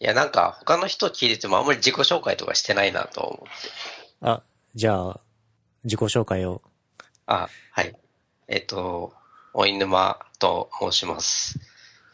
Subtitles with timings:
[0.00, 3.70] いや、なんか他の人聞いててもあんまり自己紹介とかしてないなと思って。
[4.20, 4.42] あ、
[4.74, 5.20] じゃあ、
[5.84, 6.62] 自己紹介を。
[7.26, 7.94] あ、はい。
[8.46, 9.12] えっ、と、
[9.54, 11.58] おいぬまと申します。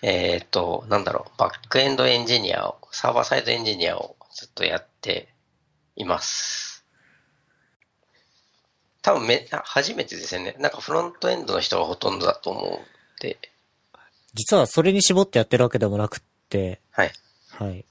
[0.03, 5.29] えっ、と、なんだろう、バックエンドエンジニアを、サーバーサイドエンジニアをずっとやって
[5.97, 6.85] います。
[9.03, 10.57] 多分め、初めてですよね。
[10.59, 12.79] なんかフロントエンドの人がほとんどだと思うん
[13.21, 13.39] で、
[14.35, 17.13] 実はそれに絞ってやってるわけでもなくって、はい。
[17.59, 17.85] はい。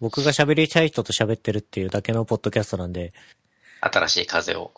[0.00, 3.12] 僕が喋りたい人と喋ってるっていうだけのポッドキャストなんで、
[3.80, 4.72] 新しい風を。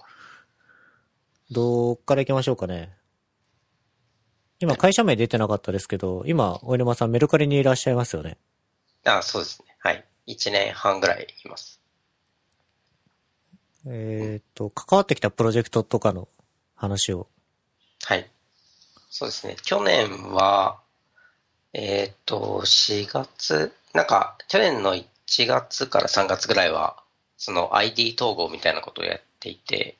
[1.50, 2.92] どっから行きましょうかね。
[4.60, 8.36] 今会社名出てなかったですけど、今、お沼さんメルカリにいらっしゃいますよね。
[9.04, 9.76] あ、そうですね。
[9.78, 10.04] はい。
[10.26, 11.80] 1年半ぐらいいます。
[13.86, 16.28] えっ、と、関わってきたプロジェクトとかの
[16.74, 17.28] 話を。
[18.04, 18.28] はい。
[19.10, 19.56] そうですね。
[19.62, 20.80] 去年は、
[21.72, 27.02] えっ、と、4月、なんか、去年の1月から3月ぐらいは、
[27.36, 29.96] その ID 統合みたいなことをやっていて、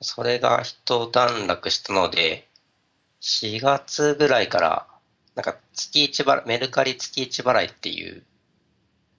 [0.00, 2.48] それが一段落したので、
[3.20, 4.86] 4月ぐらいから、
[5.34, 8.24] なんか月1払い、メルカリ月1払いっていう、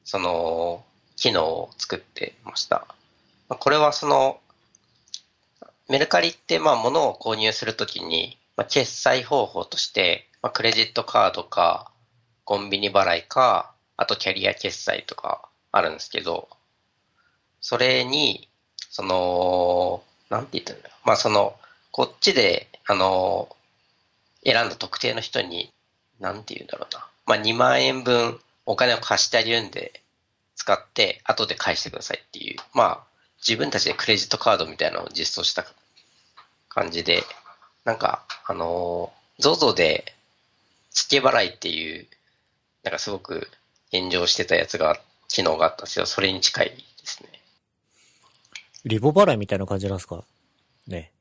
[0.03, 0.83] その、
[1.15, 2.87] 機能を作ってました。
[3.49, 4.39] これはその、
[5.89, 11.91] メルカリって、まあ、物を購入するときに、まあ、決済方法として、まあ、クレジットカードか、
[12.45, 16.47] コンビニ払いか、あとキャリア決済とかあるんですけど、
[17.59, 18.47] それに、
[18.89, 20.89] その、なんて言ったんだ。
[21.03, 21.59] まあ、その、
[21.91, 23.53] こっちで、あの、
[24.45, 25.73] 選んだ特定の人に、
[26.21, 27.05] なんて言うんだろうな。
[27.25, 30.01] まあ、2万円分お金を貸してあげるんで、
[30.55, 33.03] 使って、後で返してくださいっていう、まあ、
[33.45, 35.65] 自分たちでクレジットカードみたいなのを実装した
[36.69, 37.23] 感じで、
[37.83, 40.15] なんか、あのー、ZOZO で、
[40.91, 42.07] 付け払いっていう、
[42.83, 43.49] なんかすごく
[43.91, 46.05] 炎上してたやつが、機能があったんですよ。
[46.05, 47.29] それに近いですね。
[48.85, 50.23] リボ払いみたいな感じなんですか？
[50.87, 51.11] ね。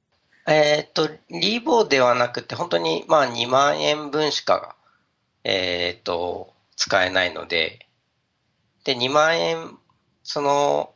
[0.46, 4.76] えーっと、リボではなくて、本当に、まあ2万円分しか、
[5.44, 7.86] えーっと、使えないので、
[8.84, 9.76] で、2万円、
[10.22, 10.94] その、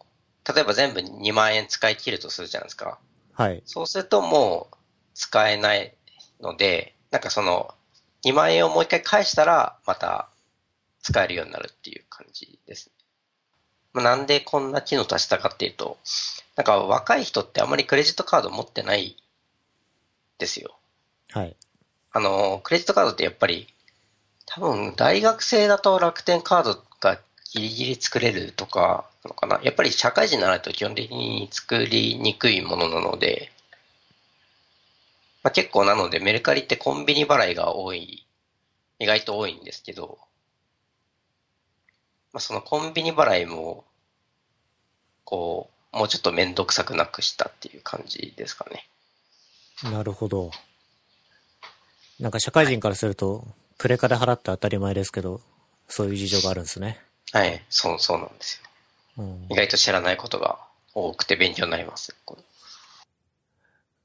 [0.55, 2.99] 例えば全部2万円使い切るとするじゃないですか。
[3.35, 3.63] はい。
[3.67, 4.77] そうするともう
[5.15, 5.95] 使えない
[6.41, 7.75] ので、なんかその、
[8.25, 10.29] 2万円をもう一回返したら、また
[11.03, 12.93] 使えるようになるっていう感じですね。
[13.93, 15.99] まあなんでこんな機能足したかっていうと、
[16.57, 19.17] なんか若い人ってあまりクレジットカード持ってない
[20.39, 20.77] ですよ。
[21.31, 21.57] はい。
[22.13, 23.67] あの、クレジットカードってやっぱり、
[24.47, 27.19] 多分大学生だと楽天カードが
[27.53, 29.61] ギリギリ作れるとかなのかな。
[29.63, 33.51] やっぱり社会人にならないと基本的に作りにくいものなので、
[35.43, 38.27] まあ、結構なのでメルカリってコンビニ払いが多い、
[38.99, 40.19] 意外と多いんですけど、
[42.33, 43.85] まあ、そのコンビニ払いも、
[45.25, 48.89] こう、もうちょっとめんどくさくなくしたっていう感じですかね。
[49.83, 50.51] なるほど。
[52.19, 53.47] なんか社会人からすると、
[53.79, 55.41] クレカで払って当たり前ですけど、
[55.89, 57.01] そういう事情があるんですね。
[57.33, 58.69] はい、そう、そうなんですよ。
[59.19, 60.59] うん意、外と知らないことが
[60.95, 62.15] 多くて勉強になります。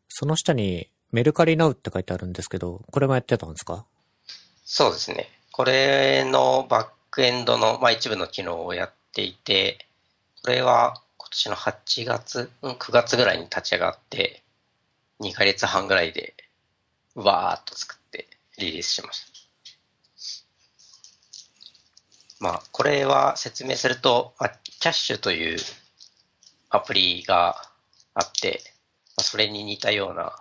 [0.10, 3.86] その下に、メルカリナウって書いてあるんですけど、これもやってたんですか？
[4.66, 5.30] そうですね。
[5.52, 9.88] これのバックエンドの、まあ、一部の機能をやっていて、
[10.44, 14.44] これは今年の8月、うん9月ぐらいに立ち上がって、
[15.20, 16.36] 2ヶ月半ぐらいで、
[17.16, 19.38] わーっと作ってリリースしました。
[22.40, 24.50] まあ、これは説明すると、まあ、
[24.80, 25.58] キャッシュという
[26.70, 27.62] アプリが
[28.14, 28.62] あって、
[29.18, 30.36] まあ、それに似たような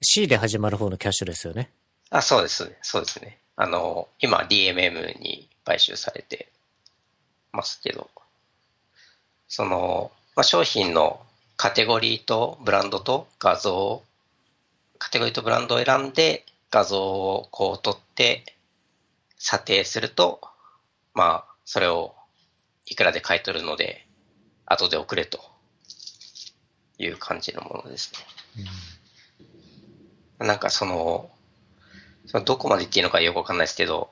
[0.00, 1.70] C で始まる方のキャッシュですよね。
[2.10, 2.72] あ、そうです。
[2.82, 3.38] そうですね。
[3.56, 6.48] あの、今 DMM に買収されて
[7.52, 8.08] ますけど、
[9.48, 11.20] その、まあ、商品の
[11.58, 14.02] カテゴリーとブランドと画像を、
[14.98, 18.56] カテゴリーとブランドを選んで画像をこう取って
[19.36, 20.40] 査定すると、
[21.12, 22.14] まあ、それを
[22.86, 24.06] いくらで買い取るので、
[24.64, 25.38] 後で送れと
[26.96, 28.10] いう感じのものです
[30.40, 30.46] ね。
[30.46, 31.30] なんかその、
[32.24, 34.10] そのどこまで言っていいのかよくわかんないですけど、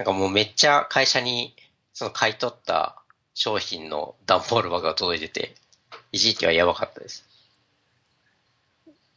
[0.00, 1.54] なんかもうめっちゃ会社に
[1.92, 3.02] その買い取った
[3.34, 5.54] 商品の段ボール箱が届いてて、
[6.10, 7.26] 一時期はやばかったです。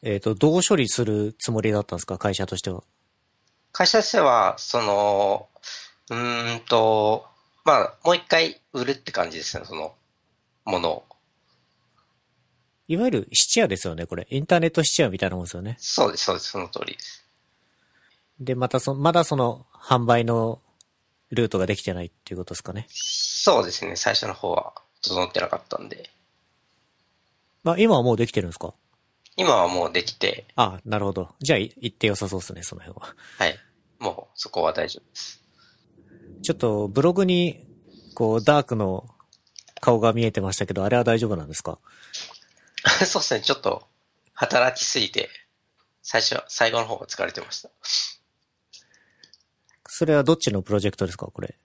[0.01, 2.83] えっ、と、どう処理するつもりだったんですか会社としては？
[3.71, 5.47] 会社としては、その、
[6.09, 7.27] うーんと、
[7.63, 9.93] まあ、もう一回売るって感じですね、その、
[10.65, 11.05] ものを。
[12.89, 14.27] いわゆる質屋ですよね、これ。
[14.29, 15.77] インターネット質屋みたいなもんですよね。
[15.79, 17.25] そうです、そうです、その通りです。
[18.41, 20.59] で、またそ、まだその販売の
[21.33, 22.85] ルートができてないっていうことですかね。
[22.89, 23.95] そうですね。
[23.95, 26.09] 最初の方は整ってなかったんで。
[27.63, 28.73] まあ、今はもうできてるんですか？
[29.35, 31.29] 今はもうできて、あなるほど。
[31.39, 33.15] じゃあ、い行って良さそうですね、その辺は。
[33.39, 33.57] はい。
[33.99, 35.41] もうそこは大丈夫です。
[36.43, 37.65] ちょっと、ブログに、
[38.15, 39.07] こう、ダークの
[39.81, 41.79] 顔が見えてましたけど、あれは大丈夫なんですか？
[43.05, 43.41] そうですね。
[43.41, 43.87] ちょっと
[44.33, 45.29] 働きすぎて、
[46.03, 47.69] 最初は、最後の方が疲れてました。
[49.87, 51.55] それはどっちのプロジェクトですかこれ？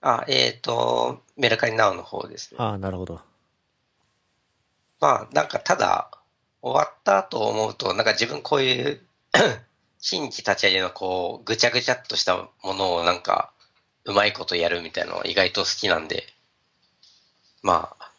[0.00, 2.58] あ、えっ、と、メルカリナウの方ですね。
[2.60, 3.20] ああ、なるほど。
[5.00, 6.10] まあ、なんかただ、
[6.62, 9.00] 終わったと思うと、なんか自分こういう、
[9.98, 13.52] 新規立ち上げのこう、ぐちゃぐちゃっとしたものをなんか、
[14.04, 16.26] うまいことやるみたいなのは意外と好きなんで、
[17.62, 18.12] まあ、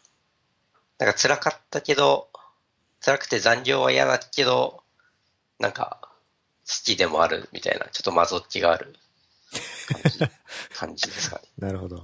[0.98, 2.28] なんか辛かったけど、
[3.00, 4.82] 辛くて残業は嫌だけど、
[5.58, 5.98] なんか、
[6.66, 8.94] 好きでもあるみたいな、ちょっとまぞっきがある
[10.74, 11.42] 感じ、ですかね。
[11.58, 12.02] なるほど。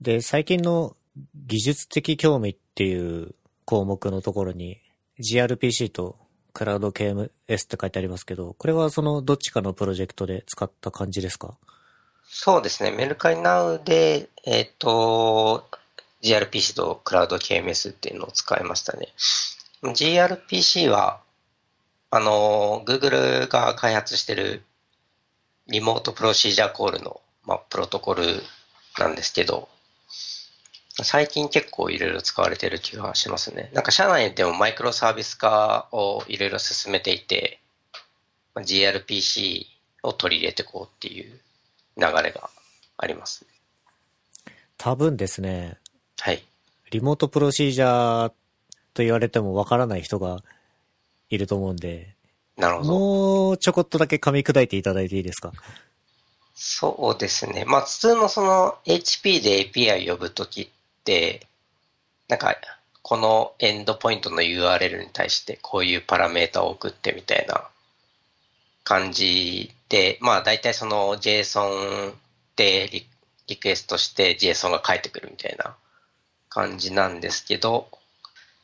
[0.00, 0.96] で、最近の
[1.34, 3.34] 技術的興味っていう
[3.64, 4.80] 項目のところに
[5.18, 6.18] gRPC と
[6.52, 7.30] クラウド KMS っ
[7.66, 11.56] て書いてありますけど、これはそのどっちかのプロジェクトで使った感じですか？
[12.28, 12.90] そうですね。
[12.90, 15.68] メルカリナウで、えっ、と、
[16.22, 19.12] gRPC とクラウド KMS っていうのを使いましたね。
[19.82, 21.20] gRPC は、
[22.10, 24.62] あの、Google が開発してる
[25.68, 28.42] リモートプロシージャーコールの、まあ、プロトコル
[28.98, 29.68] なんですけど、
[31.02, 33.70] 最近結構いろいろ使われてる気がしますね。
[33.74, 37.60] なんか社内でもマイクロサービス化をいろいろ進めていて、
[38.54, 39.66] まあ gRPC
[40.02, 41.38] を取り入れていこうっていう
[41.98, 42.48] 流れが
[42.96, 43.50] ありますね。
[44.78, 45.76] 多分ですね、
[46.18, 46.42] はい。
[46.90, 48.28] リモートプロシージャー
[48.94, 50.42] と言われてもわからない人が
[51.28, 52.15] いると思うんで、
[52.56, 52.92] なるほど。
[52.98, 55.52] もうちょこっとだけ噛み砕いていただいていいですか？
[56.54, 57.64] そうですね。
[57.66, 60.68] まあ、普通のその HP で API 呼ぶときっ
[61.04, 61.46] て、
[62.28, 62.56] なんか、
[63.02, 67.68] このエンドポイントの URL に対してこういうパラメータを送ってみたいな
[68.82, 72.14] 感じで、まあ大体その JSON
[72.56, 73.06] でリ
[73.46, 75.76] リクエストして JSON が返ってくるみたいな
[76.48, 77.86] 感じなんですけど、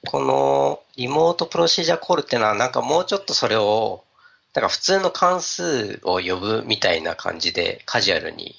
[0.07, 4.05] このリモートプロシージャーコールっていうのはなんかもうちょっとそれを
[4.55, 8.55] なんか普通の関数を呼ぶみたいな感じでカジュアルに、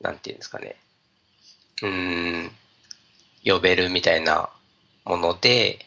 [0.00, 0.76] なんていうんですかね。
[1.82, 2.50] うん、
[3.44, 4.50] 呼べるみたいな
[5.04, 5.86] もので、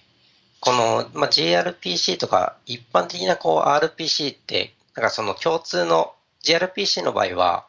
[0.62, 6.14] この、まあ、gRPC とか一般的なこう RPC って、なんかその共通の
[6.44, 7.66] gRPC の場合は、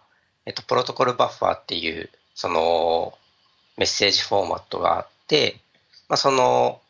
[0.46, 3.14] えっと、プロトコルバッファーっていう、その
[3.76, 5.56] メッセージフォーマットがあって、
[6.10, 6.82] まあ、その、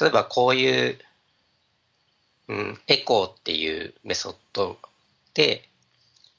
[0.00, 0.98] 例えばこういう
[2.48, 4.76] うん、エコーっていうメソッド
[5.34, 5.68] で、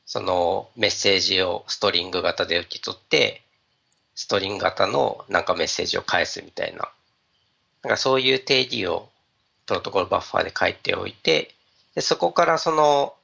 [0.06, 3.42] そのメッセージをストリング型で受け取って、
[4.14, 6.90] ストリング型のなんかメッセージを返すみたいな。
[7.84, 9.10] なんかそういう定義を
[9.66, 11.56] プロトコルバッファーで書いておいて、
[11.96, 13.16] でそこからその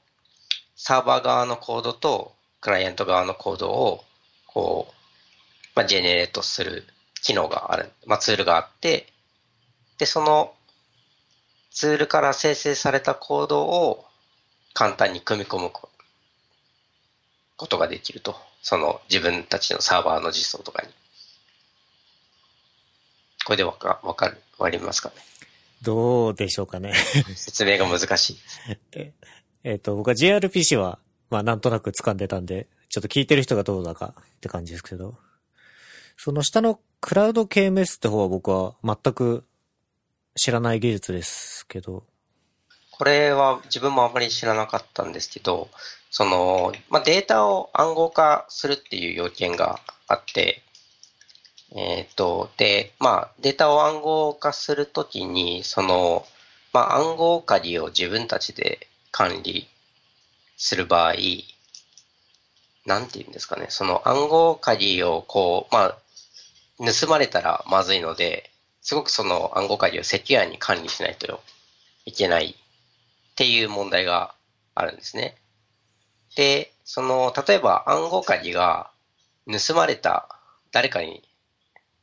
[0.75, 4.03] サーバー側のコードとクライアント側のコードを
[4.47, 4.93] こう、
[5.75, 6.85] まあ、ジェネレートする
[7.23, 9.07] 機能がある、まあ、ツールがあって、
[9.97, 10.53] で、その
[11.71, 14.05] ツールから生成されたコードを
[14.73, 15.89] 簡単に組み込むこ
[17.57, 18.35] ことができると。
[18.61, 20.89] その自分たちのサーバーの実装とかに。
[23.45, 25.15] これでわか、わかる、わかりますかね？
[25.81, 26.93] どうでしょうかね。
[27.35, 28.37] 説明が難しい。
[29.63, 30.99] えっと、僕は gRPC は、
[31.29, 35.15] まあなんとなく掴んでたんで、ちょっと聞いてる人がどうだかって感じですけど、
[36.21, 39.45] その下のクラウド KMS って方は僕は全く
[40.35, 42.03] 知らない技術ですけど、
[42.91, 45.69] これは自分もあまり知らなかったんですけど、
[46.11, 50.61] その、まあ、データを暗号化するっていう要件があって、
[51.73, 56.25] えっ、と、で、まあ、データを暗号化するときに、その、
[56.73, 59.69] まあ、暗号鍵を自分たちで管理
[60.57, 61.13] する場合、
[62.85, 65.97] なんて言うんですかね、その暗号鍵をこう、まあ、
[66.79, 68.49] 盗まれたらまずいので、
[68.81, 71.41] すごくその暗号鍵をセキュアに管理しないと
[72.05, 72.55] いけないっ
[73.35, 74.33] ていう問題が
[74.75, 75.35] あるんですね。
[76.35, 78.89] で、その、例えば暗号鍵が
[79.45, 80.39] 盗まれた
[80.71, 81.23] 誰かに、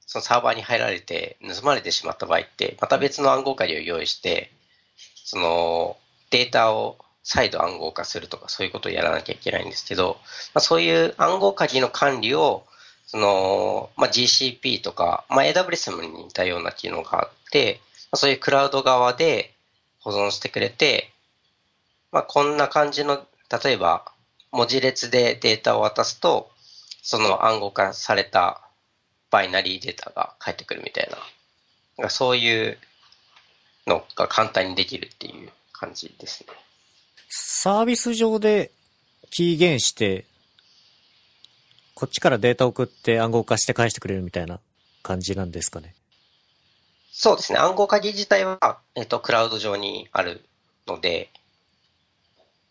[0.06, 4.52] そのサーバーに入られて盗まれてしまった場合って、また別の暗号鍵を用意して、
[5.24, 5.96] その
[6.30, 10.18] データを再度暗号化するとかそういうことをやらなきゃいけないんですけど、
[10.54, 12.64] まあ、そういう暗号鍵の管理を、
[13.06, 19.54] その、まあ、GCP とか、まあ、AWS に似たような機能があって、まあ、そういうクラウド側で
[20.00, 21.10] 保存してくれて、
[22.12, 23.24] まあ、こんな感じの、
[23.64, 24.04] 例えば、
[24.52, 26.50] 文字列でデータを渡すと、
[27.02, 28.60] その暗号化された
[29.30, 31.18] バイナリーデータが返ってくるみたいな。
[31.98, 32.78] なんかそういう
[33.86, 36.52] のが簡単にできるっていう感じですね。
[37.28, 38.70] サービス上で
[39.30, 40.24] キーゲンして、
[41.96, 44.60] こっちからデータ送って暗号化して返してくれるみたいな
[45.02, 45.94] 感じなんですかね。
[47.10, 47.58] そうですね。
[47.58, 50.44] 暗号鍵自体は、えっと、クラウド上にある
[50.86, 51.30] ので、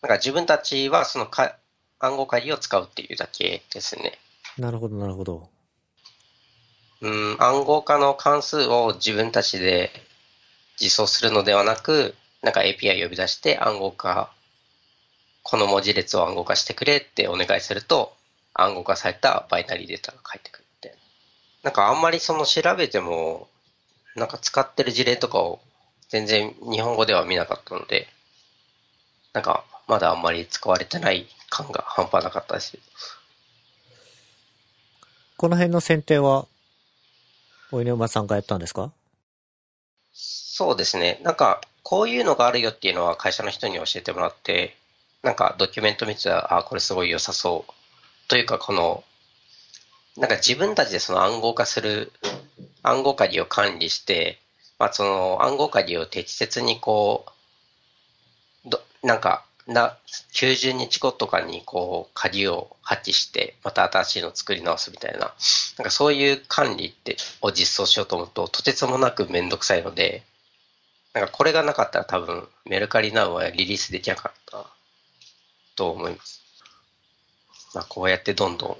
[0.00, 1.56] なんか自分たちはそのか
[1.98, 4.16] 暗号鍵を使うっていうだけですね。
[4.58, 5.48] なるほど、なるほど。
[7.00, 9.90] うん、暗号化の関数を自分たちで
[10.80, 14.30] 実装するのではなく、なんか API 呼び出して暗号化、
[15.42, 18.15] この文字列を暗号化してくれってお願いすると、
[18.58, 20.98] 暗号化されたバイナリーデータが返ってくるみたいな。
[21.64, 23.48] なんかあんまりその調べても、
[24.14, 25.60] なんか使ってる事例とかを
[26.08, 28.08] 全然日本語では見なかったので、
[29.32, 32.78] なんかまだあんまり使われてない感が半端なかったです。
[35.36, 36.46] この辺の選定は、
[37.70, 38.90] お稲馬さんがやったんですか？
[40.14, 41.20] そうですね。
[41.22, 44.74] なんか、こういうのがあるよっていうのは会社の人に教えてもらって、
[45.22, 47.72] なんかドキュメント見てたら、あ、これすごい良さそう。
[48.28, 49.04] というか、この、
[50.16, 52.12] なんか自分たちでその暗号化する、
[52.82, 54.40] 暗号鍵を管理して、
[54.78, 57.26] まあその暗号鍵を適切にこ
[58.64, 59.96] う、どなんか、な、
[60.32, 65.34] 90日後とかにこう、鍵を破棄して、また新しいのを作り直すみたいな、なん
[65.84, 70.22] かそういう管理って、を実装しようと思うと、とてつもなくめんどくさいので、
[71.14, 74.66] なんかこれがなかったら多分、メルカリナウはリリースできなかった
[75.74, 76.45] と思います。
[77.76, 78.76] まあこうやってどんどん、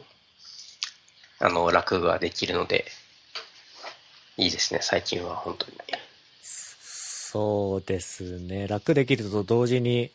[1.45, 2.87] あの、楽ができるので、
[4.39, 5.73] いいですね、最近は本当に。
[6.43, 8.67] そうですね。
[8.67, 10.11] 楽できると同時に、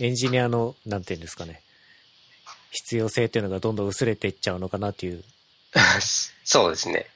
[0.00, 1.62] エンジニアの、なんていうんですかね。
[2.72, 5.22] 必要性っていうのがどんどん薄れていっちゃうのかなっていう、
[6.44, 7.06] そうですね。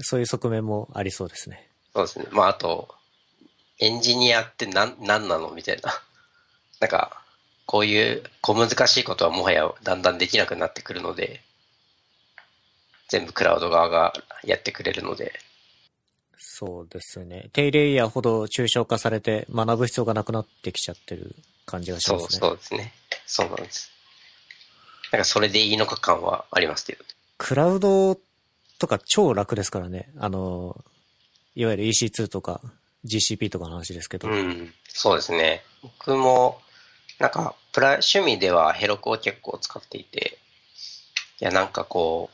[0.00, 1.68] そういう側面もありそうですね。
[1.94, 2.26] そうですね。
[2.32, 2.92] まああと、
[3.78, 5.50] エンジニアって何、何なの？
[5.50, 6.02] みたいな。
[6.80, 7.22] なんか、
[7.66, 11.42] こういう小難しいことはもはやだんだんできなくなってくるので、
[13.08, 14.12] 全部クラウド側が
[14.44, 15.32] やってくれるので、
[16.38, 17.50] そうですね。
[17.52, 21.34] 低レイヤーほど抽象化されて学ぶ必要がなくなってきちゃってる
[21.66, 22.38] 感じがしそうますね。
[22.38, 22.92] そうですね。
[23.26, 23.90] そうなんです。
[25.12, 27.04] なんかそれでいいのか感はありますけど。
[27.38, 28.18] クラウド
[28.78, 30.08] とか超楽ですからね。
[30.18, 30.82] あの、
[31.54, 32.60] いわゆる EC2 とか
[33.04, 34.28] GCP とかの話ですけど。
[34.28, 35.62] うん、そうですね。
[35.82, 36.60] 僕も、
[37.18, 40.38] なんか、プラ、趣味ではヘロクを結構使っていて、
[41.40, 42.30] いや、なんかこ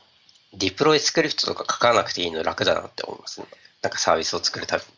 [0.53, 3.47] う、ディプロイスクリプトとか書かなくていいの楽だなって思いますね。
[3.81, 4.89] なんかサービスを作るたびに。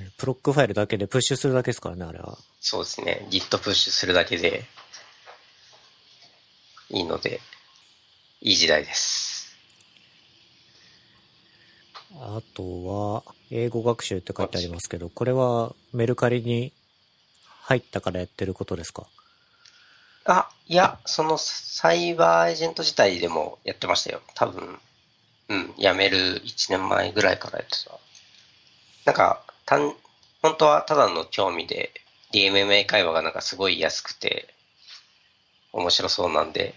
[0.00, 2.38] ねプロックファイルだけでプッシュするだけですからね、あれは。
[2.60, 3.26] そうですね。
[3.30, 4.64] Git プッシュするだけで、
[6.90, 7.40] いいので、
[8.40, 9.56] いい時代です。
[12.14, 16.72] あとは、英語学習って書いてありますけど、これはメルカリに
[17.70, 19.06] 入ったからやってることですか？
[20.24, 24.22] あ、いや、そのサイバーエージェント自体でもやってましたよ。
[24.34, 24.80] 多分、
[25.48, 27.92] うん、辞める1年前ぐらいからやってた。
[29.04, 29.94] なんか、たん、
[30.42, 31.92] 本当はただの興味で、
[32.32, 34.52] DMMA 会話がなんかすごい安くて、
[35.72, 36.74] 面白そうなんで、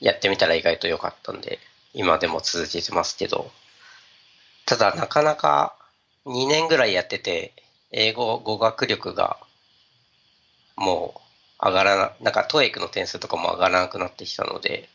[0.00, 1.58] やってみたら意外と良かったんで、
[1.92, 3.50] 今でも続けてますけど、
[4.64, 5.76] ただなかなか
[6.24, 7.52] 2年ぐらいやってて、
[7.92, 9.38] 英語語学力が
[10.76, 11.14] も
[11.62, 14.88] う上がらな、なんかト e イクの点数とかも上がらなくなってきたので、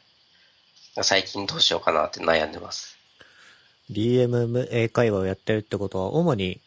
[1.02, 2.98] 最近どうしようかなって悩んでます。
[3.92, 6.60] DMMA 会話をやってるってことは、主に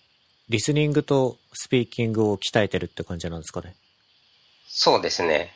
[0.48, 3.74] リスニングとスピーキングを鍛えてるって感じなんですかね？
[4.68, 5.52] そうですね。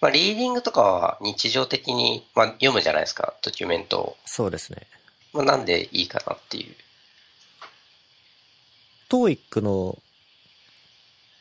[0.00, 4.16] まあ、リーディングとかは日常的に、まあ、読むじゃないですか、ドキュメントを。
[4.24, 4.86] そうですね。
[5.32, 6.74] まあ、なんでいいかなっていう。
[9.10, 9.98] TOEIC の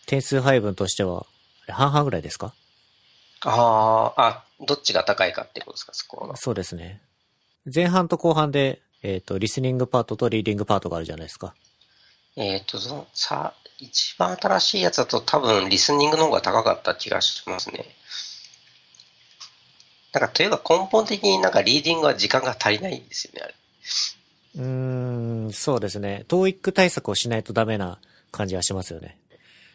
[0.08, 1.26] 点数配分としては、
[1.68, 2.54] 半々ぐらいですか？
[3.42, 6.36] ああ、あ、どっちが高いかってことですか、そこは。
[6.36, 7.02] そうですね。
[7.74, 11.54] 前半と後半で、えっ、と、リスニングパートとリーディングパートがあるじゃないですか。
[12.36, 17.86] えっ、と、その、さ、一番新しいやつだと多分リスニングの方が高かった気がしますね。
[20.12, 23.54] なんか、というか根本的になんかリーディングは時間が足りないんですよね、あれ。
[24.56, 26.26] うーん、そうですね。
[26.28, 28.00] TOEIC 対策をしないとダメな
[28.32, 29.18] 感じはしますよね。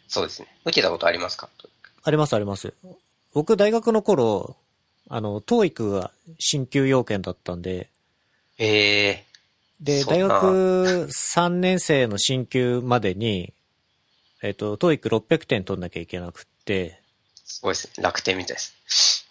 [0.09, 0.49] そうですね。
[0.65, 1.49] 受けたことありますか？
[2.03, 2.75] ありますあります。
[3.33, 4.57] 僕大学の頃、
[5.09, 7.91] あの、TOEIC が進級要件だったんで、
[8.59, 9.25] ええ
[9.81, 13.53] で、大学3年生の進級までに、
[14.43, 17.01] えっ、と、TOEIC600 点取んなきゃいけなくって、
[17.45, 18.03] すごいですね。
[18.03, 19.27] 楽天みたいです。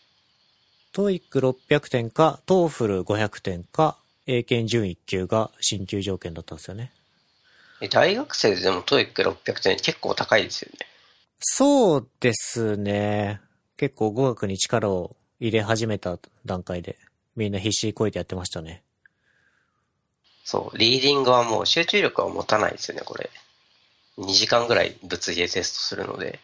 [0.92, 6.92] TOEIC600点か、 TOEFL500点か、英検準1級が進級条件だったんですよね。
[7.82, 10.88] え大学生でも TOEIC600点結構高いですよね。
[11.40, 13.42] そうですね。
[13.76, 16.98] 結構語学に力を入れ始めた段階で、
[17.36, 18.82] みんな必死にこいてやってましたね。
[20.46, 23.30] そう、リーディングはもう集中力は持たないですよね、これ。
[24.18, 26.40] 2時間ぐらい物理でテストするので。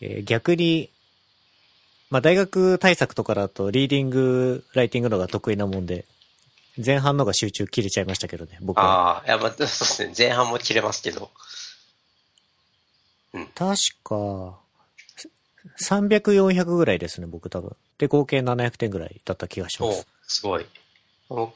[0.00, 0.90] えー逆に、
[2.08, 6.06] まあ、大学対策とかだと、リーディング、ライティングのが得意なもんで、
[6.84, 9.18] 前半のが集中切れちゃいましたけどね、僕は。
[9.18, 10.14] ああ、いや、まあ、そうですね。
[10.16, 11.30] 前半も切れますけど。
[13.54, 14.58] 確か、
[15.80, 17.76] 300、400ぐらいですね、僕多分。
[17.98, 20.06] で、合計700点ぐらいだった気がしまおす。
[20.26, 20.66] すごい。
[21.28, 21.52] お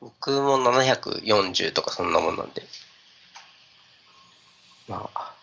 [0.00, 2.62] 僕も740とかそんなもんなんで。
[4.88, 5.34] まあ、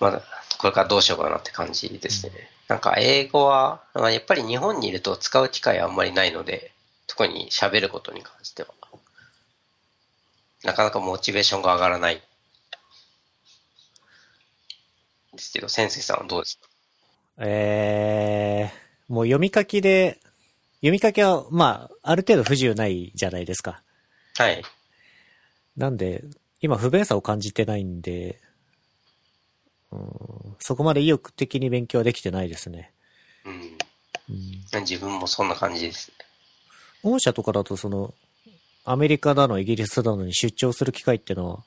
[0.00, 0.22] まだ、
[0.58, 2.50] これからどうしようかなって感じですね。
[2.68, 6.72] なんか英語は、まあやっぱり日本にいると使う機会あんまりないので、
[7.06, 8.68] 特に喋ることに関しては。
[10.64, 12.22] なかなかモチベーションが上がらない。
[15.32, 16.66] ですけど、先生さんはどうですか？
[17.38, 20.18] えー、もう読み書きで、
[20.80, 23.82] 読み書きは、まあ、ある程度不自由ないじゃないですか。
[24.36, 24.62] はい。
[25.76, 26.24] なんで、
[26.60, 28.40] 今不便さを感じてないんで、
[29.92, 32.92] うん、そこまで意欲的に勉強はできてないですね。
[33.44, 33.76] うん。
[34.30, 36.10] うん、自分もそんな感じです。
[37.10, 38.14] 御社とかだとその、
[38.84, 41.58] アメリカだの、イギリスだのに出張する機会ってのは、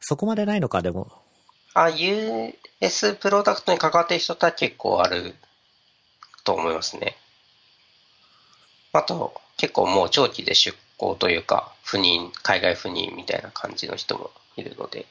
[0.00, 1.10] そこまでないのか、でも。
[1.74, 5.34] あ、US プロダクトに関わってる人とは結構ある
[6.44, 7.16] と思いますね。
[8.92, 15.06] あと、結構もう長期で出向というか、赴任、海外赴任みたいな感じの人もいるので、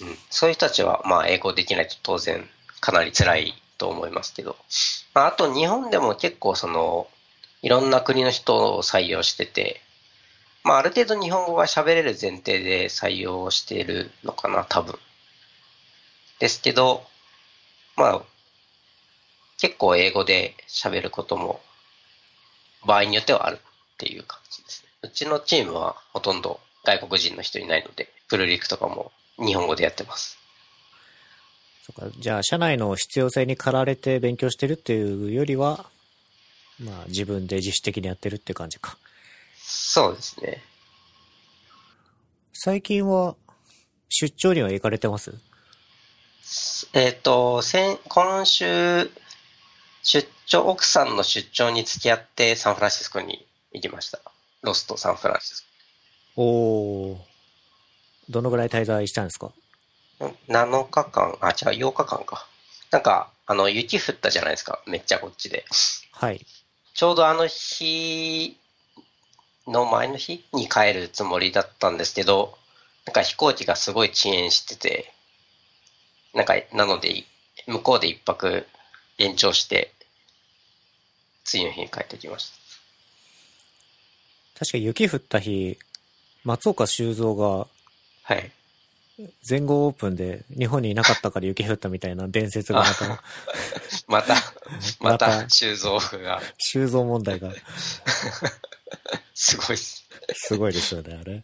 [0.00, 2.48] うん、そういう人たちは、まあ、英語できないと当然
[2.80, 4.56] かなり辛いと思いますけど、
[5.14, 7.06] まあ、あと日本でも結構その、
[7.62, 9.80] いろんな国の人を採用してて、
[10.64, 14.98] まあ、ある程度日本語が喋れる前提で採用しているのかな、多分。
[16.38, 17.04] ですけど、
[17.96, 18.22] まあ、
[19.58, 21.60] 結構英語で喋ることも、
[22.84, 24.88] 場合によってはあるっていう感じですね。
[25.02, 30.38] うちのチームはほとんど外国人の人いないので、プルリクとかも日本語でやってます。
[31.84, 35.86] そっか、じゃあ、社内の必要性に駆られて勉強してるっていうよりは、
[36.80, 38.96] まあ、自分で自主的にやってるって感じか。
[39.56, 40.62] そうですね。
[42.52, 43.36] 最近は、
[44.08, 45.32] 出張には行かれてます？
[46.92, 49.10] えっ、と、先、今週、
[50.02, 54.20] 出張、奥さんの出張に付き合ってサンフランシスコに行きました。
[54.62, 55.66] ロストサンフランシス
[56.36, 57.18] おー。
[58.28, 59.52] どのぐらい滞在したんですか？
[60.18, 60.34] コ。
[60.48, 62.46] 7日間、あ、違う、8日間か。
[62.90, 64.82] なんか、あの、雪降ったじゃないですか。
[64.86, 65.64] めっちゃこっちで。
[66.12, 66.44] はい。
[66.94, 68.56] ちょうどあの日
[69.66, 72.56] の前の日に帰るつもりだったんですけど、
[73.06, 75.12] なんか飛行機がすごい遅延してて、
[76.34, 77.24] なんか、なので、
[77.66, 78.66] 向こうで一泊
[79.18, 79.92] 延長して、
[81.44, 82.52] 次の日に帰ってきまし
[84.58, 85.78] 確か雪降った日、
[86.44, 87.66] 松岡修造が
[88.26, 88.34] た。
[88.34, 88.52] はい。
[89.42, 93.22] 全豪オープンで日本にいなかったから雪降ったみたいな伝説がまた、
[94.08, 94.34] また、
[95.00, 97.52] ままたた、修造が、修造問題が
[99.34, 100.04] すごいっす。
[100.34, 101.42] すごいですよね、あれ。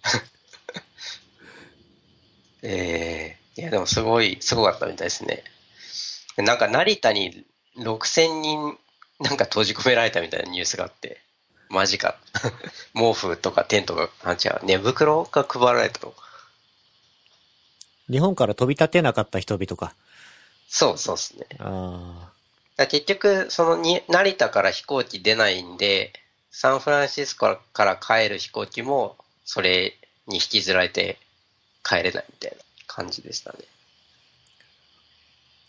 [2.62, 5.44] ええいや、でもすごい、すごかったみたいですね。
[6.36, 7.44] なんか成田に
[7.76, 8.78] 6000人
[9.20, 11.20] なんか閉じ込められたみたいなニュースがあって、
[11.68, 12.16] マジか。
[12.94, 16.14] 毛布とかテントが、あ、違う、寝袋が配られたの。
[18.10, 19.94] 日本から飛び立てなかった人々か。
[20.68, 21.46] そうそうですね。
[21.58, 22.30] あ
[22.76, 26.12] だから結局、そのに成田から飛行機出ないんで、
[26.50, 31.18] サンフランシスコから帰る飛行機も、それに引きずられて
[31.82, 33.58] 帰れないみたいな感じでしたね。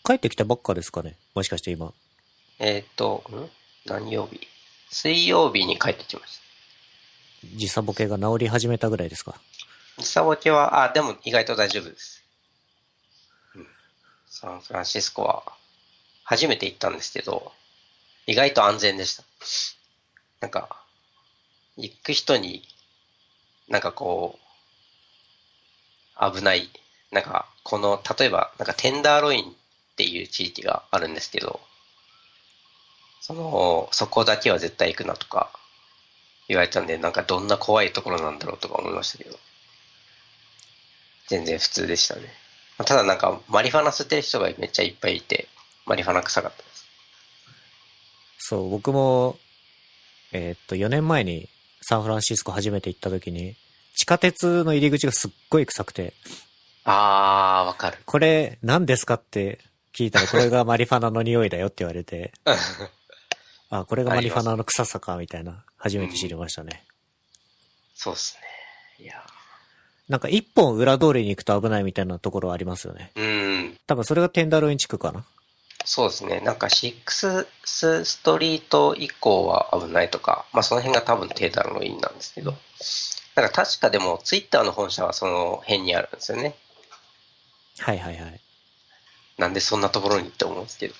[0.04, 1.16] ー帰ってきたばっかですかね？
[1.34, 1.92] もしかして今。
[2.58, 3.48] えっ、と、ん？
[3.86, 4.40] 何曜日？
[4.90, 6.38] 水曜日に帰ってきまし
[7.42, 7.48] た。
[7.56, 9.40] 時差ボケが治り始めたぐらいですか？
[9.98, 12.19] 時差ボケは、あ、でも意外と大丈夫です。
[14.30, 15.42] サンフランシスコは、
[16.22, 17.52] 初めて行ったんですけど、
[18.26, 19.24] 意外と安全でした。
[20.40, 20.80] なんか、
[21.76, 22.62] 行く人に、
[23.68, 24.38] なんかこ
[26.16, 26.70] う、危ない、
[27.10, 29.54] なんか、この、例えば、なんかテンダーロインっ
[29.96, 31.60] ていう地域があるんですけど、
[33.20, 35.50] その、そこだけは絶対行くなとか、
[36.46, 39.36] 言われたんで、なんかどんな怖いところなんだろうとか思いましたけど、
[41.26, 42.32] 全然普通でしたね。
[42.84, 45.48] ただなんか、マリファナ吸ってる人がめっちゃいっぱいいて、
[45.86, 46.86] マリファナ臭かったです。
[48.38, 49.38] そう、僕も、
[50.32, 51.48] えーっと、4年前に
[51.82, 53.56] サンフランシスコ初めて行った時に、
[53.96, 56.14] 地下鉄の入り口がすっごい臭くて、
[56.84, 57.98] あー、わかる。
[58.06, 59.58] これ何ですかって
[59.92, 62.32] 聞いたら、これがマリファナの匂いだよって言われて、
[63.70, 66.84] あ、これがマリファナの臭さか、みたいな、初めて知りましたね。
[67.94, 68.38] そうです
[68.98, 69.04] ね。
[69.04, 69.22] いや
[70.10, 73.12] なんか一本裏通りに行くと危ないみたいなところありますよね。
[73.14, 73.78] うん。
[73.86, 75.24] 多分それがテンダーロイン地区かな。
[75.84, 76.40] そうですね。
[76.40, 82.56] なんか、シックスストリート以降は危ないとか、まあその辺が多分テータのいいんなんですけど、
[83.36, 86.56] なんか確かでも、ツイッターの本社はその辺にあるんですよね。
[87.78, 88.40] はいはいはい。
[89.38, 90.94] なんでそんなところにって思うんですけど。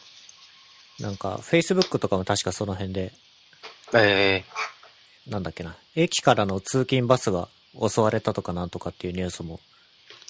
[1.01, 3.12] なんか、Facebook とかも確かその辺で、
[3.92, 4.44] え
[5.27, 9.61] なんだっけな、駅からの通勤バスが襲われたとかなんとかっていうニュースも、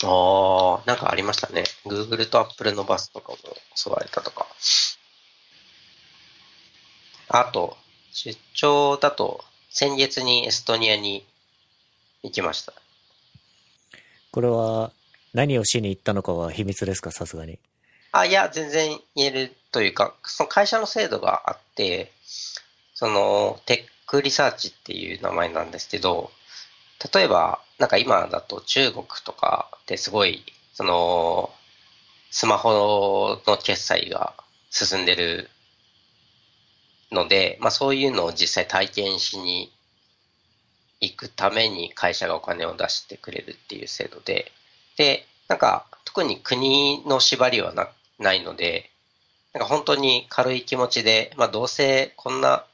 [0.00, 1.64] ー、あー、なんかありましたね。
[1.86, 3.38] Google と Apple のバスとかも
[3.74, 4.46] 襲われたとか。
[7.28, 7.76] あと、
[8.12, 11.24] 出張だと、先月にエストニアに
[12.22, 12.72] 行きました。
[14.32, 14.92] これは
[15.32, 17.58] 何をしに行ったのかは秘密ですか、さすがに。
[18.12, 22.12] あ、いや、全然言えるというか、その会社の制度があって、
[22.94, 26.32] その、テックリサーチっていう名前なんですけど、
[27.12, 31.50] 例えば、なんか今だと中国とかってすごい、その、
[32.30, 34.34] スマホの決済が
[34.70, 35.50] 進んでる
[37.10, 39.72] ので、まあそういうのを実際体験しに
[41.00, 44.52] 行くために会社がお金を出してくれるっていう制度で、
[44.96, 48.90] で、なんか特に国の縛りはなないので、
[49.54, 52.64] なんか本当に軽い気持ちで、まあどうせこんな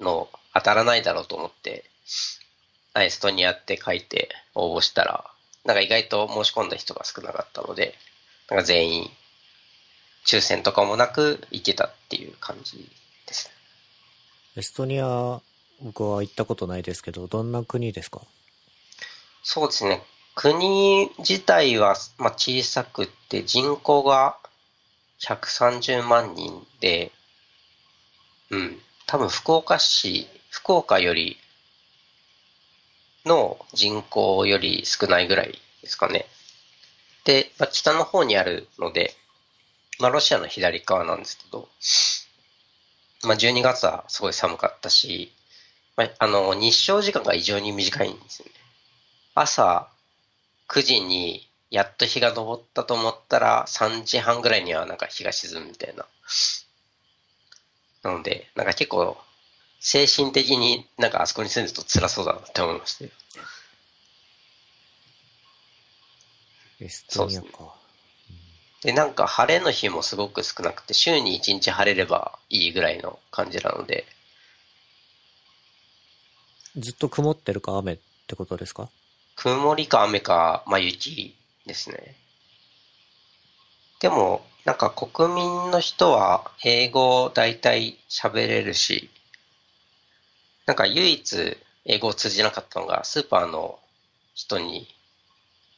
[0.00, 1.84] の当たらないだろうと思って、
[2.96, 5.24] エストニアって書いて応募したら、
[5.64, 7.94] なんか意外と申し込んだ人が少なかったので、
[8.50, 9.10] なんか全員
[10.26, 12.88] 抽選とかもなく行けたっていう感じ
[13.26, 13.54] ですね。
[14.56, 15.40] エストニア、
[15.80, 18.20] 僕は行ったことないですけど、どんな国ですか？
[19.42, 20.02] そうですね。
[20.36, 24.36] 国自体は、まあ、小さくって人口が
[25.20, 27.12] 130万人で、
[28.50, 28.80] うん。
[29.06, 31.36] 多分福岡市、福岡より
[33.24, 36.26] の人口より少ないぐらいですかね。
[37.24, 39.14] で、まあ、北の方にあるので、
[39.98, 41.68] まあ、ロシアの左側なんですけど、
[43.24, 45.32] まあ、12月はすごい寒かったし、
[45.96, 48.52] まあ、あの、日照時間が異常に短いんですよね。
[49.34, 49.88] 朝
[50.68, 56.06] 9時にやっと日が昇ったと思ったら3時半ぐらいにはなんか日が沈むみたいな。
[58.02, 59.16] なので、なんか結構
[59.86, 63.10] 精神的になんかあそこに住んでると辛そうだなって思いましたよ。
[66.80, 67.74] エストニアそうでか。
[68.80, 74.06] で、なんか晴れの日もすごく少なくて、週に1日晴れればいいぐらいの感じなので、
[76.78, 78.88] ずっと曇ってるか雨ってことですか？
[79.36, 82.16] 曇りか雨か、まあ雪ですね。
[84.00, 89.10] でも、なんか国民の人は英語大体喋れるし、
[90.66, 93.78] なんか唯一英語を通じなかったのがスーパーの
[94.34, 94.88] 人に、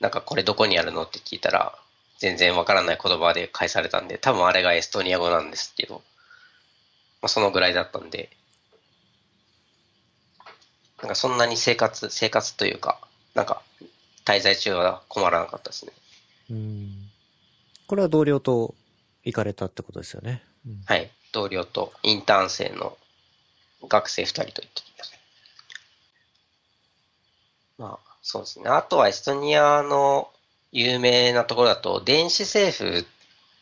[0.01, 1.77] なんかこれどこにあるのって聞いたら、
[2.19, 6.03] 全然わからない言葉で返されたんで、多分あれがエストニア語なんですけど、
[7.21, 8.31] まあ、そのぐらいだったんで、
[11.03, 12.99] なんかそんなに生活、生活というか、
[13.35, 13.63] なんか
[14.25, 15.93] 滞在中は困らなかったですね。
[16.51, 17.11] うん。
[17.87, 18.75] これは同僚と
[19.25, 20.43] 行かれたってことですよね。
[20.67, 21.11] うんはい。
[21.33, 22.97] 同僚とインターン生の
[23.89, 25.17] 学生二人と行ってきました。
[27.79, 28.69] まあ、そうですね。
[28.69, 30.31] あとはエストニアの
[30.73, 33.07] 有名なところだと、電子政府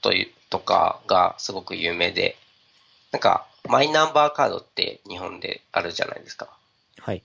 [0.03, 2.37] という、とかがすごく有名で、
[3.11, 6.49] なんか、マイナンバーカードって日本であるじゃないですか。
[6.99, 7.23] はい。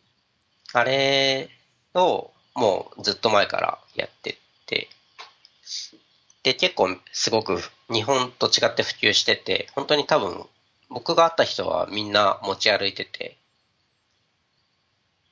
[0.74, 1.50] あれ
[1.94, 4.90] をもうずっと前からやってて、
[6.44, 7.60] で、結構すごく
[7.92, 10.46] 日本と違って普及してて、本当に多分
[10.90, 13.38] 僕が会った人はみんな持ち歩いてて、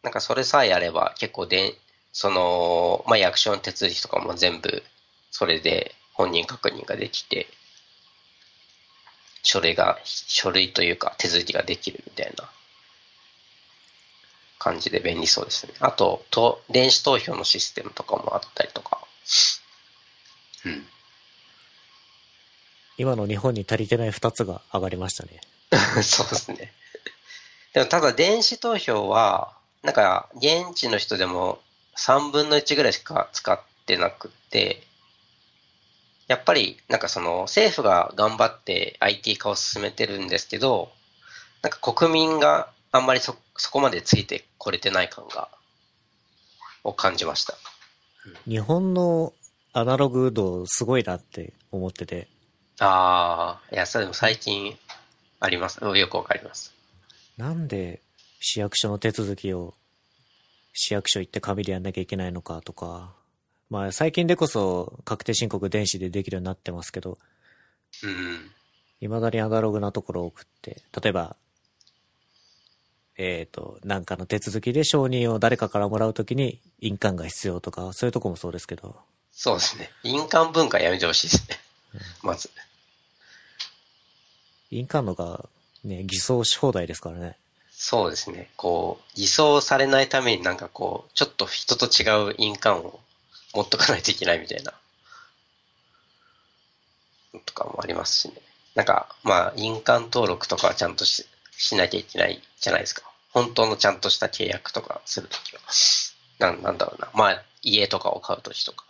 [0.04, 1.76] なんかそれさえあれば結構で、
[2.14, 4.84] その、まあ、役所の手続きとかも全部
[5.32, 7.48] それで本人確認ができて、
[9.44, 12.50] 書類が、書類というか手続きができるみたいな
[14.60, 15.74] 感じで便利そうですね。
[15.80, 19.00] あと、と電子投票のシステムとかもあったりとか。
[20.66, 20.86] うん。
[22.98, 25.42] 今の日本に足りてない二つが上がりましたね。
[26.02, 26.74] そうですね。
[27.74, 31.60] でもただ電子投票は、なんか現地の人でも
[31.98, 34.82] 3分の1ぐらいしか使ってなくて、
[36.28, 40.92] やっぱり、なんかその、政府が頑張って IT 化を進めてるんですけど、
[41.62, 45.50] なんか国民があんまりそ、そこまでついてこれてない感が、
[46.84, 47.56] を感じました。
[48.48, 49.34] 日本の
[49.72, 52.28] アナログ度すごいなって思ってて。
[52.80, 54.78] ああ、いや、それでも最近
[55.40, 55.80] あります。
[55.84, 56.74] よくわかります。
[57.38, 58.02] なんで
[58.40, 59.74] 市役所の手続きを
[60.74, 63.14] 市役所行って紙でやんなきゃいけないのかとか。
[63.70, 67.18] まあ最近でこそ確定申告電子でできるようになってますけど、
[68.04, 68.52] うん。
[69.00, 71.36] 未だにアナログなところを送って、例えば、
[73.18, 78.96] えっ、と、なんかの手続きで承認を誰かからもらうときに印鑑が必要とか、そういうとこもそうですけど、
[79.32, 79.92] そうですね。
[80.04, 81.58] 印鑑文化やめてほしいですね。
[82.24, 82.50] まず。
[84.72, 85.46] 印鑑のが
[85.84, 87.38] ね、偽装し放題ですからね。
[87.72, 88.50] そうですね。
[88.56, 93.00] こう、偽装されないためになんかこう、ちょっと人と違う印鑑を
[93.54, 94.74] 持っとかないといけないみたいな。
[97.46, 98.34] とかもありますしね。
[98.76, 103.04] なんか、まあ、印鑑登録とかはちゃんとししなきゃいけないじゃないですか。
[103.32, 105.62] 本当のちゃんとした契約とかするときは。
[106.40, 107.10] なんなんだろうな。
[107.14, 108.86] まあ、家とかを買うときとか。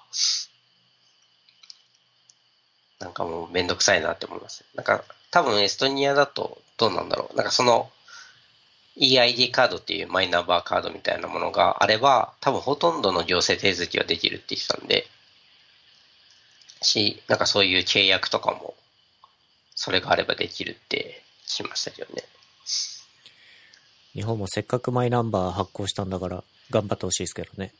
[3.00, 4.66] なんかもうめんどくさいなって思います。
[4.76, 7.36] なんか、多分エストニアだとどうなんだろう。
[7.36, 7.90] なんかその、
[9.00, 15.08] EID カードっていうマイナンバーカードみたいなものがあれば、多分ほとんどの行政手続きはできるって言ってたんで、
[16.82, 18.76] し、なんかそういう契約とかも、
[19.76, 22.24] それがあればできるって聞きましたけどね。
[24.14, 27.74] 日本もせっかくマイナンバー発行したんだから、頑張ってほしいですけどね。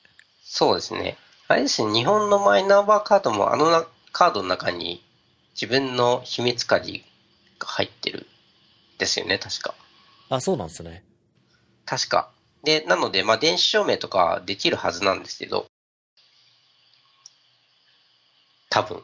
[0.44, 1.18] そうですね。
[1.48, 5.04] あれですね、日本のマイナンバーカードもあのなカードの中に
[5.60, 7.04] 自分の秘密鍵
[7.58, 8.28] が入ってる
[9.00, 9.74] ですよね、確か。
[10.30, 11.04] あ、そうなんですね。
[11.86, 12.30] 確か。
[12.64, 15.66] で、なので、まあ、電子証明とかできるはずなんですけど、
[18.70, 19.04] 多分。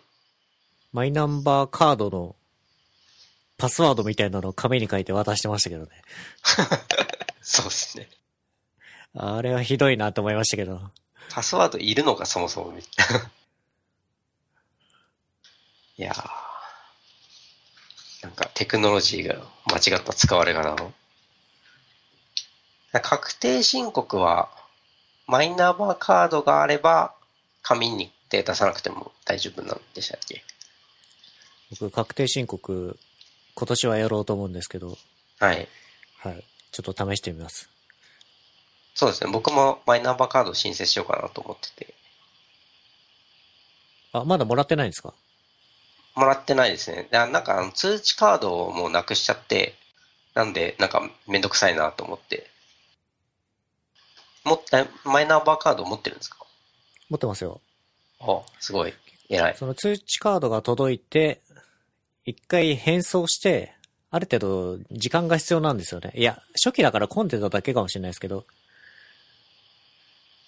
[0.92, 2.36] マイナンバーカードの
[3.58, 5.90] パスワードみたいなのを紙に書いて渡してましたけどね。
[7.42, 8.10] そうですね。
[9.16, 10.92] あれはひどいなと思いましたけど。
[11.30, 12.78] パスワードいるのか、そもそも。
[15.98, 16.43] いやー。
[18.24, 20.94] なんかテクノロジーが間違った使われ方の。
[23.02, 24.50] 確定申告は、
[25.28, 27.14] マイナンバーカードがあれば、
[27.62, 30.44] 紙に手出さなくても大丈夫なんでしたっけ？
[31.72, 32.98] 僕、確定申告、
[33.56, 34.98] 今年はやろうと思うんですけど、
[35.40, 35.68] はい。
[36.18, 36.44] はい。
[36.72, 37.70] ちょっと試してみます。
[38.96, 39.32] そうですね。
[39.32, 41.94] 僕もマイナンバーカード申請しようかなと思ってて。
[44.12, 45.14] あ、まだもらってないんですか？
[46.16, 47.08] もらってないですね。
[47.12, 49.76] ななんかあの通知カードをもうなくしちゃって、
[50.34, 52.50] なんで、なんかめんどくさいなと思って。
[54.44, 56.38] もえマイナンバーカード持ってるんですか？
[57.10, 57.62] 持ってますよ。
[58.20, 58.94] あ、すごい。
[59.30, 59.56] 偉い。
[59.58, 61.42] その通知カードが届いて、
[62.26, 63.74] 一回変装して、
[64.12, 66.12] ある程度時間が必要なんですよね。
[66.16, 68.46] いや、初期だから混んでただけかもしれないですけど、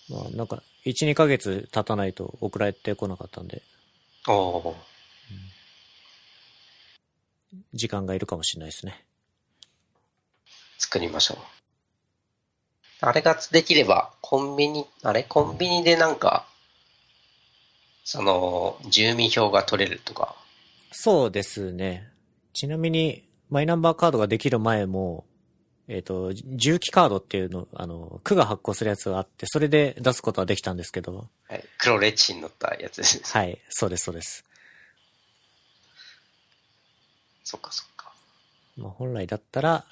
[0.09, 3.63] まあなんか、1、2ヶ月経たないと送られてこなかったんで、
[4.27, 4.94] おおー
[7.73, 9.05] 時間がいるかもしれないですね。
[10.77, 11.37] 作りましょう。
[13.01, 15.23] あれができれば、コンビニ、あれ？
[15.23, 16.47] コンビニでなんか、
[18.03, 20.35] その、住民票が取れるとか？
[20.91, 22.09] そうですね。
[22.53, 25.25] ちなみに、マイナンバーカードができる前も、
[25.87, 33.21] えっ、と、重機カードっていうの、あの、区が発行するやつがあって、それで出すことはできたんですけど、はい、黒レッチに乗ったやつです。
[33.31, 34.44] はい、そうです、そうです。
[37.45, 38.11] そっかそっか。
[38.75, 39.85] まあ、本来だったら、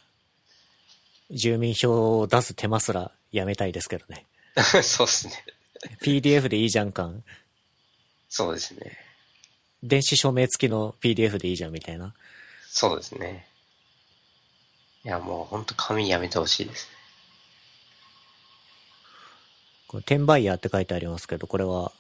[1.30, 4.26] 住民票を出す手間すらやめたいですけどね。
[4.84, 5.46] そうですね。
[6.02, 7.24] PDF でいいじゃん感。
[8.28, 8.98] そうですね。
[9.84, 12.14] 電子署名付きの PDF でいいじゃんみたいな。
[12.68, 13.48] そうですね。
[15.06, 16.94] いや、もう本当紙やめてほしいですね。
[19.88, 21.92] これ転売ヤーって書いてありますけど、これは、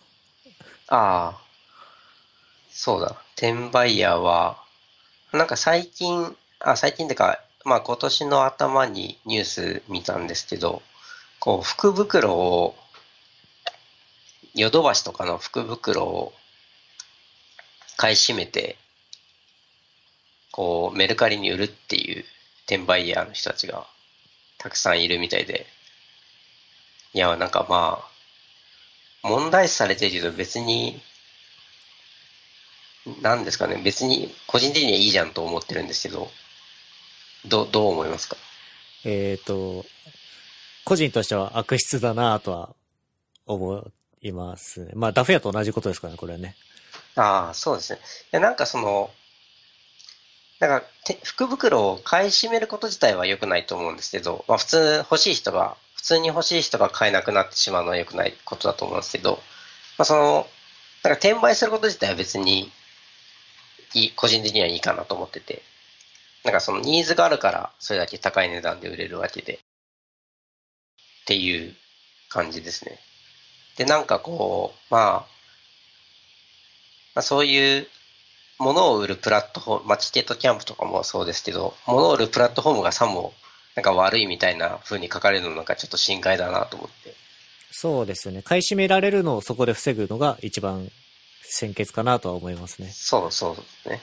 [0.87, 1.41] ああ。
[2.71, 3.21] そうだ。
[3.35, 4.62] 転売ヤーは、
[5.33, 10.83] なんか最近、あ、最近ってか、まあ今年の頭にニュース見たんですけど、
[11.39, 12.75] こう、福袋を、
[14.53, 16.33] ヨドバシとかの福袋を
[17.97, 18.77] 買い占めて、
[20.51, 22.25] こう、メルカリに売るっていう
[22.67, 23.87] 転売ヤーの人たちが
[24.59, 25.65] たくさんいるみたいで、
[27.13, 28.03] いや、なんかま
[29.23, 31.01] あ、問題視されてるけど別に、
[33.21, 36.31] なんですかね、別に個人的にはいいじゃんと思ってるんですけど、
[37.45, 38.37] どどう思いますか？
[39.03, 39.85] えっ、と、
[40.85, 42.75] 個人としては悪質だなとは
[43.45, 44.91] 思いますね。
[44.95, 46.55] まあ、ダフ屋と同じことですからね、これはね。
[47.15, 47.99] ああ、そうですね。
[47.99, 49.11] いや、なんかその、
[50.59, 59.41] なんか、て福袋を買い占めること自体は良くないと思うんですけど、まあ普通欲しい人が、普通に欲しい人が買えなくなってしまうのは良くないことだと思うんですけど、
[59.97, 60.47] まあその、
[61.03, 62.71] なんか転売すること自体は別に
[63.93, 65.61] いい、個人的にはいいかなと思ってて、
[66.43, 71.73] なんかそのニーズがあるからそれだけ高い値段で売れるわけで、っていう
[72.29, 72.99] 感じですね。
[73.77, 75.25] で、なんかこう、まあ、
[77.15, 77.87] まあ、そういう
[78.59, 83.33] ものを売るプラットフォーム、まあ、チケットキャンプとかもそうですけど、ものを売るプラットフォームがさも、
[83.75, 87.15] なんか悪いみたいな風に書かれるのがちょっと心外だなと思って。
[87.71, 88.43] そうですよね。
[88.43, 90.91] 買い占められるのをそこで防ぐのが一番
[91.43, 92.89] 先決かなとは思いますね。
[92.91, 94.01] そうそうですね。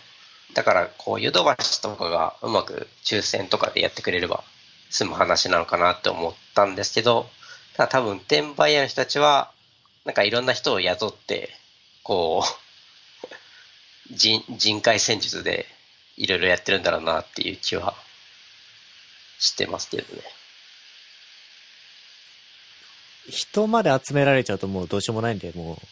[0.55, 4.45] だから、こう、ヨドバシとかがうまく抽選とかでやってくれれば
[4.91, 7.29] 済む話なのかなって思ったんですけど、
[7.77, 9.53] ただ多分、転売屋の人たちは、
[10.05, 11.51] なんかいろんな人を雇って、
[12.03, 13.29] こう、
[14.11, 15.67] 人、人海戦術で
[16.17, 17.95] いろいろやってるんだろうなっていう気は
[19.39, 20.23] してますけどね。
[23.29, 25.87] 人まで集められちゃうともうどうしようもないんで、もう、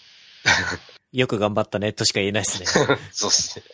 [1.13, 2.67] よく頑張ったねとしか言えないですね。
[3.13, 3.65] そうですね。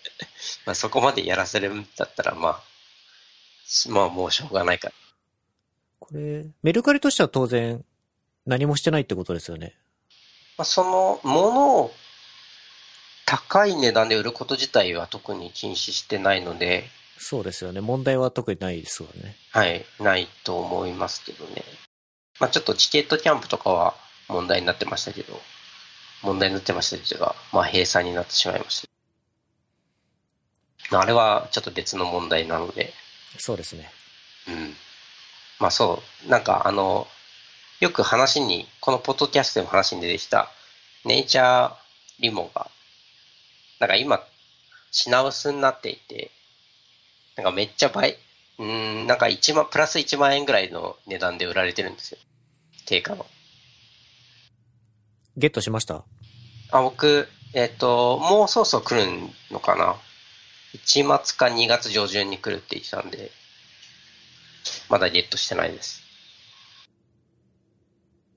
[0.66, 2.62] まあそこまでやらせるんだったら、まあ、
[3.88, 4.94] まあもうしょうがないから。
[5.98, 7.84] これ、メルカリとしては当然
[8.46, 9.74] 何もしてないってことですよね。
[10.56, 11.94] まあ、そのものを
[13.26, 17.80] 高い値段で売ること自体は特に禁止してないので、そうですよね。
[17.80, 19.36] 問題は特にないですよね。
[19.50, 21.64] はい、ないと思いますけどね。
[22.38, 23.94] まあちょっとチケットキャンプとかは
[24.28, 25.40] 問題になってましたけど、
[26.24, 28.88] 問題になってましたけど、まあ閉鎖になってしまいました。
[30.90, 32.92] まああれはちょっと別の問題なので、
[33.38, 33.90] そうですね。
[34.48, 34.74] うん。
[35.60, 37.06] まあそう、なんかあの、
[37.80, 40.50] よく話に、このポッドキャストでも話に出てきた、
[41.04, 41.74] ネイチャー
[42.20, 42.70] リモが、
[43.80, 44.24] なんか今、
[44.90, 46.30] 品薄になっていて、
[47.36, 48.16] なんかめっちゃ倍、
[48.58, 52.18] うーん、なんか1万、プラス1万円ぐらいの値段で売られてるんですよ。
[52.86, 53.26] 定価の。
[55.36, 56.04] ゲットしました？
[56.74, 59.06] あ、僕、えっ、と、もうそろそろ来る
[59.52, 59.94] のかな
[60.74, 63.30] ？1月か2月上旬に来るって言ってたんで、
[64.88, 66.02] まだゲットしてないです。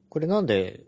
[0.09, 0.81] これなんで、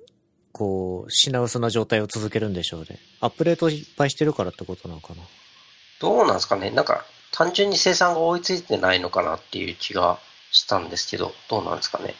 [0.51, 2.99] こう、品薄な状態を続けるんでしょうね。
[3.19, 5.23] アップデートいっぱいしてるからってことなのかな。
[5.99, 6.69] どうなんですかね？
[6.69, 10.19] なんか、単純に生産が追いついてないのかなっていう気が
[10.51, 12.13] したんですけど、どうなんですかね？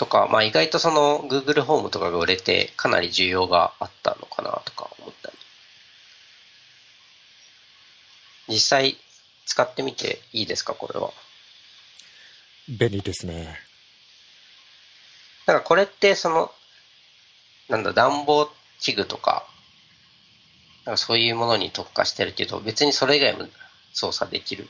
[0.00, 5.36] とか、まあ意外とその Google ホームとかが売れてかなり需要があったのかなとか思ったり。
[8.48, 8.96] 実際
[9.44, 11.12] 使ってみていいですかこれは？
[12.66, 13.58] 便利ですね。
[15.46, 16.50] なんかこれってその、
[17.68, 19.46] なんだ、暖房器具とか、
[20.86, 23.46] なんかそういうものに特化してるけど、別にそれ以外も
[23.92, 24.66] 操作できる。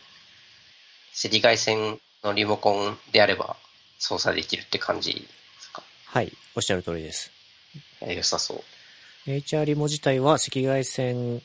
[1.24, 3.54] 赤外線のリモコンであれば
[4.00, 5.20] 操作できるって感じで
[5.60, 5.82] すか？
[6.06, 6.32] はい。
[6.56, 7.30] おっしゃる通りです。
[8.00, 8.62] え良さそう。
[9.26, 11.42] ネイチャーリモ自体は赤外線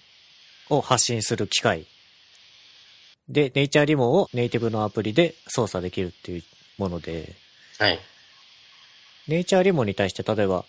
[0.70, 1.86] を発信する機械。
[3.28, 6.44] で、ネイチャーリモをネイティブのアプリで操作できるっていう
[6.78, 7.36] もので、
[7.78, 8.00] はい。
[9.28, 10.64] ネイチャーリモに対して例えば、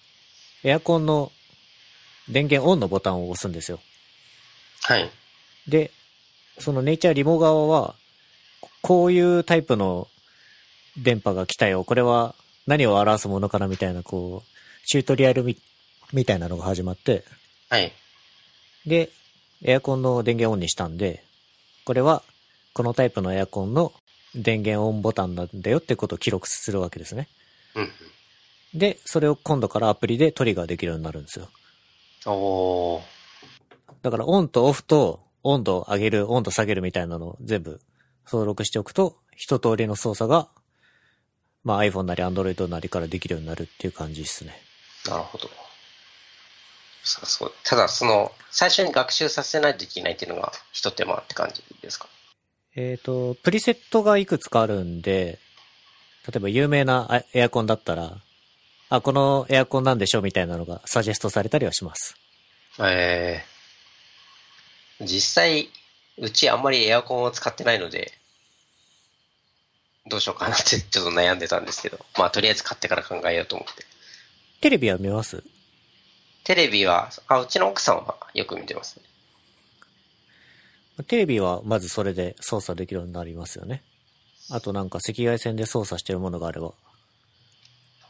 [0.65, 1.31] エアコンの
[2.29, 3.79] 電源オンのボタンを押すんですよ。
[4.83, 5.11] はい。
[5.69, 5.93] で、
[6.59, 7.95] そのネイチャーリモ側は、
[8.83, 10.09] こういうタイプの
[10.99, 11.85] 電波が来たよ。
[11.85, 12.35] これは
[12.67, 15.57] 何を表すものかなみたいな、こう、チュートリアルみ、
[16.13, 17.25] みたいなのが始まって、
[17.69, 17.93] はい。
[18.87, 19.11] で、
[19.63, 21.25] エアコンの電源オンにしたんで、
[21.85, 22.23] これは、
[22.73, 23.93] このタイプのエアコンの
[24.35, 27.29] 電源オンボタンなんだよってことを記録するわけですね。
[27.75, 27.91] うん。
[28.79, 31.49] で、それを今度からアプリでトリガーできるようになるんですよ。
[32.27, 33.03] おー。
[34.03, 37.81] だからオンとオフと温度を上げる、温度下げるみたいなのを全部
[38.27, 40.49] 登録しておくと、一通りの操作が、
[41.67, 44.63] まあ iPhone なり Android なりからできるようになるっていう感じですね。
[45.09, 45.51] なるほど。
[47.03, 47.53] さそう。
[47.65, 52.07] ただ、その、最初に学習させないといけないっていうのが一手間って感じですか？
[52.77, 55.41] えっ、と、プリセットがいくつかあるんで、
[56.29, 58.19] 例えば有名なあエアコンだったら、
[58.89, 62.15] あ、このエアコンなんでしょみたいなのがサジェストされたりはします。
[62.79, 65.69] えー、実際、
[66.19, 68.13] うちあんまりエアコンを使ってないので、
[70.09, 73.85] どうしようかなって ちょっと悩んでたんですけど、まあとりあえず買ってから考えようと思って。
[74.61, 75.43] テレビは見ます？
[76.45, 79.03] テレビは、あ、うちの奥さんはよく見てますね。
[81.09, 83.83] テレビはまずそれで操作できるようになりますよね。
[84.51, 86.73] あとなんか赤外線で操作してるものがあれば。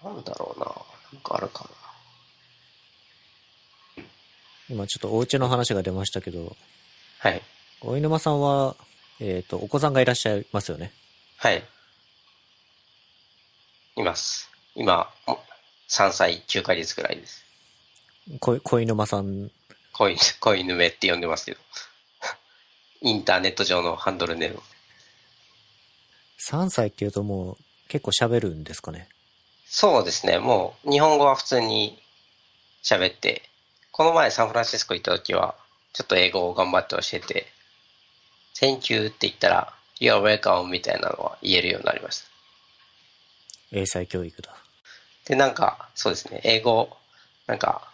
[0.04, 0.66] なんだろうな。
[1.12, 1.64] なんかあるか
[3.96, 4.04] な。
[4.68, 6.56] 今ちょっとお家の話が出ましたけど、
[7.18, 7.42] はい。
[7.80, 8.76] お犬間さんは、
[9.20, 10.92] えっ、と、お子さんがいらっしゃいますよね。
[11.38, 11.64] はい。
[13.96, 14.50] います。
[14.74, 15.40] 今、も
[15.88, 17.44] 3歳9ヶ月くらいです。
[18.40, 19.50] こ、子犬間さん、
[19.92, 21.60] 子 犬、子犬めって呼んでますけど。
[23.02, 24.62] インターネット上のハンドルネーム。
[26.38, 27.56] 3歳っていうともう
[27.88, 29.08] 結構喋るんですかね？
[29.66, 30.38] そうですね。
[30.38, 32.00] もう、日本語は普通に
[32.82, 33.48] 喋って、
[33.90, 35.56] この前サンフランシスコ行った時は、
[35.92, 37.50] ちょっと英語を頑張って教えて、
[38.54, 42.28] Thank you って言ったら、You're welcome みたいなのは言えるようになりました。
[43.72, 44.54] 英才教育だ。
[45.26, 46.96] で、なんか、そうですね、英語、
[47.46, 47.90] なんか、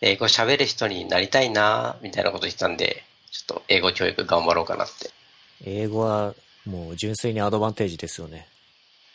[0.00, 5.10] 英語喋る人になりたいな、みたいなこと言ってたんで、ちょっと英語教育頑張ろうかなって。
[5.64, 6.34] 英語は
[6.66, 8.46] もう純粋にアドバンテージですよね。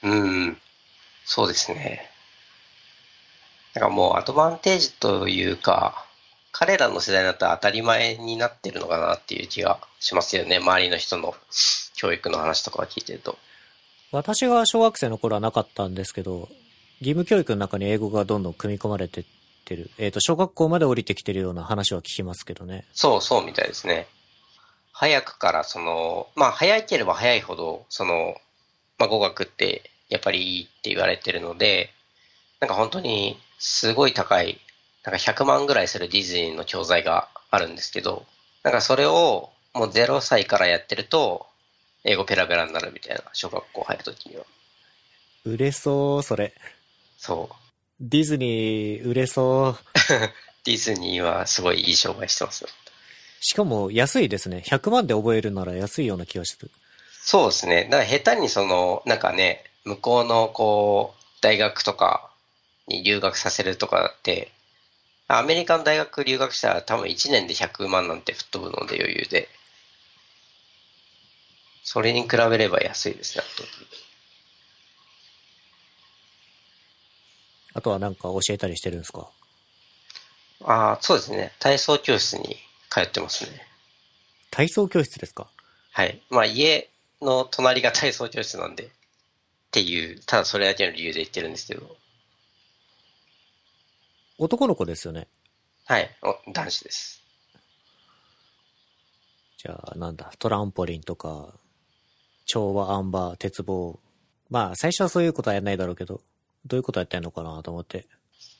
[0.04, 0.58] うん、
[1.26, 2.10] そうですね。
[3.74, 6.06] なんかもうアドバンテージというか、
[6.52, 10.58] 彼らの世代だったら当たり前になってるのかなっていう気がしますよね。
[10.58, 11.36] 周りの人の
[11.96, 13.38] 教育の話とかを聞いてると。
[14.12, 16.50] 私が小学生の頃はなかったんですけど、
[17.00, 19.26] 義務教育の中に英語がどんどん組み込まれてっ
[19.66, 19.90] てる。
[19.98, 22.86] えっ、と、小学校まで降りてきてるような話は聞きますけどね。
[22.94, 24.08] そうそうみたいですね。
[24.92, 28.36] 早くからその、まあ早ければ早いほど、その、
[28.98, 31.90] まあ語学ってやっぱりいいって言われてるので、
[32.60, 34.60] なんか本当にすごい高い、
[35.04, 38.26] なんか100万ぐらいするディズニーの教材があるんですけど、
[38.64, 41.48] なんかそれをもう0歳からやってると、
[42.04, 44.46] 英語ペラペラになるみたいな、小学校入るときには。
[45.46, 46.54] 売れそう、それ。
[47.18, 47.56] そう。
[48.00, 49.80] ディズニー売れそう。
[50.66, 52.70] ディズニーはすごいいい商売してますよ。
[53.40, 54.64] しかも安いですね。
[54.66, 56.72] 100万で覚えるなら安いような気がする。
[57.24, 57.84] そうですね。
[57.86, 62.32] だから下手にその、なんかね、向こうのこう、大学とか
[62.88, 64.52] に留学させるとかって、
[65.28, 69.48] アメリカの大学留学したら多分1年で100万なんて吹っ飛ぶので余裕で。
[71.94, 73.44] それに比べれば安いですね、
[77.74, 79.30] あとはなんか教えたりしてるんですか？
[80.64, 81.52] ああ、そうですね。
[81.60, 82.56] 体操教室に
[82.90, 83.68] 通ってますね。
[84.52, 85.48] 体操教室ですか？
[85.92, 86.22] はい。
[86.30, 86.90] まあ家
[87.22, 88.88] の隣が体操教室なんで、っ
[89.72, 91.98] ていう、ただそれだけの理由で言ってるんですけど。
[94.38, 95.28] 男の子ですよね？
[95.88, 96.10] はい。
[96.22, 97.22] お男子です。
[99.58, 101.54] じゃあ、なんだ、トランポリンとか、
[102.46, 104.00] 調和、アンバー、鉄棒。
[104.50, 106.22] まあ、最初はそういうことはやんないだろうけど、
[106.66, 108.06] どういうことやってんのかなと思って。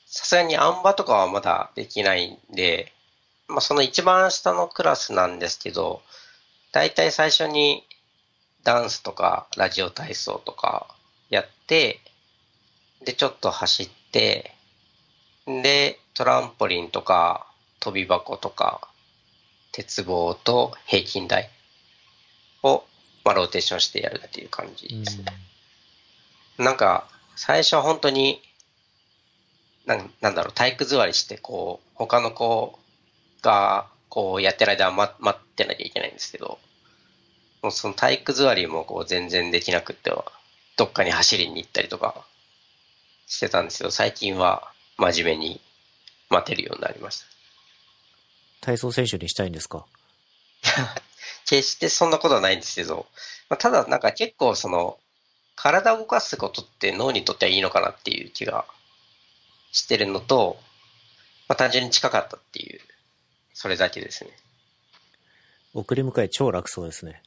[0.06, 2.94] さすがにあん馬とかはまだできないんで、
[3.48, 6.02] まあその一番下のクラスなんですけど、
[6.72, 7.86] だいたい最初に
[8.64, 10.96] ダンスとかラジオ体操とか
[11.30, 12.00] やって、
[13.04, 14.54] で、ちょっと走って、
[15.46, 17.48] で、トランポリンとか
[17.80, 18.88] 飛び箱とか、
[19.72, 21.50] 鉄棒と平均台
[22.64, 22.84] を、
[23.24, 25.26] まあ、ローテーションしてやるっていう感じですね。
[26.58, 28.42] なんか、最初は本当に、
[29.86, 32.78] なんなんだろう、体育座りして、こう、他の子
[33.42, 36.60] が、こう、やってる間は待待ってなきゃいけないんですけど、
[37.62, 40.32] もうその体育座りもこう全然できなくっては、
[40.78, 42.26] どっかに走りに行ったりとか
[43.28, 45.62] してたんですけど、最近は真面目に
[46.30, 47.26] 待てるようになりました。
[48.62, 49.86] 体操選手にしたいんですか？
[51.46, 53.08] 決してそんなことはないんですけど、
[53.50, 54.98] まあ、ただなんか結構その、
[55.56, 58.66] 体を動かすことって脳にとってはいいのかなっていう気が
[59.72, 60.58] してるのと、
[61.48, 62.80] まあ、単純に近かったっていう、
[63.54, 64.32] それだけですね。
[65.74, 67.22] 送り迎え超楽そうですね。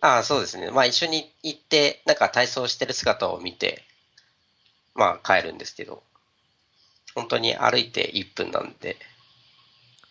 [0.00, 0.70] ああ、そうですね。
[0.70, 3.84] まあ一緒に行って、なんか体操してる姿を見て、
[4.94, 6.02] まあ帰るんですけど、
[7.14, 8.96] 本当に歩いて1分なんで、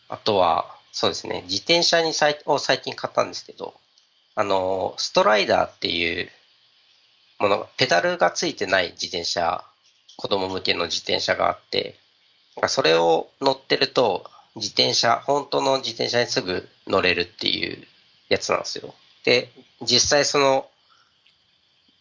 [0.07, 3.73] あとは、そうですね、自転車にさいを最近買ったんですけど、
[4.35, 6.29] あの、ストライダーっていう
[7.39, 9.65] もの、ペダルがついてない自転車、
[10.17, 11.97] 子供向けの自転車があって、
[12.67, 17.87] それを乗ってると、自転車、本当の自転車にすぐ乗れるっていう
[18.29, 18.93] やつなんですよ。
[19.25, 20.69] で、実際その、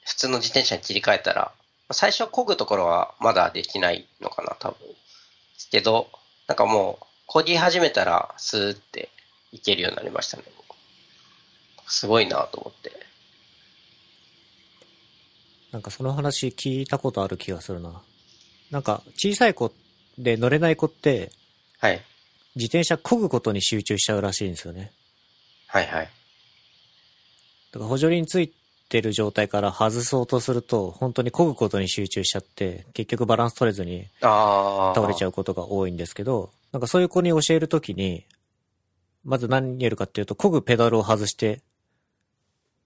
[0.05, 1.53] 普通の自転車に切り替えたら、
[1.93, 4.86] 最初漕ぐところはまだできないのかな、多分。
[4.86, 4.95] で
[5.57, 6.11] すけど、
[6.47, 9.09] なんかもう、漕ぎ始めたら、スーって
[9.53, 10.43] 行けるようになりましたね。
[11.87, 12.93] すごいなと思って。
[15.72, 18.03] なんかその話聞いたことある気がするな。
[18.70, 19.72] なんか小さい子
[20.18, 21.30] で乗れない子って
[21.78, 22.03] はい。
[22.55, 24.93] 自転車漕ぐことに集中しちゃうらしいんですよね。
[25.68, 26.11] はいはい。
[27.72, 28.53] だから補助輪つい
[28.91, 34.95] てる状態から外そうとすると本当に漕ぐことに集中しちゃって結局バランス取れずにああ。
[34.95, 38.27] 倒れちゃうことが多いんですけど、なんかそういう子に教えるときに、
[39.25, 41.61] まず何やるかっていうと、漕ぐペダルを外して、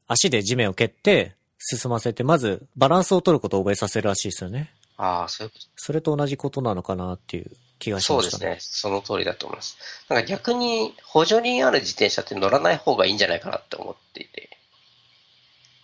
[0.08, 4.72] 足で地面を蹴って、進ませて、まずバランスを取ることを覚えさせるらしいですよね。
[4.96, 8.02] ああ、そういうこそれと同じことなのかなっていう気がと。
[8.02, 8.40] しそうです。
[8.40, 8.56] ね。
[8.60, 9.76] その通りだと思います。
[10.08, 14.50] なんか逆に補助輪ある自転車って乗らない方がいいんじゃないかなって思っていて。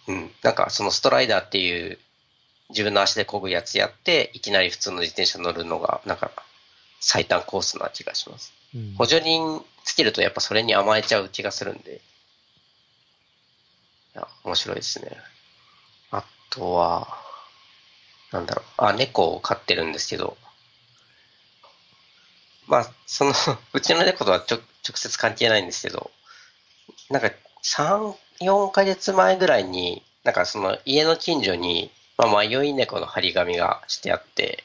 [0.09, 0.31] うん。
[0.43, 1.99] なんかそのストライダーっていう
[2.71, 6.31] 自分の足で漕ぐやつやって、いきなり普通の自転車乗るのが、なんか
[7.05, 8.55] 最短コースな気がします。
[8.75, 11.97] うん補助輪つけるとやっぱそれに甘えちゃう気がするんで。
[11.97, 11.99] い
[14.15, 15.17] や、面白いですね。
[16.13, 17.09] あとは、
[18.31, 18.65] なんだろう。
[18.79, 20.37] あ、猫を飼ってるんですけど、
[22.67, 23.33] まあ、その、
[23.75, 26.11] うちの猫とはちょ直接関係ないんですけど、
[27.11, 27.33] なんか、
[27.63, 34.65] 3、4ヶ月前ぐらいに、なんかその家の近所に、まあ、迷い猫の張り紙がしてあって、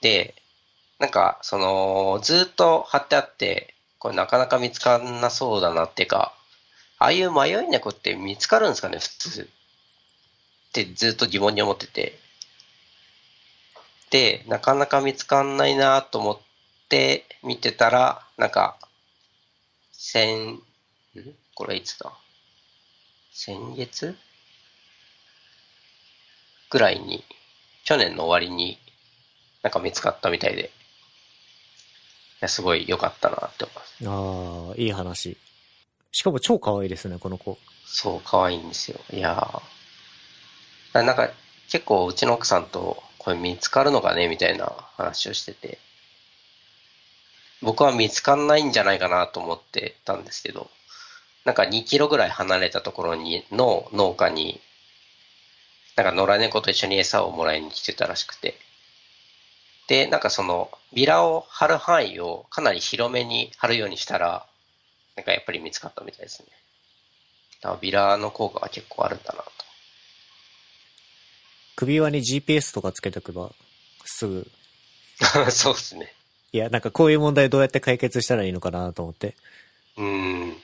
[0.00, 0.34] で、
[1.02, 6.32] なんか、その、ずっと貼ってあって、これなかなか見つかんなそうだなっていうか、
[7.00, 9.42] ああいう迷い猫って見つかるんですかね、普通。
[9.42, 12.20] ってずっと疑問に思ってて。
[14.10, 16.38] で、なかなか見つかんないなと思っ
[16.88, 18.78] て見てたら、なんか、
[19.90, 20.62] 先、ん？
[21.56, 22.12] これいつだ？
[23.32, 24.16] 先月？
[26.70, 27.24] ぐらいに、
[27.82, 28.78] 去年の終わりに
[29.64, 30.70] なんか見つかったみたいで、
[32.42, 34.08] や、すごい良かったなって思います。
[34.08, 35.36] ああ、いい話。
[36.10, 37.58] しかも超可愛いですね、この子。
[37.86, 39.00] そう、可愛いんですよ。
[39.12, 39.62] いや
[40.92, 41.30] なんか、
[41.70, 44.66] 結構うちの奥さんと、これ見つかるのかねみたいな
[44.96, 45.78] 話をしてて、
[47.62, 50.68] 僕は見つかんないんじゃないかなと思ってたんですけど、
[51.44, 54.60] なんか2キロぐらい離れたところに、の農家に、
[55.96, 58.56] なんか野良猫と一緒に餌をもらいに来てたらしくて、
[59.92, 64.46] で、なんかその、ビラを貼る範囲をかなり広めに貼るようにしたら、
[65.16, 66.46] なんかやっぱり見つかったみたいですね。
[67.60, 69.50] だからビラの効果が結構あるんだなと。
[71.76, 73.50] 首輪に GPS とかつけておけば、
[74.06, 74.50] すぐ。
[75.52, 76.14] そうですね。
[76.52, 79.36] いや、なんかこういう問題どうやって解決したらいいのかなと思って。
[79.98, 80.62] うーん。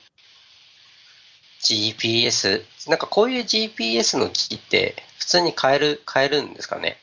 [1.61, 6.97] GPS、なんかこういう GPS の機器って普通に買える、買えるんですかね？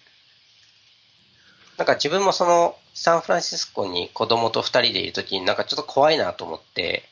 [1.78, 7.04] なんか自分もそのサンフランシスコに子供と二人でいるときになんかちょっと怖いなと思って、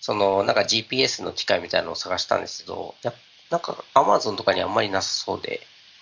[0.00, 3.12] そのなんか GPS の機械みたいなのを探したんですけど、や
[3.50, 5.60] なんか Amazon とかにあんまりなさそうで、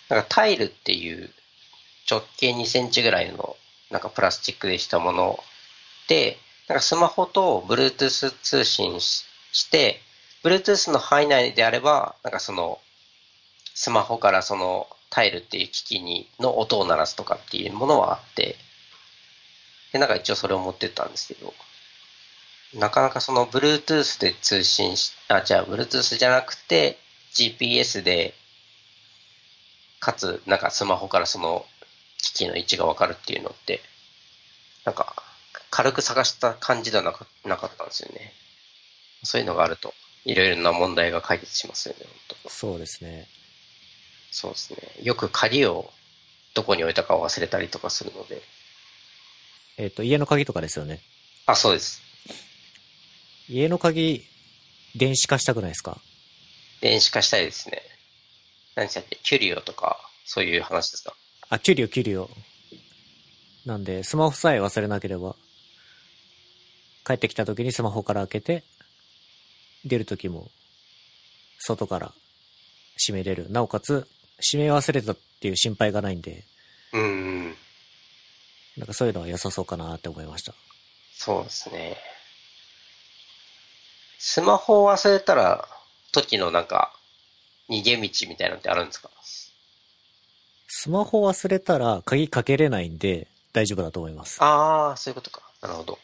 [0.08, 1.30] なんかタイルっていう
[2.08, 3.56] 直径2センチぐらいの
[3.90, 5.40] なんかプラスチックでしたもの
[6.08, 6.38] で、
[6.68, 10.00] なんかスマホと Bluetooth 通信しして、
[10.44, 12.78] Bluetooth の範囲内であれば、なんかその、
[13.74, 14.86] スマホからその
[15.16, 18.56] タイルっていう機器にの音を鳴らすとかっていうものはあって、
[19.90, 21.54] で、なんか一応それを持ってったんですけど、
[22.74, 26.98] なかなかその Bluetooth で通信し、あ、じゃあ Bluetooth じゃなくて
[27.32, 28.34] GPS で、
[30.00, 31.64] かつ、なんかスマホからその
[32.18, 33.80] 機器の位置がわかるっていうのって、
[34.84, 35.16] なんか
[35.70, 38.34] 軽く探した感じではなかなかったんですよね。
[39.22, 39.94] そういうのがあると、
[40.26, 42.04] いろいろな問題が解決しますよね、
[42.50, 43.28] そうですね。
[44.38, 44.78] そうですね。
[45.02, 45.90] よく鍵を
[46.52, 48.42] どこに置いたかを忘れたりとかするので。
[49.78, 51.00] えっ、と、家の鍵とかですよね。
[51.46, 52.02] あ、そうです。
[53.48, 54.26] 家の鍵、
[54.94, 56.02] 電子化したくないですか？
[56.82, 57.80] 電子化したいですね。
[58.74, 59.18] 何でしたっけ？
[59.22, 61.14] キュリオとか、そういう話ですか？
[61.48, 62.28] あ、キュリオ、キュリオ。
[63.64, 65.34] なんで、スマホさえ忘れなければ、
[67.06, 68.64] 帰ってきた時にスマホから開けて、
[69.86, 70.50] 出る時も、
[71.58, 72.12] 外から
[72.98, 73.50] 閉めれる。
[73.50, 74.06] なおかつ、
[74.40, 76.44] 閉め忘れたっていう心配がないんで、
[76.92, 77.04] うんう
[77.48, 77.56] ん。
[78.76, 80.54] なんかそういうのは良さそうかなって思いました。
[81.14, 81.96] そうですね。
[84.18, 85.68] スマホを忘れたら、
[86.12, 86.92] 時のなんか、
[87.68, 89.10] 逃げ道みたいなのってあるんですか？
[90.68, 94.42] スマホ忘れたら鍵かけれないんで大丈夫だと思います。
[94.42, 95.42] ああ、そういうことか。
[95.62, 95.98] なるほど。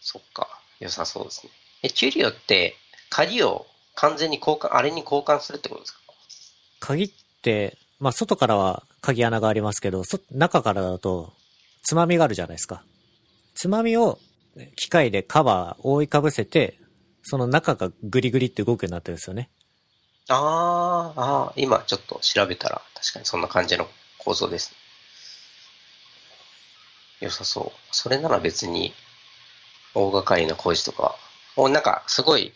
[0.00, 0.48] そっか。
[0.80, 1.52] 良さそうですね。
[1.82, 2.76] え、キュリオって、
[3.10, 6.00] 鍵を完全に交換、あれに交換するってことですか？
[6.84, 7.10] 鍵っ
[7.40, 11.32] て、まあ外からは鍵穴がありますけど、そ中からだと
[11.82, 12.84] つまみがあるじゃないですか。
[13.54, 14.18] つまみを
[14.76, 16.78] 機械でカバー覆いかぶせて、
[17.22, 19.48] その中がグリグリって動くようになってるんですよね。
[20.28, 24.76] あーあー、今ちょっと調べたら、確かにそんな感じの構造ですね。
[27.20, 27.78] 良さそう。
[27.92, 28.92] それなら別に、
[29.94, 31.16] 大掛かりな工事とか、
[31.56, 32.52] もうなんかすごい、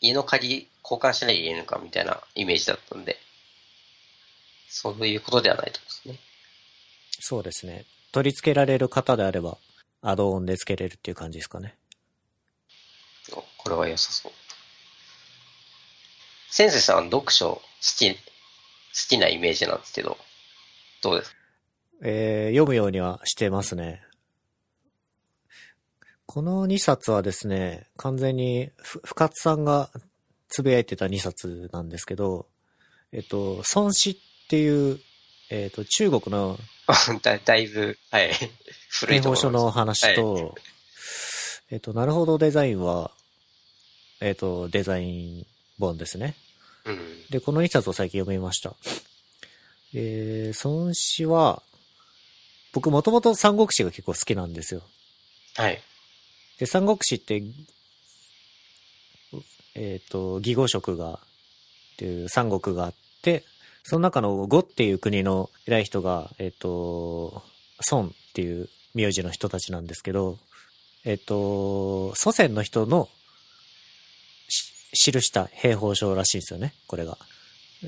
[0.00, 3.18] 家の鍵交換しないといけないのかみたいなイメージだったんで、
[4.68, 6.18] そういうことではないとですね。
[7.20, 7.84] そうですね。
[8.12, 9.58] 取り付けられる方であれば、
[10.02, 11.76] アドオンで付けれるっていう感じですかね。
[13.30, 14.32] これは良さそう。
[16.50, 18.18] 先生さんは読書好き、好
[19.08, 20.16] きなイメージなんですけど、
[21.02, 21.36] どうですか？
[22.02, 24.02] えー読むようにはしてますね。
[26.24, 29.90] この2冊はですね、完全にふ深津さんが
[30.48, 32.46] つぶやいてた2冊なんですけど、
[33.12, 34.16] えっと、孫子っ
[34.48, 35.00] ていう、
[35.50, 36.58] えっと、中国の
[37.22, 38.32] だだいぶ、はい。
[38.88, 40.54] 古いところの話と、
[41.70, 43.10] えっと、なるほどデザインは、
[44.20, 45.46] えっと、デザイン
[45.78, 46.34] 本ですね。
[46.86, 46.98] うん。
[47.30, 48.74] で、この2冊を最近読みました。
[49.94, 51.62] えー、孫子は、
[52.72, 54.82] 僕もともと三国志が結構好きなんですよ。
[55.56, 55.80] はい。
[56.58, 57.42] で、三国志って、
[59.74, 61.14] えっ、と、義語色が、
[61.94, 63.44] っていう三国があって、
[63.88, 67.42] その中の呉っていう国の偉い人が、えっ、と、
[67.90, 70.36] 孫っていう名字の人たちなんですけど、
[71.06, 73.08] えっ、と、祖先の人の
[74.92, 77.16] 記した兵法書らしいんですよね、これが。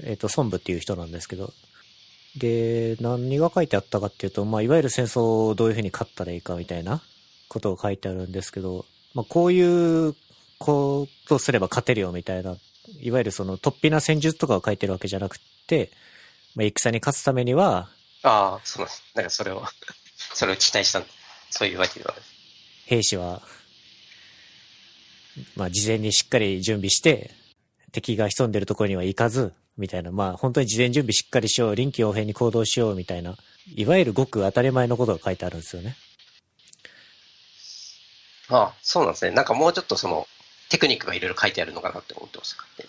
[0.03, 1.53] えっ、と、孫武っていう人なんですけど。
[2.35, 7.03] で、何が書いてあったかっていうと、まあ、いわゆる戦争をどういうふうに勝ったらいいかみたいな
[7.51, 10.15] ことが書いてあるんですけど、まあ、こういう
[10.59, 12.57] ことすれば勝てるよみたいな、
[13.03, 15.50] いわゆるその突飛な戦術とかを書いてるわけじゃなくて、
[16.55, 17.89] まあ、戦に勝つためには、
[18.23, 19.03] ああ、そうなんです。
[19.15, 19.65] なんかそれを、
[20.35, 21.07] それを期待したん
[21.51, 22.15] そういうわけでは。
[22.87, 23.43] 兵士は、
[25.57, 27.31] まあ、事前にしっかり準備して、
[27.93, 33.37] 敵が潜んでるところには行かず、みたいな、まあ、本当に事前準備しっかりしよう、臨機応変に行動しよう、みたいな、
[33.75, 35.97] いわゆるごく当たり前のことが書いてあるんですよね。
[38.49, 39.31] ああ、そうなんですね。
[39.31, 40.29] なんかもうちょっとその、
[40.69, 42.89] テクニックがいろいろ書いてあるのかなって思ってましたね。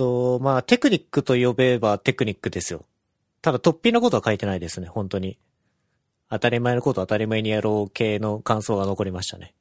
[0.00, 2.86] と、まあ、テクニックと呼べばテクニックですよ。
[3.42, 5.38] ただ、突飛なことは書いてないですね、本当に。
[6.30, 9.52] 当たり前のこと当たり前にやろう系の感想が残りましたね。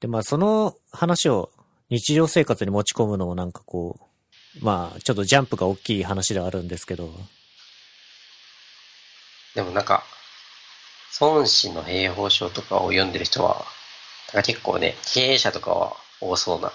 [0.00, 1.50] で、まあ、その話を
[1.90, 4.00] 日常生活に持ち込むのもなんかこ
[4.58, 7.10] う、まあ、ちょっとジャンプが大きい話ではあるんですけど、
[9.54, 10.04] でもなんか、
[11.20, 13.66] 孫子の兵法書とかを読んでる人は、
[14.42, 16.72] 結構ね、経営者とかは多そうな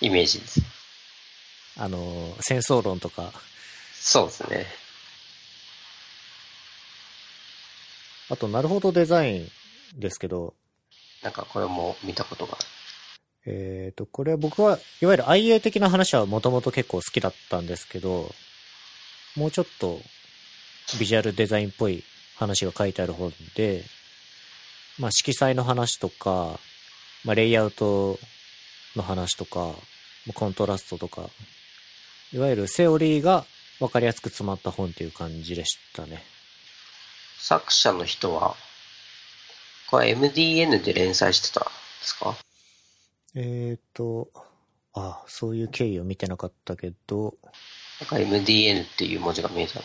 [0.00, 0.79] イメージです。
[1.76, 3.32] あの、戦争論とか、
[3.94, 4.66] そうですね。
[8.30, 9.50] あと、なるほどデザイン
[10.00, 10.54] ですけど、
[11.22, 12.66] なんかこれも見たことがある。
[13.46, 18.32] えっ、と、これは僕は、いわゆる IA 的な話はもともと結構好きだったんですけど、
[19.36, 20.00] もうちょっと
[20.98, 22.04] ビジュアルデザインっぽい
[22.36, 23.84] 話が書いてある本で、
[24.98, 26.58] まあ色彩の話とか、
[27.24, 28.18] まあレイアウト
[28.96, 29.60] の話とか、
[30.26, 31.30] まあコントラストとか、
[32.32, 33.44] いわゆるセオリーが
[33.80, 36.22] わかりやすく詰まった本っていう感じでしたね。
[37.38, 38.54] 作者の人は、
[39.90, 41.70] これ MDN で連載してたんで
[42.02, 42.36] すか？
[43.34, 44.28] えっ、と、
[44.92, 47.34] あ、そういう経緯を見てなかったけど、
[48.00, 49.80] なんか MDN っていう文字が見えた。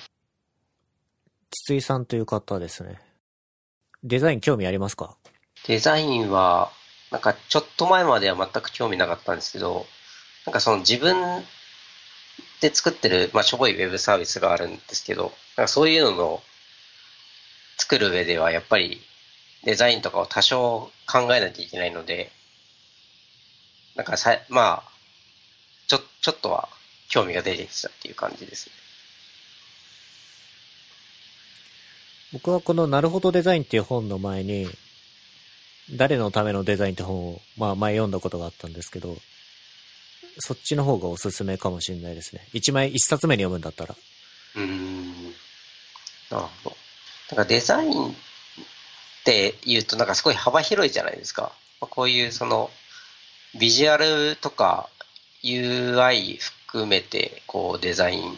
[1.52, 3.00] 筒井さんという方ですね。
[4.04, 5.18] デザイン興味ありますか？
[5.68, 6.72] デザインは、
[7.12, 9.86] なんかちょっと前までは全く興味なかったんですけど、
[10.46, 11.44] なんかその自分
[12.70, 16.42] で作ってる、まあしょぼいウェブサービスがあるんですけど、なんかそういうのの
[17.78, 19.02] 作る上ではやっぱり
[19.64, 22.32] デザインとかを多少考えなきゃいけないので、
[23.96, 24.92] なんかさ、まあ、
[25.88, 26.68] ちょ、ちょっとは
[27.08, 28.70] 興味が出てきたっていう感じです。
[32.34, 34.68] 僕はこのなるほどデザインっていう本の前に、
[35.92, 39.16] 誰のためのデザインって本を、まあ前読んだことがあったんですけど、
[40.40, 42.48] そっちの方がおすすめかもしれないですね。
[42.54, 43.96] 一枚一冊目に読むんだったら。
[44.56, 45.26] うん。
[46.30, 46.78] なるほど。
[47.32, 48.14] なんかデザインっ
[49.24, 51.52] て言うとなんかすごい幅広いじゃないですか。
[51.80, 52.70] こういうその
[53.60, 54.90] ビジュアルとか
[55.44, 58.36] UI 含めてこうデザインっ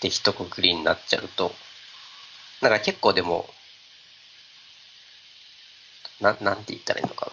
[0.00, 1.52] て一括りになっちゃうと、
[2.62, 3.48] なんか結構でも、
[6.20, 7.32] な、なんて言ったらいいのか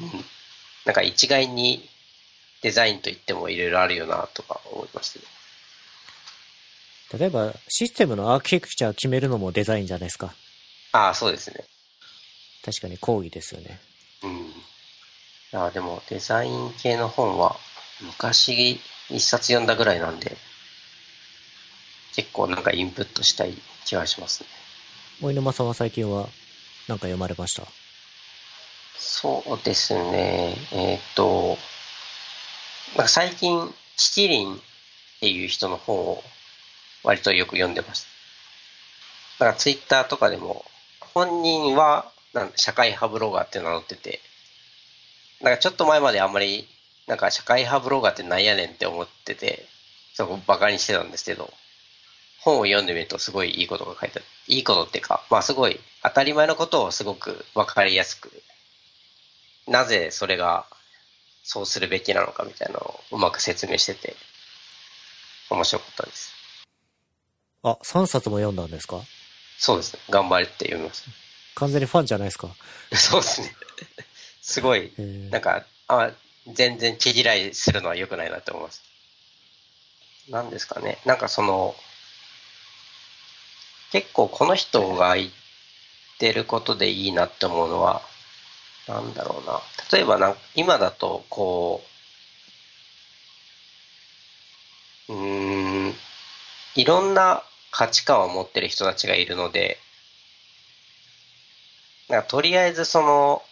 [0.00, 0.06] な。
[0.06, 0.24] うん。
[0.84, 1.88] なんか一概に
[2.62, 5.24] デザインと言ってもいろいろあるよなとか思いましたね。
[7.18, 10.34] 例えば、システムのアーキテクチャ決めるのもデザインじゃないですか。
[10.92, 11.64] ああ、そうですね。
[12.64, 13.80] 確かに講義ですよね。
[14.22, 14.46] うん。
[14.46, 14.52] い
[15.50, 17.56] や、でもデザイン系の本は
[18.00, 20.36] 昔一冊読んだぐらいなんで、
[22.14, 23.54] 結構なんかインプットしたい
[23.84, 24.48] 気がしますね。
[25.22, 26.28] お犬間さんは最近は
[26.86, 27.66] 何か読まれました？
[28.98, 30.56] そうですね。
[30.72, 31.58] えーっと、
[32.96, 34.58] なんか最近、七輪っ
[35.20, 36.22] ていう人の本を
[37.04, 38.06] 割とよく読んでます。
[39.38, 40.64] なんかツイッターとかでも、
[41.00, 44.20] 本人はなん社会派ブロガーって名乗ってて、
[45.40, 46.68] なんかちょっと前まであんまり、
[47.06, 49.66] なんか社会派ブロガーってなんやねんって思ってて、
[50.14, 51.52] そこバカにしてたんですけど、
[52.40, 54.24] 本を読んでみるとすごいいいことが書いてある。
[54.48, 58.30] いいことっていうか、まあすごい当たり前のことをすごくわかりやすく、
[59.68, 60.66] なぜそれが
[61.42, 64.14] そうするべきなのかみたいなのをうまく説明してて、
[65.50, 66.32] 面白かったです。
[67.62, 69.00] あ、3冊も読んだんですか？
[69.58, 70.00] そうですね。
[70.10, 71.04] 頑張って読みます。
[71.56, 72.48] 完全にファンじゃないですか？
[72.96, 73.54] そうですね。
[74.42, 76.10] すごい、えーなんか、あ、
[76.46, 78.82] 全然毛嫌いするのは良くないなって思います。
[80.28, 80.98] なんですかね。
[81.04, 81.76] なんかその、
[83.92, 85.30] 結構この人が言っ
[86.18, 88.02] てることでいいなって思うのは、
[88.90, 89.60] なんだろうな。
[89.92, 91.82] 例えばな今だと、こ
[95.08, 95.94] う、うーん、
[96.74, 99.78] いろんな価値観を持ってる人たちがいるので、
[102.08, 103.42] なとりあえずその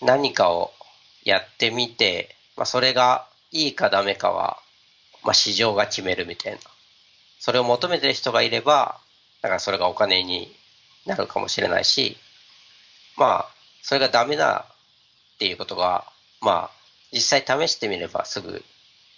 [0.00, 0.72] 何かを
[1.24, 4.58] やってみて、まあ、それがいいかダメかは、
[5.22, 6.58] まあ、市場が決めるみたいな。
[7.38, 8.98] それを求めてる人がいれば、
[9.42, 10.54] だからそれがお金に
[11.04, 12.16] なるかもしれないし、
[13.16, 13.53] まあ、
[13.86, 14.64] それがダメだ
[15.34, 16.06] っていうことが、
[16.40, 16.70] まあ、
[17.12, 18.64] 実際試してみればすぐ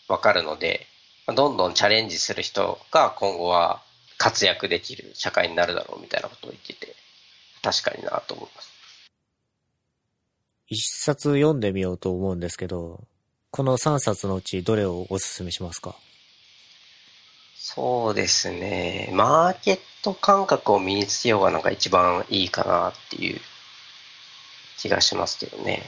[0.09, 0.89] わかるので、
[1.25, 3.81] まあどんどんチャレンジする人が今後は
[4.19, 6.97] 活躍できる社会になるだろうみたいなことを言ってて、
[7.63, 8.73] 確かになと思います。
[10.67, 13.05] 一冊読んでみようと思うんですけど、
[13.53, 15.95] この3冊のうちどれをおすすめしますか？
[17.57, 19.11] そうですね。
[19.13, 23.41] マーケット感覚を身につけようがなんか一番いいかなっていう
[24.87, 25.83] 気がしますけどね。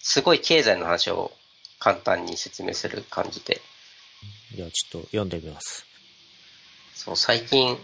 [0.00, 1.32] すごい経済の話を
[1.78, 3.60] 簡単に説明する感じで。
[4.54, 5.84] いや、ちょっと読んでみます。
[6.94, 7.78] そう、最近、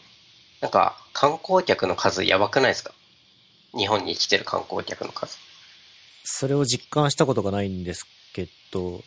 [0.60, 2.92] なんか観光客の数やばくないですか？
[3.76, 5.38] 日本に来てる観光客の数。
[6.24, 9.02] それを実感したことがないんですけど、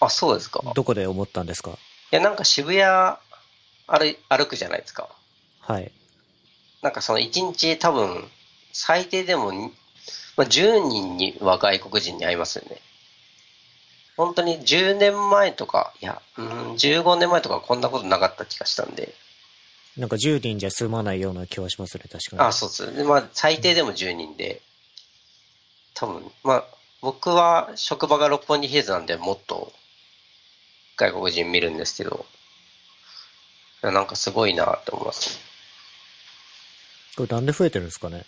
[0.00, 1.76] あ、そうですかいどこで思ったんですか？
[2.10, 2.82] や、なんか渋谷
[3.86, 5.08] 歩歩くじゃないですか。
[5.60, 5.90] はい。
[6.82, 8.30] なんかその1日多分、
[8.72, 9.72] 最低でもに、
[10.36, 12.80] まあ、10人には外国人に会いますよね。
[14.16, 19.14] 本当に10年前とか、いや、うん、15年前とかこんなことなかった気がしたんで。
[19.96, 22.42] なんか10人じゃ済まないような気はしますね、確かに。
[22.42, 22.96] あ、そうです。
[22.96, 24.60] でまあ、最低でも10人で、
[25.94, 26.64] 多分、まあ、
[27.00, 29.72] 僕は職場が六本木ヒルズなんでもっと
[30.96, 32.24] 外国人見るんですけど、
[33.82, 35.42] なんかすごいなって思いますね。
[37.16, 38.24] これなんで増えてるんですかね？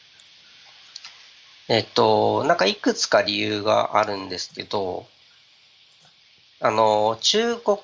[1.68, 5.06] えっと、なんかいくつか理由があるんですけど、
[6.60, 7.78] あの、中国、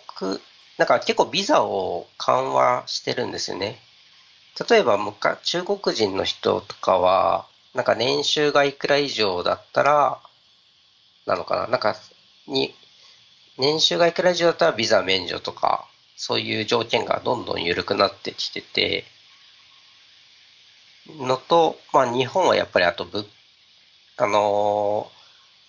[0.78, 3.80] なんか結構ビザを緩和してるんですよね。
[4.68, 4.98] 例えば、
[5.42, 10.20] 中国人の人とかは、なんか年収がいくら以上だったら、
[11.26, 11.96] なのかななんか、
[12.46, 12.74] に、
[13.58, 19.04] 年収がいくら以上だったらビザ免除とか、そういう条件がどんどん緩くなってきてて、
[21.18, 23.26] のと、まあ日本はやっぱりあと物
[24.16, 25.22] あのー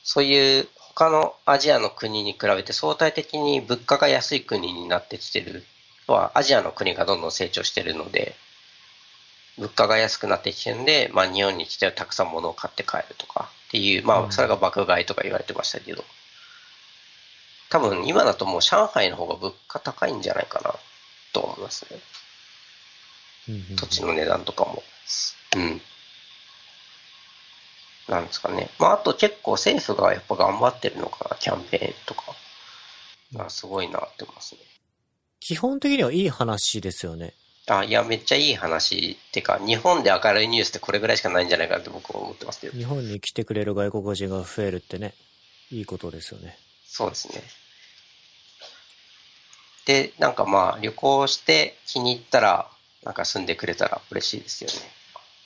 [0.03, 5.63] そういう他のアジアの国に比べて相対的に物価が安い国になってきてる
[6.07, 8.35] のは、アジアの国がどんどん成長してるので、
[9.57, 16.03] 物価が安くなってきてるんで、まあ日本に来てたくさん物を買って帰るとかっていう、まうんあそれが爆買いとか言われてましたけど、
[17.69, 20.75] 多分今だともう上海の方が物価高いんじゃないかな
[21.31, 21.99] と思いますね。
[23.75, 24.83] 土地の値段とかも。
[25.55, 25.81] うん。
[28.07, 28.69] なんですかね。
[28.79, 32.23] まあ、あと結構政府がやっぱ頑張ってるのかな、キャンペーンとか。
[33.31, 34.61] まあ、すごいなって思いますね。
[35.39, 37.33] 基本的にはいい話ですよね。
[37.67, 42.77] あ、いや、めっちゃいい話ってか、日本で明るいニュースってこれぐらいしかないんじゃないかなって僕は思ってますけど。
[42.77, 45.13] 日本に来てくれる外国人が増えるってね、
[45.71, 46.57] いいことですよね。
[46.85, 47.41] そうですね。
[49.85, 52.69] で、なんかまあ、旅行して気に入ったら、
[53.03, 54.75] なんか住んでくれたら嬉しいですよね。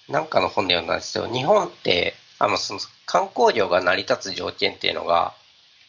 [0.10, 1.28] なんかの本で読んだんですよ。
[1.28, 5.33] 日本って、あの、その観光業が成り立つ条件っていうのが、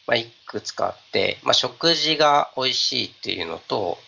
[0.06, 3.98] まあ、いくつかあって、まあ、食事が美味しいっていうのと、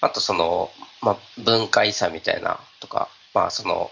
[0.00, 0.70] あとその、
[1.02, 3.90] まあ、文化遺産みたいなとか、まあ、その、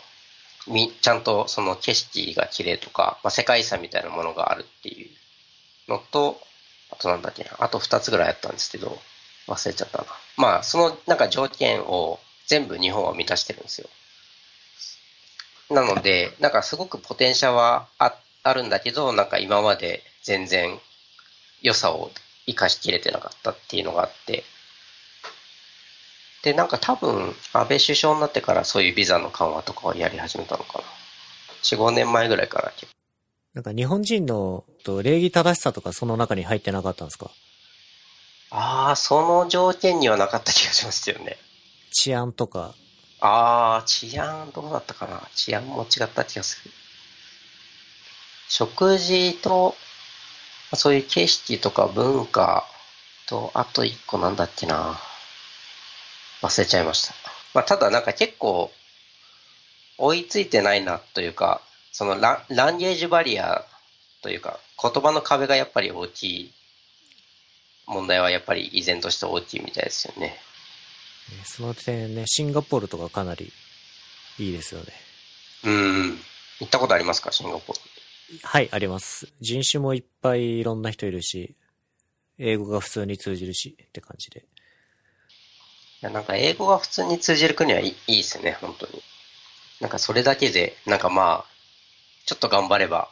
[0.69, 6.41] み、ちゃんとその景色が綺麗とか、まあ、世界遺産みたいなものがあるっていうのと、
[6.91, 8.99] あとなんだっけな、あと二つぐらいあったんですけど、
[9.49, 10.05] 忘れちゃったな。
[10.37, 13.89] まあ、そのなんか条件を全部日本は満たしてるんですよ。
[15.71, 20.79] なので、なんかすごくポテンシャルはああるんだけど、なんか今まで全然
[21.61, 22.11] 良さを
[22.47, 24.45] 生かしきれてなかったっていうのがあって、
[26.43, 30.85] で、なんか多分、安倍首相になってからそういうビザの緩和とかをやり始めたのかな。
[31.63, 32.73] 4、5年前ぐらいから。
[33.55, 37.31] なんか日本人のと礼儀正しさとかその中に入ってなかったんですか？
[38.51, 41.37] ああ、その条件にはなかった気がしますよね。
[41.93, 42.75] 治安とか。
[43.21, 45.23] ああ、治安どうだったかな？
[45.35, 46.71] 治安も違った気がする。
[48.49, 49.75] 食事と、
[50.75, 52.65] そういう景色とか文化
[53.27, 54.99] と、あと一個なんだっけな
[56.43, 57.15] 忘れちゃいました。
[57.55, 58.71] まあ、ただなんか結構、
[59.99, 61.61] 追いついてないなというか、
[61.91, 63.65] そのラランゲージバリア
[64.23, 66.53] というか、言葉の壁がやっぱり大きい
[67.87, 70.39] 問題はやっぱり依然として大きいみたいですよね。
[71.45, 73.53] その点ね、シンガポールとかかなり
[74.39, 74.87] いいですよね。
[75.65, 76.19] うん。
[76.61, 78.39] 行ったことありますか、シンガポール。
[78.43, 79.29] はい、あります。
[79.41, 81.55] 人種もいっぱいいろんな人いるし、
[82.39, 84.41] 英語が普通に通じるしって感じで。
[84.41, 84.43] い
[86.03, 89.03] や、なんか英語が普通に通じる国はいいいいですね、本当に。
[89.81, 91.59] なんかそれだけで、なんかまあ、
[92.27, 93.09] ちょっと頑張れば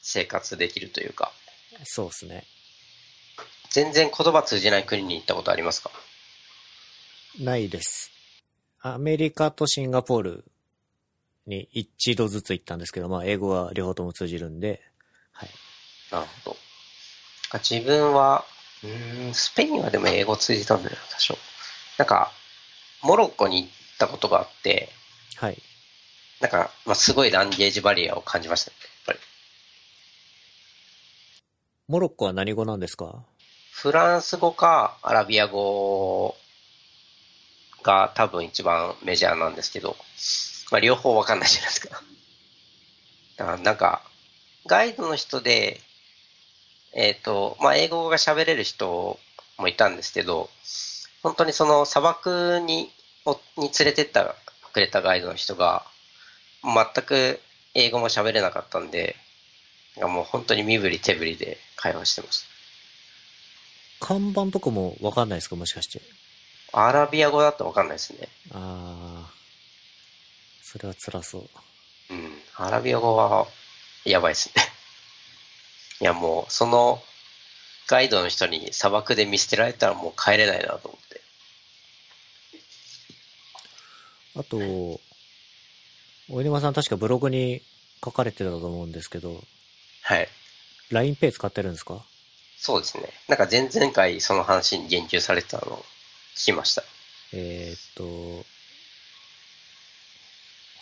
[0.00, 1.32] 生活できるというか、
[1.84, 2.44] そうですね。
[3.70, 5.90] 全然言葉通じない国に行ったことありますか？
[7.38, 8.10] ないです。
[8.80, 10.44] アメリカとシンガポール
[11.46, 14.82] に一度ずつ行ったんですけど、まあ英語は両方とも通じるんで、
[15.32, 15.50] はい。
[16.10, 16.56] なるほど。
[17.52, 18.44] なんか自分は、
[18.82, 21.38] うーん、スペインはでも英語通じたんだよな、多少。
[21.96, 22.32] なんか、
[23.02, 24.90] モロッコに行ったことがあって、
[25.36, 25.62] はい。
[26.40, 29.18] なんか、まあ、すごいランゲージバリアを感じましたね、やっぱり。
[31.88, 33.24] モロッコは何語なんですか？
[33.72, 36.36] フランス語かアラビア語
[37.82, 39.96] が多分一番メジャーなんですけど、
[40.70, 42.02] まあ両方わかんないじゃないですか。
[43.36, 44.02] だからなんか、
[44.66, 45.80] ガイドの人で、
[46.92, 49.18] えっ、と、まあ英語が喋れる人
[49.56, 50.50] もいたんですけど、
[51.22, 52.90] 本当にその砂漠に
[53.24, 54.34] おに連れてった
[54.72, 55.84] くれたガイドの人が、
[56.62, 57.40] 全く
[57.74, 59.16] 英語も喋れなかったんで、
[60.00, 62.42] もう本当に身振り手振りで会話してまし
[64.00, 64.06] た。
[64.06, 65.56] 看板とかもわかんないですか？
[65.56, 66.00] もしかして。
[66.72, 68.28] アラビア語だとわかんないですね。
[68.52, 69.30] ああ。
[70.62, 71.48] それは辛そう。
[72.10, 72.38] うん。
[72.56, 73.46] アラビア語は、
[74.04, 74.62] やばいですね。
[76.00, 77.02] いや、もう、その、
[77.86, 81.20] ガイドの人に砂漠で見捨てられたらもう帰れないなと思って。
[84.36, 84.56] あと、
[86.30, 87.62] お犬間さん確かブログに
[88.04, 89.42] 書かれてたと思うんですけど、
[90.02, 90.28] はい。
[90.90, 92.04] LINEPay 使ってるんですか？
[92.58, 93.10] そうですね。
[93.28, 95.84] なんか前々回その話に言及されてたの
[96.44, 96.82] きました。
[97.32, 98.46] えーっと、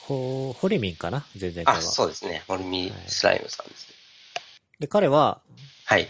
[0.06, 1.26] ほ、ホリミンかな？
[1.40, 1.80] 前々回は。
[1.80, 2.44] あ、そうですね。
[2.48, 3.94] モルミスライムさんですね。
[4.78, 5.40] で、彼は、
[5.84, 6.08] はい。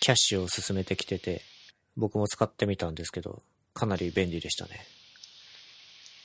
[0.00, 1.42] キャッシュを進めてきてて、
[1.96, 3.42] 僕も使ってみたんですけど、
[3.74, 4.86] かなり便利でしたね。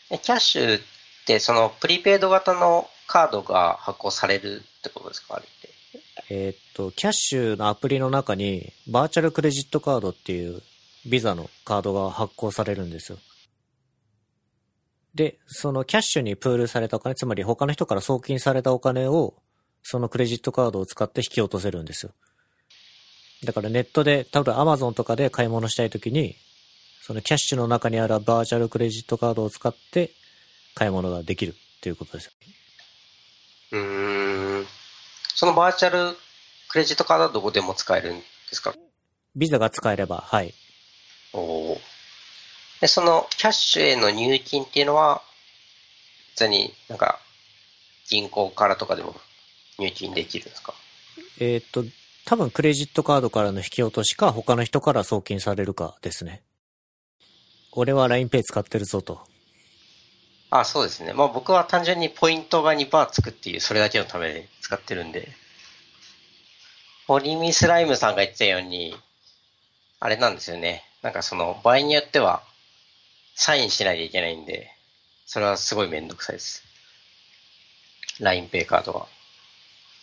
[0.09, 0.81] えキャッシュっ
[1.25, 5.35] て、その、プリペイド型のカードが発行されるってことですか？
[5.35, 5.69] あれって。
[6.29, 10.61] えーっと、キャッシュのアプリの中に、バーチャルクレジットカードっていう、
[11.05, 13.17] ビザのカードが発行されるんですよ。
[15.15, 19.33] で、そのキャッシュにプールされたお金、つまり他の人から送金されたお金を、
[19.81, 22.11] そのクレジットカードを使って引き落とせるんですよ。
[23.43, 26.35] だからネットで、多分 Amazon とかで買い物したいときに、
[27.01, 30.11] そのキャッシュの中にあるバーチャルクレジットカードを使って
[30.75, 32.31] 買い物ができるっていうことですよ。
[33.71, 34.65] うーん。
[35.33, 36.17] そのバーチャル
[36.67, 38.75] クレジットカードはどこでも使えるんですか？
[39.35, 40.53] ビザが使えれば、はい。
[41.33, 41.81] おお。
[42.81, 45.21] で、そのキャッシュへの入金っていうのは、
[46.31, 47.19] 普通になんか、
[48.09, 49.15] 銀行からとかでも
[49.77, 50.73] 入金できるんですか？
[51.39, 51.83] えーっと、
[52.25, 56.41] 多分クレジットカードからの引き落としか他の人から送金されるかですね。
[57.71, 59.21] 俺は LINEPay 使ってるぞと。
[60.49, 61.13] あ、そうですね。
[61.13, 65.29] まあ僕は単純にポイントが2%つくっていう、それだけのために使ってるんで。
[67.05, 68.95] ホリミスライムさんが言ってたように、
[69.99, 70.83] あれなんですよね。
[71.01, 72.43] なんかその、場合によっては、
[73.35, 74.69] サインしないといけないんで、
[75.25, 76.63] それはすごいめんどくさいです。
[78.19, 79.07] LINEPay カードは。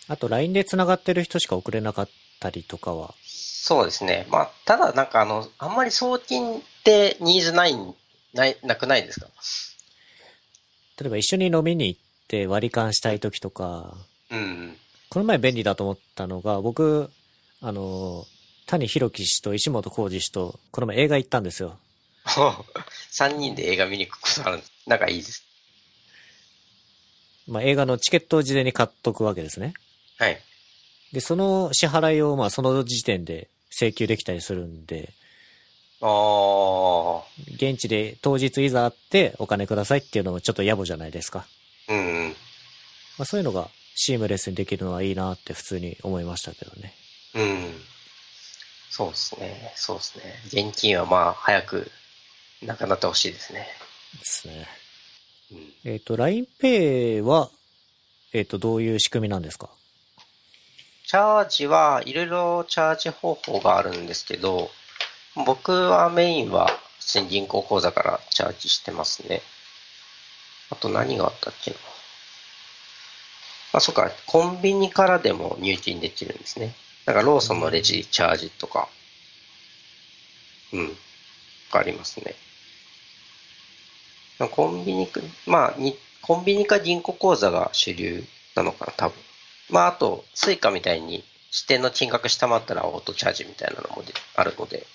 [0.08, 2.08] あと LINE で繋がってる人しか送れなかっ
[2.40, 3.14] たりとかは。
[3.24, 4.26] そうですね。
[4.30, 7.74] まあ、ただなんかあの、あんまり送金ってニーズない、
[8.32, 9.26] ない、なくないですか？
[10.98, 13.94] 例えば一緒に飲みに行って割り勘したい時とか、
[14.30, 14.78] うん。
[15.10, 17.10] この前便利だと思ったのが、僕、
[17.60, 18.24] あの、
[18.66, 21.78] 谷弘樹氏と石本浩二氏と、この前映画行ったんですよ。
[22.26, 24.72] 3人で映画見に行くことあるんです。
[24.86, 25.44] 仲いいです。
[27.46, 29.74] まあ、映画のチケットを事前に買っとくわけですね。
[30.18, 30.40] はい。
[31.12, 35.12] で、その支払いを、まあ、その時点で請求できたりするんで、
[36.00, 37.22] あー。
[37.54, 41.46] 現地で当日いざ会ってお金くださいっていうのもちょっと野暮じゃないですか。
[41.88, 42.36] うん。
[43.16, 46.94] まあ、そういうのがシームレスにできるのはいいなって普通に思いましたけどね。
[47.34, 47.95] うん。
[48.90, 49.72] そうですね。
[49.76, 50.40] そうですね。
[50.46, 51.90] 現金はまあ、早く
[52.62, 53.66] なくなってほしいですね。
[54.18, 54.66] ですね。
[55.52, 55.72] うん。
[55.84, 57.50] えっ、と、LINEPay は、
[58.32, 59.68] えっ、と、どういう仕組みなんですか？
[61.06, 64.70] チャージはいろいろチャージ方法があるんですけど、
[65.36, 66.66] 僕はメインは
[66.98, 69.42] 普通に銀行口座からチャージしてますね。
[70.70, 71.76] あと何があったっけな。
[73.74, 76.74] あ、そっか、コンビニからでも入金できるんですね。
[77.06, 78.88] なんかローソンのレジチャージとか、
[80.72, 80.88] うん、
[81.72, 82.34] がありますね。
[84.50, 89.16] コンビニか、まあ、にコンビニか銀行口座が主流なのかな、多分。
[89.70, 94.02] まあ、あと、スイカみたいに指定の金額下回ったらオートチャージみたいなのも
[94.34, 94.86] あるので、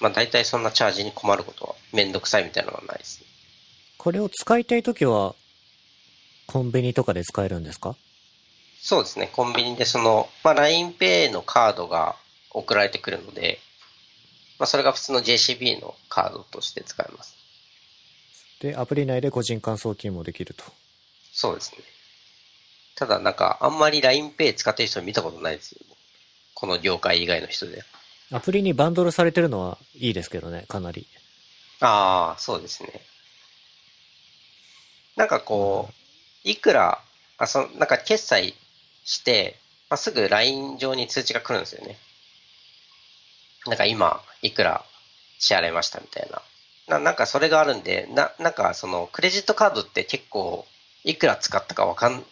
[0.00, 3.26] まあ、大体そんなチャージに困ることは、めんどくさいみたいなのはないですね。
[3.96, 5.34] これを使いたいときは、
[6.46, 7.94] コンビニとかで使えるんですか？
[8.82, 12.16] そうですね、コンビニでその、まあ、LINEPay のカードが
[12.50, 13.60] 送られてくるので、
[14.58, 17.36] まあ、それが普通の JCB のカードとして使えます。
[18.60, 20.64] で、アプリ内で個人間送金もできると。
[21.32, 21.78] そうですね。
[22.94, 25.80] ただ、なんか、あんまり LINEPay 使ってる人見たことないですよ。
[26.54, 27.82] この業界以外の人で。
[28.32, 31.06] アプリにバンドルされてるのはいいですけどね、かなり。
[31.80, 33.00] ああ、そうですね。
[35.16, 35.88] なんかこ
[36.44, 37.02] う、いくら、
[37.38, 38.54] あそなんか決済
[39.10, 39.56] して、
[39.88, 41.98] まあ、すぐ LINE 上に通知が来るんですよね。
[43.66, 44.84] なんか今、いくら
[45.40, 46.42] 支払いましたみたいな。
[46.86, 50.64] ななんかそれがあるんで、な、なんかそのクレジットカードって結構、
[51.02, 52.24] いくら使ったかわかん、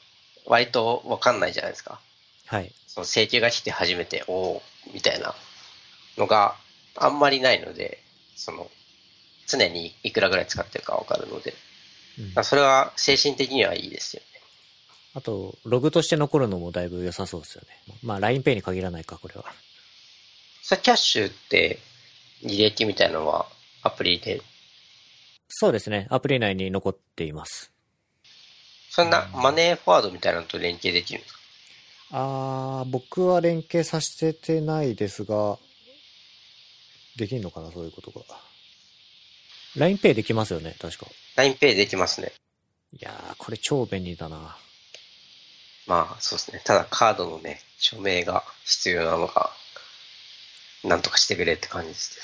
[0.47, 2.01] 割とわかんないじゃないですか。
[2.47, 2.73] はい。
[2.87, 4.63] その請求が来て初めて、おお
[4.95, 5.35] みたいな
[6.17, 6.55] のが
[6.95, 8.03] あんまりないので、
[8.37, 8.71] その、
[9.49, 11.55] 常にいくらぐらい使ってるかわかるので、
[12.21, 14.38] うんまあそれは精神的にはいいですよね。
[15.15, 17.69] あと、ログとして残るのもだいぶ良さそうですよね。
[18.03, 19.45] まあ、LINEPay に限らないか、これは。
[20.63, 21.79] それキャッシュって
[22.45, 23.47] 履歴みたいなのは
[23.83, 24.43] アプリで、
[25.49, 26.07] そうですね。
[26.11, 27.73] アプリ内に残っています。
[28.91, 31.39] そんなマネーフォワードみたいなのと連携できるんですか？
[32.11, 35.59] あー、僕は連携させてないですが、
[37.17, 38.25] できんのかな、そういうことが。
[39.77, 41.07] LINEPay できますよね、確か。
[41.37, 42.33] ?LINEPay できますね。
[42.93, 44.57] いやー、これ超便利だな。
[45.89, 46.61] まあそうですね。
[46.65, 49.57] ただカードのね、署名が必要なのか、
[50.85, 52.15] なんとかしてくれって感じです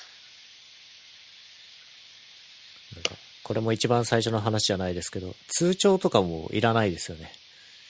[2.95, 3.17] けど。
[3.43, 7.33] これも一番最初の話じゃないですけど、通帳とかもいらないですよね。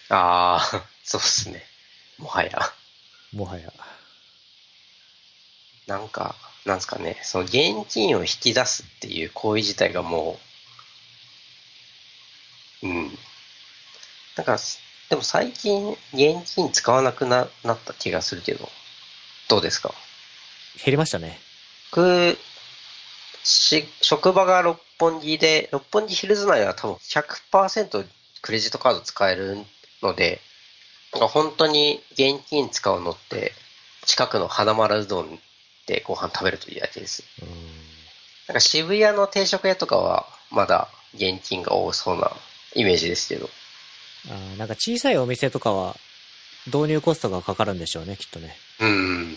[0.09, 1.65] ああ、そうですね。
[2.19, 2.59] もはや。
[3.33, 3.73] もはや。
[5.87, 10.39] なんか、なんですかね、その現金を引き出すっていう行為自体がも
[12.83, 13.19] う、うん。
[14.37, 14.59] なんか、
[15.11, 18.69] でも最近現金使わなくななった気がするけど、
[19.49, 19.95] どうですか？
[20.85, 21.39] 減りましたね。
[21.91, 22.37] 僕、
[23.45, 28.07] し、職場が六本木で、六本木ヒルズ内は多分100%
[28.43, 29.59] クレジットカード使える
[30.03, 30.41] ので、
[31.13, 33.53] なんか本当に現金使うのって、
[34.07, 35.39] 近くの花丸うどん
[35.87, 37.23] でご飯食べるといいだけです。
[38.49, 42.33] なんか渋谷の定食屋とかはまだ現金が多そうな
[42.75, 43.49] イメージですけど。
[44.29, 45.97] あーなんか小さいお店とかは、
[46.67, 48.57] 導入コストがかかるんでしょうね、きっとね。
[48.81, 49.37] うん。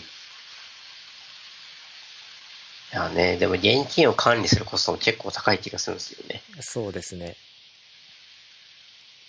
[2.92, 6.42] いやね、でも現金を管理するコストも結構高い気がするんですよね。
[6.60, 7.36] そうですね。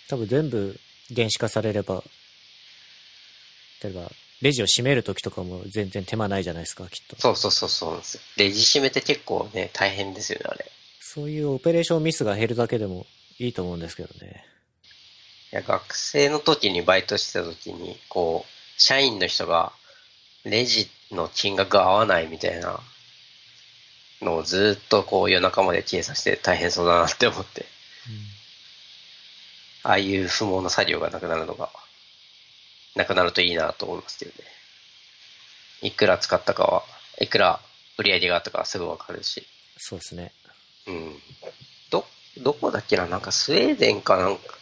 [0.08, 0.80] 多分全部
[1.10, 2.02] 電子化されれば、
[3.82, 7.20] 例えば、レジを閉めるときとかも全然手間ないじゃないですか、きっと。
[7.20, 8.00] そうそうそうそう。
[8.38, 10.70] レジ締めって結構ね、大変ですよね、あれ。
[11.00, 13.06] そういうオペレーションミスが減るだけでも
[13.38, 14.49] いいと思うんですけどね。
[15.52, 19.72] いや、学生の時にバイトしてた時に、こう、社員の人が、
[20.44, 22.80] レジの金額が合わないみたいな
[24.22, 27.66] のをずっとこう夜中まで計算して大変そうだなって思って、
[29.82, 31.70] ああいう不毛な作業がなくなるのが、
[32.94, 34.48] なくなるといいなと思いますけどね。
[35.82, 36.82] いくら使ったかは、
[37.20, 37.60] いくら
[37.98, 39.46] 売り上げがあったかはすぐわかるし、
[39.78, 40.32] そうですね。
[40.86, 41.22] うん。
[41.90, 42.06] ど、
[42.38, 44.59] どこだっけななんかスウェーデンかなんか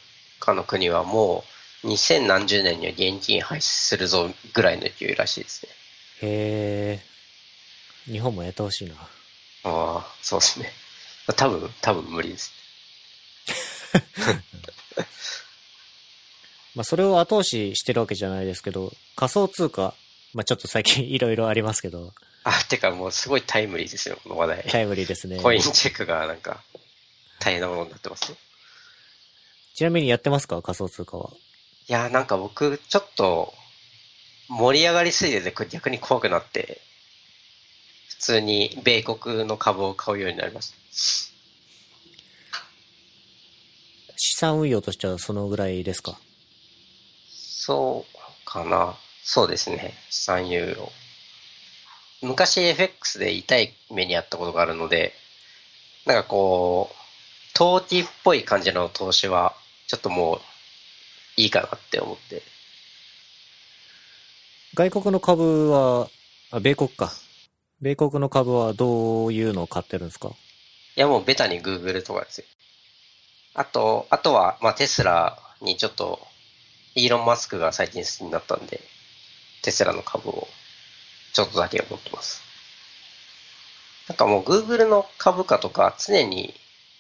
[0.55, 1.45] の国はも
[1.85, 5.73] う2000何十年には現金廃止するぞぐらいの勢いらしいですね。
[6.23, 7.01] へ
[8.09, 8.11] え。
[8.11, 8.95] 日本もやってほしいな。
[8.95, 8.99] あ
[9.99, 10.73] あ、そうですね。
[11.37, 12.53] 多分、多分無理です。
[16.75, 19.95] まあ、それを後押ししてるわけじゃないですけど、仮想通貨、
[20.33, 22.15] まあ、ちょっと最近 いろいろありますけど、
[22.45, 24.65] あ、てかもうすごいタイムリーですよ、この話題。
[24.69, 25.41] タイムリーですね。
[25.41, 26.63] コインチェックがなんか
[27.41, 28.39] 大変なものになってますね。
[29.79, 30.61] ちなみにやってますか？
[30.61, 31.31] 仮想通貨は。
[31.89, 33.55] いや、なんか僕、ちょっと、
[34.49, 36.81] 盛り上がりすぎてて逆に怖くなって、
[38.09, 40.77] 普通に米国の株を買うようになりました。
[44.17, 46.19] 資産運用としてはそのぐらいですか？
[47.31, 48.97] そうかな。
[49.23, 49.95] そうですね。
[50.11, 50.91] 資産有用。
[52.29, 55.13] 昔 FX で痛い目にあったことがあるので、
[56.05, 56.97] なんかこう、
[57.55, 59.55] 投機っぽい感じの投資は、
[59.89, 60.41] ちょっともう、
[61.41, 62.43] いいかなって思って。
[64.75, 66.09] 外国の株は、
[66.51, 67.11] あ、米国か。
[67.81, 70.29] 米国の株はどういうのを買ってるんですか？
[70.29, 72.45] いやもうベタに Google とかですよ。
[73.55, 76.21] あと、あとは、まあテスラにちょっと、
[76.95, 78.81] イーロン・マスクが最近好きになったんで、
[79.63, 80.49] テスラの株を
[81.33, 82.43] ちょっとだけ持ってます。
[84.09, 86.55] なんかもう Google の株価とか常に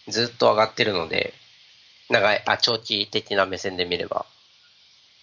[0.09, 1.35] ずっと上がってるので、
[2.09, 4.27] 長い、あ、長期的な目線で見れば、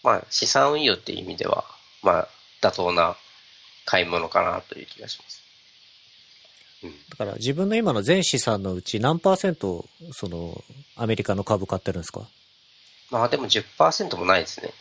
[0.03, 1.65] まあ資産運用っていう意味では、
[2.03, 2.27] まあ
[2.61, 3.15] 妥当な
[3.85, 5.41] 買い物かなという気がします。
[6.83, 6.95] うん。
[7.09, 10.63] だから自分の今の全資産のうち何パーセント、その、
[10.95, 12.27] アメリカの株買ってるんですか？
[13.09, 14.73] まあでも10%もないですね。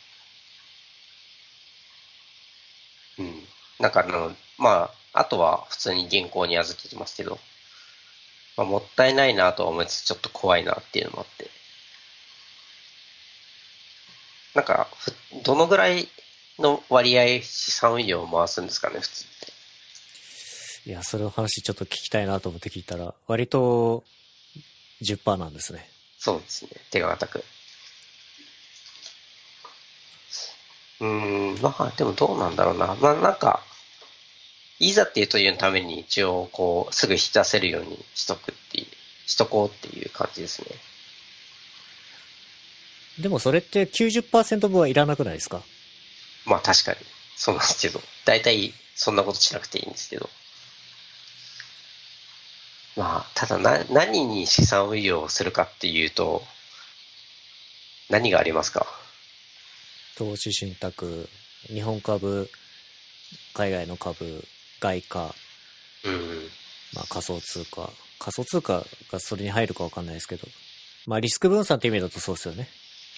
[3.19, 3.45] うん。
[3.79, 7.39] なんかあの、まあ、あとは普通に銀行に預けてますけど、
[8.57, 11.51] まあ、もったいないなとは思いつつちょっと怖いなっていうのもあって。
[14.55, 16.09] なんか、ふどのぐらい
[16.59, 19.27] の割合資産運用を回すんですかね、普通っ
[20.85, 20.91] て。
[20.91, 24.05] いや、それの話ちょっと聞きたいなと思って聞いたら、割と
[25.03, 25.89] 10%なんですね。
[26.19, 26.71] そうですね。
[26.91, 27.45] 手が固く。
[31.01, 32.95] うーん、まあ、でもどうなんだろうな。
[33.01, 33.63] まあ、なんか、
[34.79, 38.87] いざっていうというのために一応、こう、すぐ引き出せるようにしとくっていう、
[39.29, 40.69] しとこうっていう感じですね。
[43.19, 45.63] でもそれって90%分はいらなくないですか？
[46.45, 46.99] まあ、確かに、
[47.37, 50.29] そうなんですけど、大体、そんなことしなくていいんですけど。
[52.97, 56.45] まあ、ただな、何に資産運用をするかっていうと、
[58.11, 58.87] 何がありますか？
[60.17, 61.29] 投資信託、
[61.69, 62.51] 日本株、
[63.55, 64.47] 海外の株、
[64.81, 65.35] 外貨、
[66.05, 66.51] うん。
[66.93, 67.91] まあ仮想通貨。
[68.19, 70.47] 仮想通貨がそれに入るかわかんないですけど。
[71.07, 72.69] まあリスク分散って意味だとそうですよね。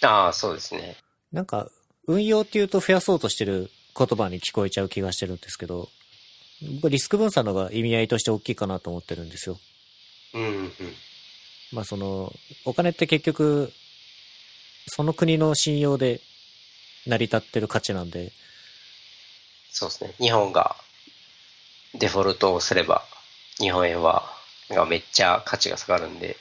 [0.02, 0.96] ああ、そうですね。
[1.32, 1.68] なんか、
[2.06, 5.88] 運用っていうと増やそうとしてる言葉に聞こえちゃう気がしてるんですけど、
[6.76, 9.58] 僕はリスク分散のが意味合いとして大きいかなと思ってるんですよ。
[10.34, 10.72] うん、うん。
[11.72, 12.32] まあその、
[12.64, 13.72] お金って結局、
[14.88, 16.20] その国の信用で
[17.06, 18.32] 成り立ってる価値なんで、
[19.70, 20.14] そうですね。
[20.18, 20.76] 日本が
[21.94, 23.02] デフォルトをすれば、
[23.58, 24.24] 日本円は、
[24.70, 26.36] がめっちゃ価値が下がるんで、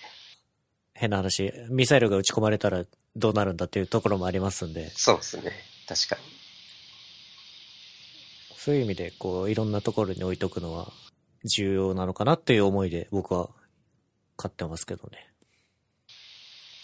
[0.93, 2.85] 変な話、ミサイルが撃ち込まれたら
[3.15, 5.51] どうなるんだっていうところもありますんで、そうですね。
[5.87, 6.21] 確かに。
[8.57, 10.91] そういう意味で、こう、いろんなところに置いとくのは
[11.45, 13.49] 重要なのかなっていう思いで僕は
[14.37, 15.29] 買ってますけどね。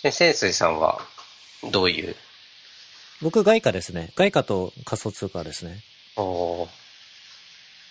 [0.03, 1.01] で、潜水さんは、
[1.71, 2.15] どういう、
[3.21, 4.11] 僕、外貨ですね。
[4.15, 5.83] 外貨と仮想通貨ですね。
[6.15, 6.69] おー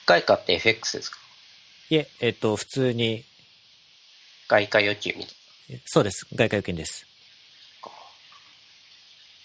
[0.07, 1.19] 外貨って FX ですか？
[1.91, 3.25] いえ、えっと、普通に、
[4.49, 6.27] 外貨預金みたいそうです。
[6.35, 7.07] 外貨預金です。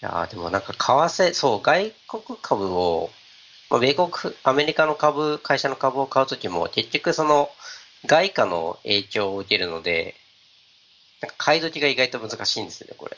[0.06, 3.10] やでもなんか為替、そう、外国株を、
[3.70, 4.10] まあ、米国、
[4.44, 7.50] アメリカの株、会社の株を買うときも、結局その、
[8.06, 10.14] 外貨の影響を受けるので、
[11.20, 13.16] なんか買い時が意外と難しいんですよね、これ。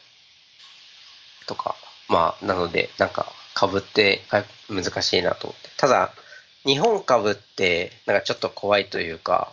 [1.47, 1.77] とか。
[2.09, 4.23] まあ、なので、なんか、株って
[4.69, 5.70] 難しいなと思って。
[5.77, 6.12] ただ、
[6.65, 9.52] 日本株って、なんかちょっと怖いというか、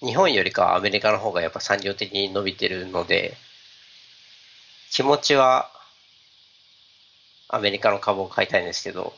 [0.00, 3.36] 日本よりかアメリカの方がやっぱ産業的に伸びてるので、
[4.90, 5.70] 気持ちは
[7.48, 9.12] アメリカの株を買いたいんですけど、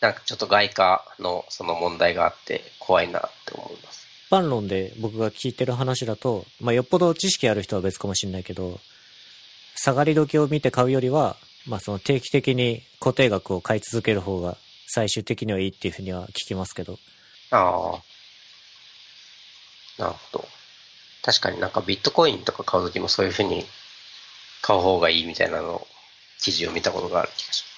[0.00, 4.06] なんかちょっと外貨のその問題があって怖いなって思います。
[4.28, 8.80] 一般論で僕が聞いてる話だと、まあ、よっぽど知識ある人は別かもしれないけど、
[9.74, 14.56] 下がり時を見て買うよりは、まあ、その定期的に固定額を買い続ける方が
[14.86, 16.98] 最終的にはいいっていうふうには聞きますけど、
[17.50, 18.00] あ
[19.98, 20.02] あ。
[20.02, 20.55] なるほど。
[21.26, 23.66] 確かになんかビットコインとか買うときもそういうふうに
[24.62, 25.84] 買う方がいいみたいなの
[26.40, 27.76] 記事を見たことがある気がします。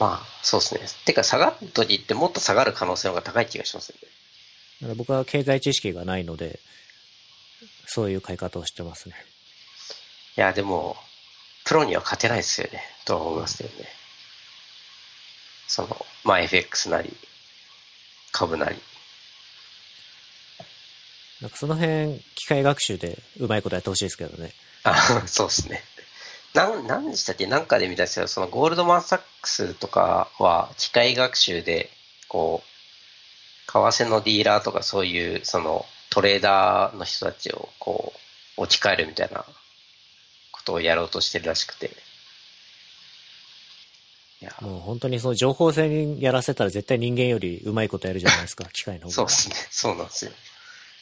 [0.00, 0.80] まあ、そうですね。
[1.04, 3.98] てか下がるときってもっと下がる可能性の方が高い気がしますね。
[4.80, 6.60] だから僕は経済知識がないので、
[7.84, 9.14] そういう買い方をしてますね。
[10.38, 10.96] いや、でも、
[11.66, 12.82] プロには勝てないですよね。
[13.04, 13.86] とは思いますけどね。
[15.68, 17.14] その、まあ FX なり、
[18.32, 18.76] 株なり。
[21.42, 24.52] なんかその辺、機械学習でうまいことやってほしいですけどね。
[24.84, 25.82] あ、そうですね。
[26.54, 27.46] なん、なんでしたっけ？
[27.46, 28.28] なんかで見たんですよ。
[28.28, 31.90] そのゴールドマンサックスとかは機械学習で、
[32.28, 38.12] こう、為替のディーラーとかそういう、そのトレーダーの人たちをこ
[38.56, 39.44] う、置き換えるみたいな
[40.52, 41.90] ことをやろうとしてるらしくて。
[44.42, 49.12] いや、もう本当にその情報戦やらせたら絶対人間よりうまいことやるじゃないですか、機械の方が。
[49.14, 49.56] そうですね。
[49.70, 50.32] そうなんですよ。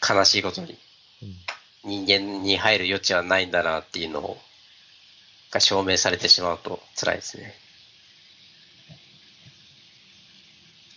[0.06, 0.78] 悲しいことに。
[1.22, 1.36] うん
[1.82, 4.39] 人間に入る余地はないんだなっていうのを、
[5.51, 7.55] が証明されてしまうと辛いですね。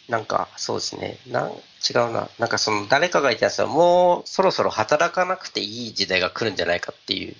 [0.09, 1.17] なんか、そうですね。
[1.27, 2.29] なん、違うな。
[2.37, 3.67] なんかその誰かが言ってたんですよ。
[3.67, 7.35] もうそろそろ働かなくていい時代が来るんじゃないかっていう。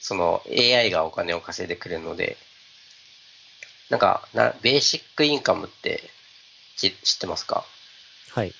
[0.00, 2.36] その AI がお金を稼いでくれるので、
[3.90, 6.10] なんか、な、ベーシックインカムって
[6.76, 7.64] 知知ってますか？
[8.34, 8.54] はい。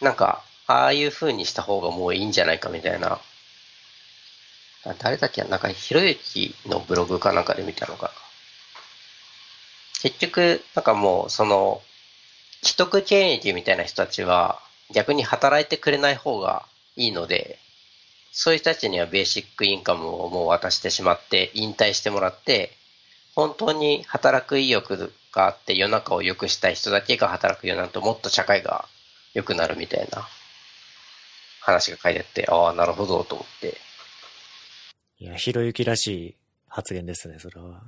[0.00, 3.20] なんか、ああいう風にした方がもういいんじゃないかみたいな。
[4.98, 5.42] 誰だっけ？
[5.44, 8.12] なんか、ひろゆきのブログかなんかで見たのか。
[10.00, 11.82] 結局、なんかもう、その、
[12.62, 14.60] 既得権益みたいな人たちは、
[14.94, 16.64] 逆に働いてくれない方が
[16.96, 17.58] いいので、
[18.32, 22.72] そういう人たちにはベーシックインカムをもう渡してしまって、引退してもらって、
[23.34, 28.86] 本当に働く意欲があって世の中を良くしたい人だけが働くようになるともっと社会が
[29.34, 30.26] 良くなるみたいな
[31.60, 33.76] 話が書いてあって、ああ、なるほどと思って。
[35.18, 36.34] いや、ひろゆきらしい
[36.68, 37.82] 発言ですね、それは。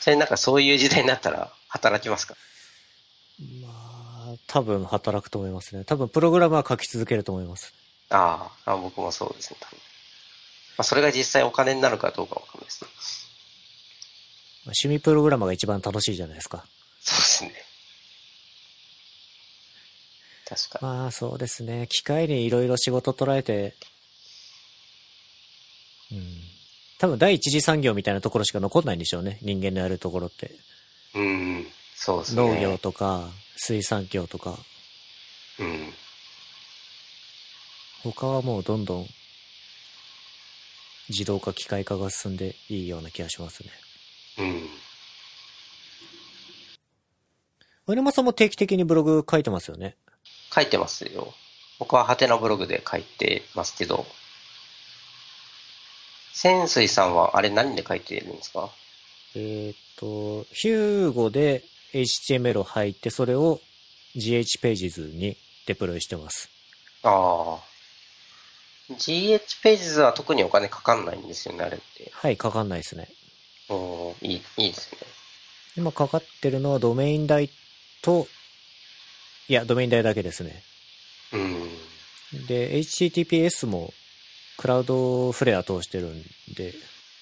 [0.00, 2.34] それなんかそういう時代になったら働きますか？
[3.62, 5.84] まあ、多分働くと思いますね。
[5.84, 7.74] 多分プログラムは書き続けると思います。
[8.10, 9.76] あああ、僕もそうですね、多分。
[9.76, 9.80] ま
[10.78, 12.90] あ、それが実際お金になるかどうかわかんないですね。
[14.66, 16.64] まあ趣味プログラマーが一番楽しいじゃないですか。
[17.00, 17.52] そうですね。
[20.46, 20.86] 確かに。
[20.86, 21.86] まあそうですね。
[21.90, 23.74] 機械にいろいろ仕事捉えて、
[26.12, 26.20] うん。
[26.98, 29.38] 多分第一次産業みたいなところしか残んないんでしょうね。
[29.42, 30.52] 人間のやるところって。
[31.14, 32.42] うん、そうですね。
[32.42, 34.58] 農業とか、水産業とか。
[35.58, 35.92] うん。
[38.02, 39.06] 他はもうどんどん
[41.08, 43.70] 自動化機械化が進んでいいような気がしますね。
[44.38, 44.68] うん。
[47.86, 49.96] 小沼さんも定期的にブログ書いてますよね。
[50.54, 51.34] 書いてますよ。
[51.78, 54.06] 僕はハテナブログで書いてますけど、
[56.32, 58.70] 潜水さんはあれ何で書いてるんですか？
[59.36, 61.62] えーっと、ヒューゴで
[61.92, 63.60] HTML を入って、それを
[64.16, 65.36] GH ページズに
[65.66, 66.48] デプロイしてます。
[67.02, 67.74] ああ。
[68.92, 72.10] GH ページズは特にお金かかんないんですよね、あれって。
[72.12, 73.08] はい、かかんないですね。
[73.68, 74.98] おーいい、いいですね。
[75.76, 77.50] 今かかってるのはドメイン代
[78.02, 78.28] と、
[79.48, 80.62] いや、ドメイン代だけですね。
[81.32, 82.46] うん。
[82.46, 83.92] で、HTTPS も
[84.56, 86.22] クラウドフレア通してるん
[86.54, 86.74] で、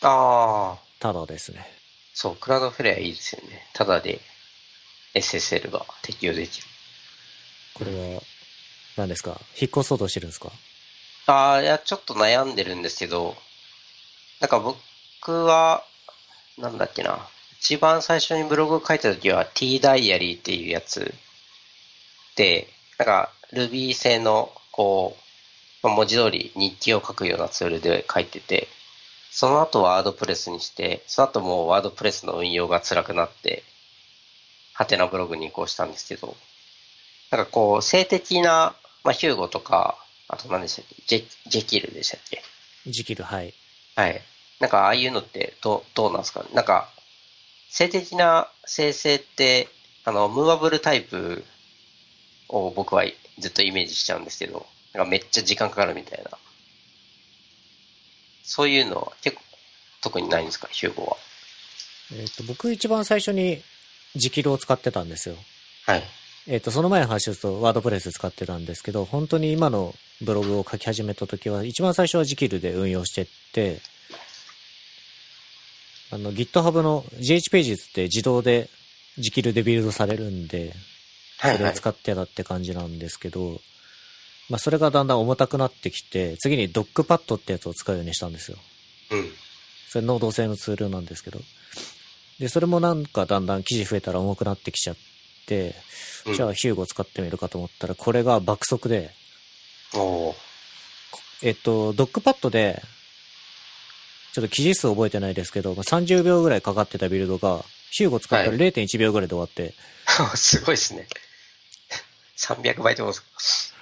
[0.03, 0.79] ああ。
[0.99, 1.67] ただですね。
[2.15, 3.67] そう、クラウドフレアいいですよね。
[3.73, 4.21] ただで
[5.15, 6.67] SSL が適用できる。
[7.75, 8.23] これは、
[8.97, 9.41] 何ですか？
[9.59, 10.53] 引っ越そうとしてるんですか？
[11.27, 13.37] ああ、いや、ちょっと悩んでるんですけど、
[14.41, 15.85] なんか僕は、
[16.59, 17.19] なんだっけな。
[17.61, 21.15] 一番最初にブログ書いた時は T ダイアリーっていうやつ
[22.37, 22.69] で、
[22.99, 25.17] なんか Ruby 製の、こ
[25.83, 28.69] う、まあ文字通り日記を書くようなツールで書いてて、
[29.31, 33.63] その後ワードプレスにして、その後もうワードプレスの運用が辛くなって、
[34.75, 36.37] ハテナブログに移行したんですけど、
[37.31, 38.75] なんかこう、性的な、
[39.05, 39.97] まあ、ヒューゴとか、
[40.29, 41.19] あと何でしたっけ？
[41.19, 42.43] ジェ、ジェキルでしたっけ？
[42.87, 43.55] ジキル、はい。
[43.97, 44.23] はい。
[44.63, 46.45] なんかああいうのってどう、どうなんですか？
[46.45, 46.89] ねなんか、
[47.69, 49.69] 性的な生成って、
[50.05, 51.45] あの、ムーバブルタイプ
[52.49, 53.05] を僕は
[53.41, 56.39] ずっとイメージしちゃうんですけど、なんかめっちゃ時間かかるみたいな。
[58.45, 59.43] そういうのは結構
[60.01, 61.17] 特にないんですか、ヒューゴは。
[62.15, 63.61] えっ、と、僕一番最初に
[64.15, 65.35] ジキルを使ってたんですよ。
[65.87, 66.05] はい。
[66.47, 73.81] えっ、と、その前の話ですとワードプレス使ってたんですけど、本当に今のブログを書き始めた時は、一番最初はジキルで運用してって、
[76.13, 78.69] あの、GitHub の GH ページって自動で
[79.19, 80.75] ジキルでビルドされるんで、
[81.39, 81.57] はい、はい。
[81.57, 83.61] それを使ってたって感じなんですけど、
[84.51, 88.59] まあそれがだんだん重たくなってきて、次に DocPad ってやつを使うようにしたんですよ。
[89.11, 89.31] うん。
[89.89, 91.41] それ能動性のツールなんですけど。
[92.39, 94.97] で、それもなんかだんだん記事増えたら重くなってきちゃっ
[95.47, 95.75] て、
[96.27, 99.11] うんじゃあヒューゴ使ってみるかと思ったら、これが爆速で、
[99.93, 100.35] おー
[101.43, 102.81] えっと、ドックパッドで、
[104.33, 109.75] ちょっと記事数覚えてないですけど、まあ30秒ぐらいかかってたビルドが、ヒューゴ使ったらはい0.1秒ぐらいで終わって、
[110.37, 111.07] すごいですね。
[112.39, 113.77] 300倍ってことですか？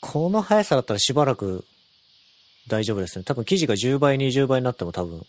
[0.00, 1.64] この速さだったらしばらく
[2.68, 3.24] 大丈夫ですね。
[3.24, 5.26] 多分記事が10倍、20倍になっても多分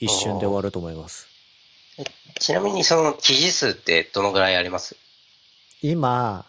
[0.00, 1.26] 一瞬で終わると思います。
[2.38, 4.96] ちなみにその記事数ってどのぐらいあります？
[5.82, 6.46] 今、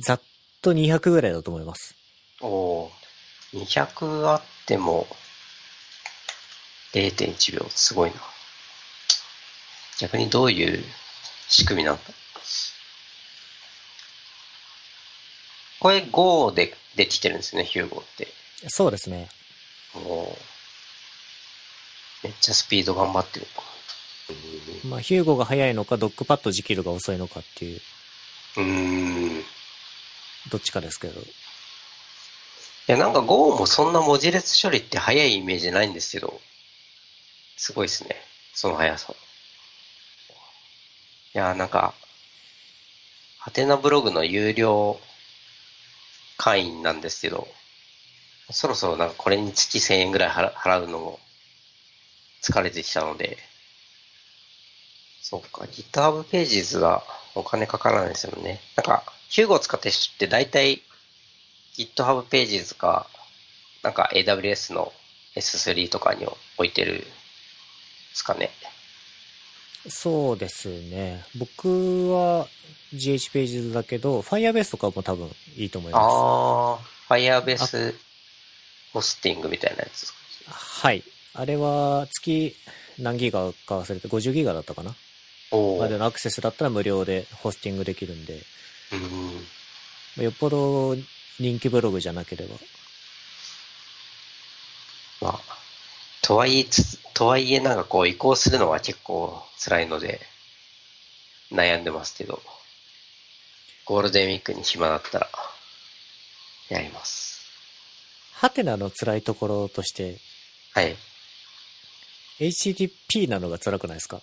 [0.00, 0.20] ざっ
[0.62, 1.94] と200ぐらいだと思います。
[2.40, 5.06] おおー200あっても
[6.92, 8.16] 0.1秒すごいな。
[10.00, 10.84] 逆にどういう
[11.48, 12.00] 仕組みなんだ？
[15.80, 18.28] これ5でできてるんですね、ヒューゴって。
[18.68, 19.28] そうですね。
[19.94, 20.36] も
[22.22, 23.46] う、めっちゃスピード頑張ってる。
[24.84, 27.80] まあ、ヒューゴが速いのか、ドッグパッドジキルが遅いのかっていう、
[28.56, 29.40] うーん。
[29.40, 29.44] い
[30.50, 31.20] どっちかですけど。
[32.92, 36.40] や、なんか Go もそんな文字列処理って速いイメージないんですけど、
[37.56, 38.16] すごいですね。
[38.54, 39.14] その速さ。
[41.34, 41.94] いや、なんか、
[43.38, 44.98] ハテナブログの有料
[46.38, 47.46] 会員なんですけど、
[48.50, 51.20] そろそろなんかこれに月1000円ぐらい払払うのも
[52.40, 53.36] 疲れてきたので、
[55.20, 57.04] そうか、GitHub ページズは
[57.34, 58.60] お金かからないですよね。
[58.76, 60.82] なんか、ヒューゴを使ってる人って大体
[61.78, 63.06] GitHub ページズか、
[63.82, 64.92] なんか AWS の
[65.36, 67.04] S3 とかに置いてるんで
[68.12, 68.50] すかね。
[69.88, 71.24] そうですね。
[71.38, 72.48] 僕は
[72.92, 76.78] GH ページだけど、Firebase とかも多分いいと思いまああ、
[77.08, 77.94] Firebase
[78.92, 80.18] ホスティングみたいなやつですか？
[80.52, 80.80] す。
[80.82, 81.04] はい。
[81.34, 82.56] あれは月
[82.98, 84.94] 何ギガか忘れて、50ギガだったかな？
[85.52, 85.78] おお。
[85.78, 88.42] までのアクセスだったら無料でホスティングできるんで、
[90.16, 90.24] うん。
[90.24, 90.96] よっぽど
[91.38, 92.56] 人気ブログじゃなければ。
[95.20, 95.40] まあ、
[96.22, 100.20] とはいえつ、とはいえなんかこう移行するのは結構辛いので、
[101.52, 102.42] 悩んでますけど、
[103.84, 105.28] ゴールデンウィークに暇だったら、
[106.68, 107.38] やります。
[108.32, 110.18] ハテナの辛いところとして、
[110.74, 110.96] はい。
[112.38, 114.20] HTTP なのが辛くないですか？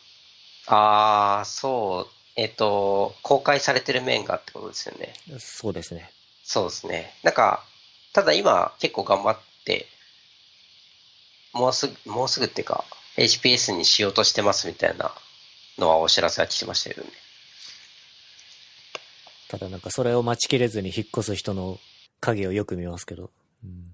[0.67, 5.13] ああ、そう、えっ、と、公開されてる面がってことですよね。
[5.39, 6.11] そうですね。
[6.45, 7.11] そうですね。
[7.23, 7.65] なんか、
[8.13, 9.87] ただ今結構頑張って、
[11.53, 12.85] もうすぐ、もうすぐっていうか、
[13.17, 15.15] HPS にしようとしてますみたいな
[15.79, 17.09] のはお知らせが来てましたけどね。
[19.47, 21.79] ただなんかそれを待ちきれずに引っ越す人の
[22.19, 23.31] 影をよく見ますけど。
[23.63, 23.91] うん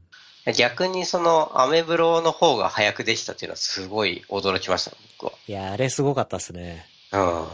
[0.57, 5.37] 逆にそのアメブロの方が早くできたっていうのはすごい驚きました、僕は。
[5.47, 6.87] いや、あれすごかったっすね。
[7.11, 7.47] うん。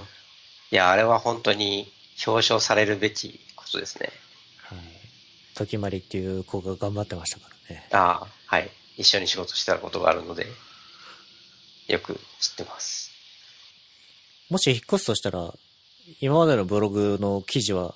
[0.72, 1.92] いや、あれは本当に
[2.26, 4.10] 表彰されるべきことですね。
[5.58, 5.68] はい。
[5.68, 7.88] 時まりっていう子が頑張ってましたからね。
[7.92, 8.70] ああ、はい。
[8.98, 10.48] 一緒に仕事してたことがあるので、
[11.88, 13.12] よく知ってます。
[14.50, 15.54] もし引っ越すとしたら、
[16.22, 17.94] 今までのブログの記事は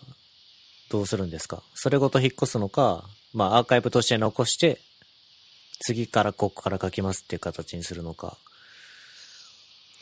[0.89, 1.63] どうするんですか？
[1.73, 4.79] それごと引っ越すのか、まあアーカイブとして残して、
[5.79, 8.37] 次からここから書きますっていう形にするのか。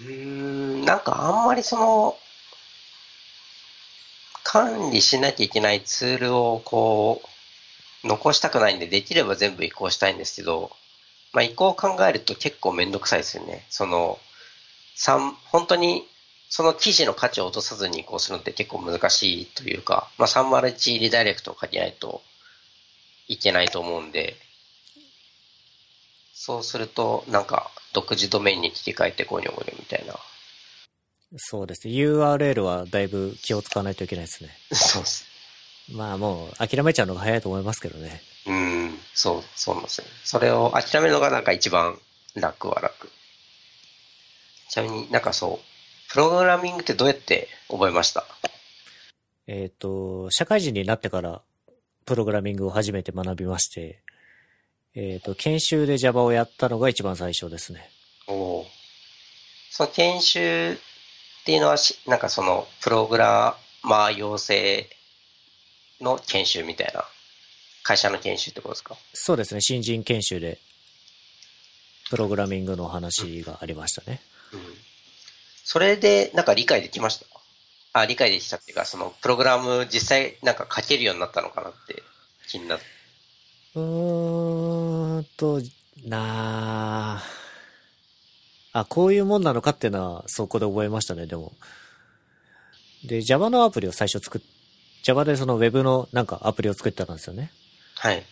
[0.02, 2.18] うーん、なんかあんまりその、
[4.44, 7.28] 管理しなきゃいけないツールをこう、
[8.04, 10.72] 残したくないんで、できれば全部移行したいんですけど、
[11.34, 13.66] まあ移行を考えると結構めんどくさいですよね。
[13.70, 14.20] その、
[14.96, 16.08] 三本当に
[16.50, 22.22] その記事の価値を落とさずに移行するのって結構難しいというか、まあ301リダイレクトを書けないと
[23.28, 24.36] いけないと思うんで、
[26.42, 30.16] そうすると、なんか、独自ドメインに切り替えてゴニョゴニョみたいな。
[31.36, 31.94] そうですね。
[31.94, 34.58] URL はだいぶ気を使わないといけないですね。
[34.72, 35.29] そうです。
[35.92, 38.22] まあもう諦めちゃうのが早いと思いますけどね。
[38.48, 40.06] うん、そう、そうなんですよ。
[40.24, 41.98] それを諦めるのがなんか一番
[42.36, 43.10] 楽は楽。
[44.70, 48.26] ちなみになんかそう、プログラミングってどうやって覚えました？
[49.48, 51.42] えっ、と、社会人になってから
[52.06, 54.00] プログラミングを初めて学びまして、
[54.96, 57.90] えっ、と、研修で Java をやったのが一番最初ですね。
[58.28, 58.68] おおー。
[59.72, 60.78] その研修っ
[61.46, 64.88] ていうのはし、なんかその、プログラマー養成
[66.02, 67.06] の研修みたいな、
[67.84, 68.96] 会社の研修ってことですか？
[69.14, 69.62] そうですね。
[69.62, 70.60] 新人研修で、
[72.10, 74.22] プログラミングの話がありましたね。
[74.54, 74.60] うん。
[75.64, 77.26] それで、なんか理解できました？
[77.94, 82.04] あ、理解できたっていうか、その、プログラム実際なんか書けるようになったのかなって
[82.48, 82.86] 気になって。
[83.76, 85.62] うーんと、
[86.06, 87.24] な
[88.72, 91.54] あ、あ、こういうもんなのかっていうのはそこで覚えましたね、でも。
[93.04, 94.42] で、Java のアプリを最初作っ、
[95.04, 97.52] Java でその Web のなんかアプリを作ってたんですよね。
[97.96, 98.26] はい。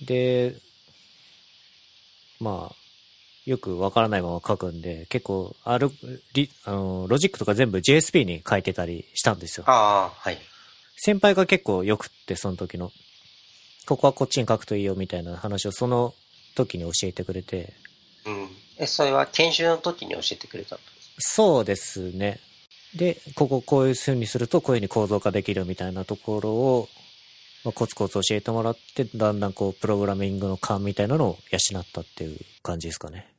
[0.00, 0.56] で、
[2.40, 2.76] まあ、
[3.44, 5.90] よくわからないまま書くんで、結構、ある、
[6.32, 9.64] リ、あの、ロジックとか全部 JSP に書いてたりしたんですよ。
[9.66, 9.72] あ
[10.06, 10.38] あ、はい。
[10.96, 12.92] 先輩が結構良くって、その時の。
[13.86, 16.14] ここはこっちに書くといいよみたいな話をその
[16.54, 17.72] 時に教えてくれて。
[18.24, 18.48] うん。
[18.78, 20.84] え、それは研修の時に教えてくれたんで
[21.20, 22.38] すそうですね。
[22.94, 26.88] で、こここういう風にするとこういう風に構造化できるみたいなところを、
[27.64, 33.32] まあ、コツコツ教えてもらって、だんだんこう、プログラミングの勘みたいなのを養ったっていう感じですかね。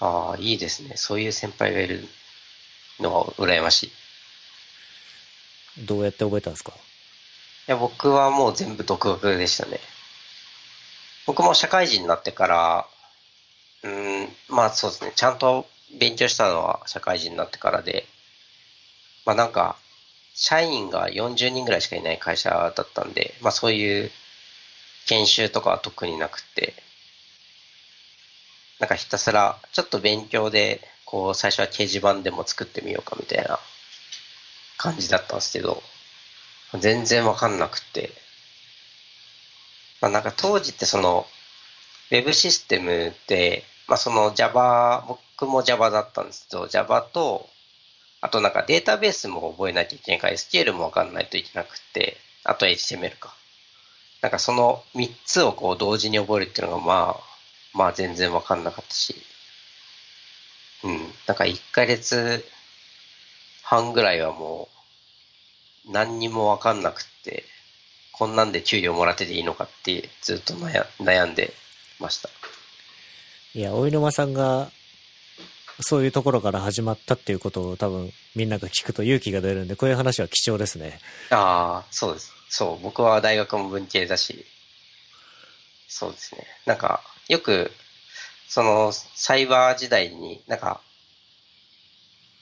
[0.00, 0.92] ああ、いいですね。
[0.96, 2.08] そういう先輩がいる
[2.98, 3.92] のは羨まし
[5.76, 5.82] い。
[5.82, 6.72] いどうやって覚えたんですか？
[7.66, 9.78] や、僕はもう全部独学でしたね。
[11.26, 12.86] 僕も社会人になってから、
[13.82, 15.12] うーん、まあそうですね。
[15.14, 15.66] ちゃんと
[15.98, 18.06] 勉強したのは社会人になってからで、
[19.26, 19.76] まあなんか、
[20.34, 24.10] 社員が40人ぐらいしかいない会社だったんで、まあそういう
[25.06, 26.74] 研修とかは特になくて、
[28.78, 33.58] なんかひたすら、ちょっと勉強で、こう、最初は掲示板でも作ってみようかみたいな
[34.76, 35.82] 感じだったんですけど、
[36.78, 38.10] 全然わかんなくて、
[40.00, 41.26] まあなんか当時ってその、
[42.10, 47.48] ウェブシステムって、まあその Java、僕も Java だったんですけど、Java と、
[48.20, 53.34] あとなんかデータベースも覚えないといけないから SQL もわかんないといけなくて、あと HTML か。
[54.22, 59.14] なんかその3つをこう同時に覚えるっていうのがまあ、まあ全然わかんなかったし、
[60.82, 62.44] うん、なんか1ヶ月
[63.62, 64.68] 半ぐらいはも
[65.86, 67.44] う何にもわかんなくって、
[68.12, 71.52] こんなんで給料もらってていいのかってずっと悩んで
[72.00, 72.30] ました。
[73.54, 74.70] いや、おいのまさんが、
[75.80, 81.00] そういうところから始まったっていうことを多分みんなが聞くと勇気が出るんで、こういう話は貴重ですね。
[81.30, 82.32] ああ、そうです。
[82.48, 84.46] そう、僕は大学も文系だし、
[85.88, 86.46] そうですね。
[86.66, 87.70] なんか、よく、
[88.48, 90.80] その、サイバー時代に、なんか、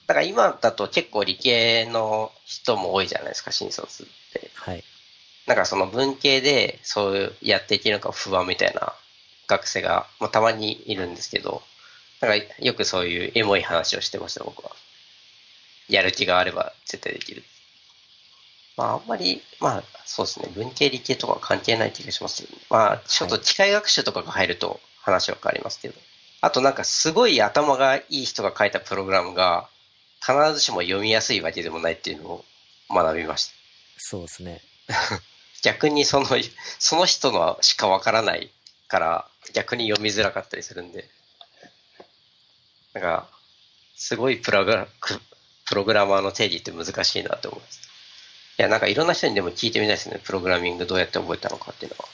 [0.07, 4.51] なんか今だと結構理系の人も多いじゃないですか、新卒って。
[4.53, 4.83] はい。
[5.47, 8.93] なんかその文系でそういうやっていけるのか不安みたいな
[9.47, 11.61] 学生が、まあ、たまにいるんですけど、
[12.25, 14.71] なんかよくそういうエモい話をしてました、僕は。
[15.87, 17.43] やる気があれば絶対できる。
[18.77, 25.95] まああんまり、まあそうですね、文系理系とかは関係ない気がしますけど、まあちょっと機械学習とかが入ると話は変わりますけど。
[26.41, 29.67] あとなんかすごい頭がいい人が書いたプログラムが
[30.21, 32.45] 必ずしも読みやすいわけでもないっていうのを
[32.89, 33.53] 学びました。
[33.97, 34.61] そうですね。
[35.63, 36.27] 逆にその、
[36.77, 38.51] その人のしかわからない
[38.87, 41.09] から、逆に読みづらかったりするんで。
[42.95, 43.27] なんか、
[43.95, 44.87] すごいプログラ
[45.65, 47.81] プログラマーの定義って難しいなって思います。
[48.57, 50.19] いや、なんかいろんな人にでも聞いてみたいですね。
[50.23, 52.05] プログラミングどうやって覚えたのかっていうのは。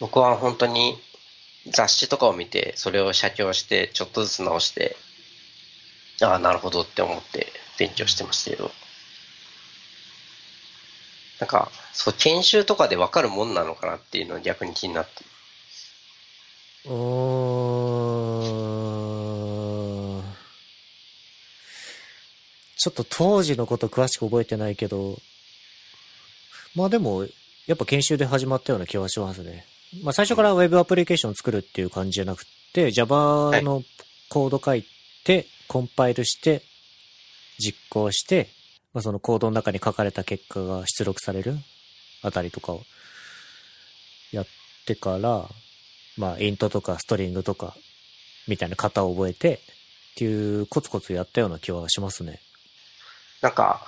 [0.00, 0.98] 僕は本当に
[1.68, 4.96] 雑誌とかを見て、それを写経して、ちょっとずつ直して、
[6.22, 7.48] ああ、なるほどって思って
[7.78, 8.70] 勉強してましたけど。
[11.40, 15.24] なんか、そう、研修とかでわかるもんなのかなっていうのは逆に気になって。
[16.86, 18.85] うーん。
[22.86, 25.18] ちょっと当時のこと詳しく覚えてないけど、
[26.76, 27.26] まあでも、
[27.66, 29.64] やっぱ研修で始まったような気はしますね。
[30.04, 33.82] まあ最初から Web アプリケーションを作るっていう感じじゃなくて、Java の
[34.28, 34.84] コード書い
[35.24, 36.62] て、コンパイルして、
[37.58, 38.50] 実行して、
[38.94, 41.56] まあそのコードの中に書かれた結果が出力される
[42.22, 42.82] あたりとかを
[44.30, 44.46] やっ
[44.86, 45.48] てから、
[46.16, 47.74] まあ、イントとかストリングとか、
[48.46, 49.58] みたいな型を覚えて、っ
[50.18, 52.40] ていうコツコツやったような気はしますね。
[53.46, 53.80] なんか、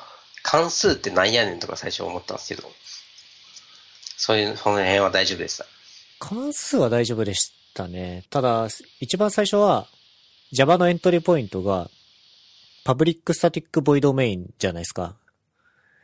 [0.44, 2.70] 関数ってなんやねんとか最初思ったんですけど、
[4.16, 5.66] そういう、その辺は大丈夫でした。
[6.20, 8.22] 関数は大丈夫でしたね。
[8.30, 8.68] ただ、
[9.00, 9.88] 一番最初は、
[10.52, 11.90] Java のエントリーポイントが、
[12.84, 15.16] public static void main じゃないですか。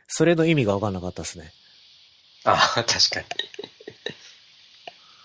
[0.09, 1.53] それの意味がわかんなかったですね。
[2.43, 3.25] ああ、確かに。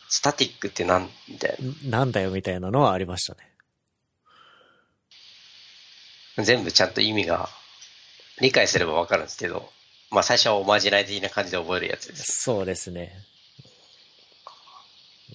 [0.09, 1.57] static ってなんだよ。
[1.61, 3.40] んなんだよみたいなのはありましたね。
[6.44, 7.51] 全部ちゃんと意味が
[8.41, 9.71] 理解すればわかるんですけど、
[10.11, 12.43] まあ最初はおまじない的な感じで覚えるやつです。
[12.43, 13.12] そうですね。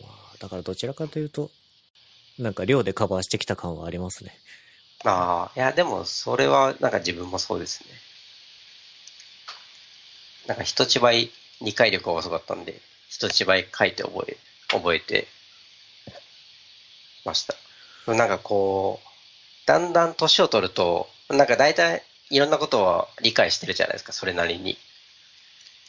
[0.02, 1.52] まあ、だからどちらかというと、
[2.38, 4.38] なんか量でカバーしてきた感はありますね。
[5.06, 7.90] ああ、いやでもそれはなんか自分もそうですね。
[10.48, 14.38] なんか人一倍理解力が遅かったんで、人一倍書いて覚え、
[14.70, 15.28] 覚えて
[17.24, 17.56] ました。
[18.14, 22.04] なんかこう、だんだん年を取ると、なんか大体
[22.36, 24.78] いろんなことは理解してるじゃないですか、それなりに。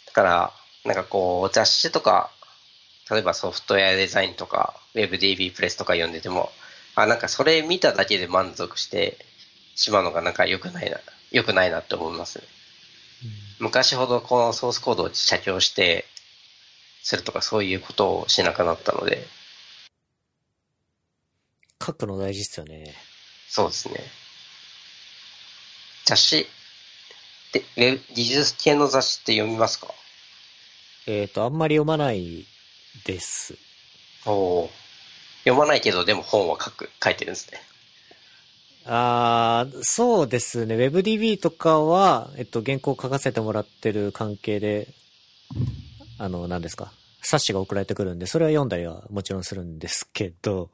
[0.07, 0.53] だから、
[0.85, 2.31] なんかこう、雑誌とか
[3.11, 6.51] 例えばソフトウェアデザインとか、WebDB プレスとか読んでても、
[6.97, 9.17] あ、なんかそれ見ただけで満足して
[9.77, 10.99] しまうのがなんか良くないな、
[11.31, 12.45] 良くないなって思いますね。
[13.61, 16.05] 昔ほどこのソースコードを写経して
[17.03, 19.25] するとかそういうことをしなくなったので、
[21.85, 22.93] 書くの大事っすよね。
[23.49, 24.01] そうですね。
[26.07, 26.47] 雑誌、
[27.53, 29.89] で、ウェブ技術系の雑誌って読みますか？
[31.07, 32.47] えっ、と、あんまり読まない
[33.05, 33.57] です。
[34.25, 34.71] おお。
[35.41, 37.61] 読まないけど、でも本は書く、書いてるんですね。
[38.87, 40.77] あーそうですね。
[40.77, 44.87] WebDB とかは、えっと、原稿書かせてもらってる関係で、
[46.19, 46.93] あの、何ですか？
[47.21, 50.71] 冊子が送られてくるんで、それは読んだりはもちろんするんですけど、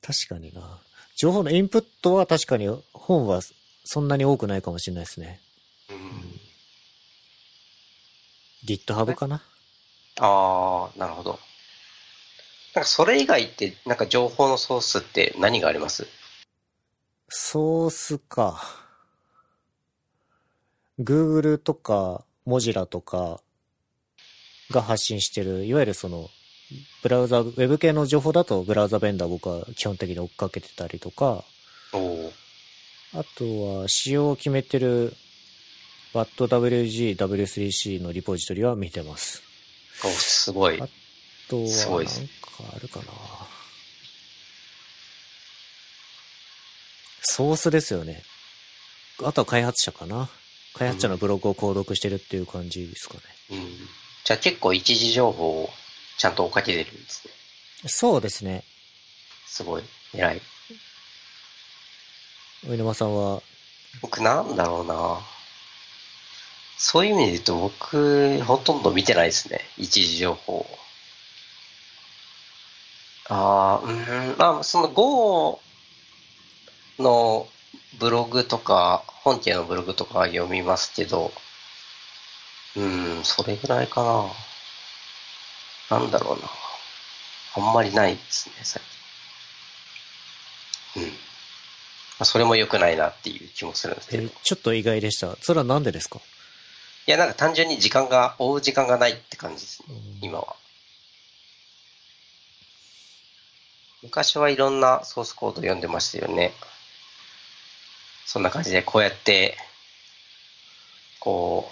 [0.00, 0.78] 確かにな。
[1.16, 3.40] 情報のインプットは確かに本は
[3.84, 5.40] そんなに多くないかもしれないですね。
[5.90, 6.40] うん。
[8.64, 9.42] GitHub かな？
[10.20, 11.38] ああ、なるほど。
[12.74, 16.06] なんかそれ以外って、なんか情報のソースって何があります？
[17.28, 18.62] ソースか。
[21.00, 23.40] Google とか、Mozilla とか
[24.70, 26.28] が発信してる、いわゆるその、
[27.02, 31.44] ブラウザ、ウェブ系の情報だとブラウザベンダー僕は基本的に追っかけてたりとか、
[31.92, 32.32] おお。
[33.14, 35.14] あとは仕様を決めてる
[36.14, 39.42] WattWG W3C のリポジトリは見てます。
[40.04, 40.80] おすごい。
[40.80, 40.88] あ
[41.48, 42.12] とは、なんか
[42.74, 43.04] あるかな。
[47.22, 48.22] ソースですよね。
[49.22, 50.28] あとは開発者かな。
[50.74, 53.20] 開発者のブログを購読してるっていう感じですかね。
[53.50, 53.58] うん。
[54.24, 55.70] じゃあ結構一時情報を
[56.18, 57.32] ちゃんと追っかけてるんですね。
[57.86, 58.64] そうですね。
[59.46, 59.82] すごい。
[60.14, 60.40] 偉い。
[62.64, 63.42] 上沼さんは、
[64.00, 65.20] 僕なんだろうな
[66.78, 69.60] そういう意味で言うと僕、ほとんど見てないですね。
[69.78, 70.66] 一時情報。
[73.28, 75.60] ああ、うん、まあ、その Go
[76.98, 77.46] の
[77.98, 81.32] ブログとか、本家のブログとか読みますけど、
[82.76, 84.02] うん、それぐらいか
[85.88, 85.98] な。
[85.98, 86.48] なんだろうな。
[87.54, 88.82] あんまりないですね、最
[90.94, 91.02] 近。
[91.04, 91.12] うん。
[92.18, 94.24] まあそれも良くないなっていう気もするんですけど。
[94.24, 95.36] えちょっと意外でした。
[95.40, 96.20] それはなんでですか？
[97.06, 100.54] いや、なんか単純に時間が、追う時間がないって感じですね、今は。
[104.02, 106.52] 昔はいろんなソースコード読んでましたよね。
[108.24, 109.56] そんな感じで、こうやって、
[111.18, 111.70] こ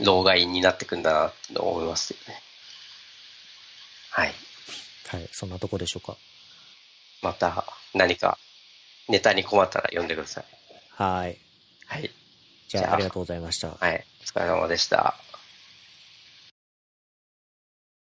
[0.00, 2.42] う、老害になってくんだなって思いますよね。
[4.10, 4.34] はい。
[5.08, 6.16] はい、そんなとこでしょうか？
[7.20, 7.64] また
[7.94, 8.38] 何か
[9.08, 10.44] ネタに困ったら読んでください。
[10.90, 11.38] はい。
[11.86, 12.10] はい。
[12.68, 13.68] じゃあ、ありがとうございました。
[13.68, 14.04] はい。
[14.22, 15.14] お疲れ様でした。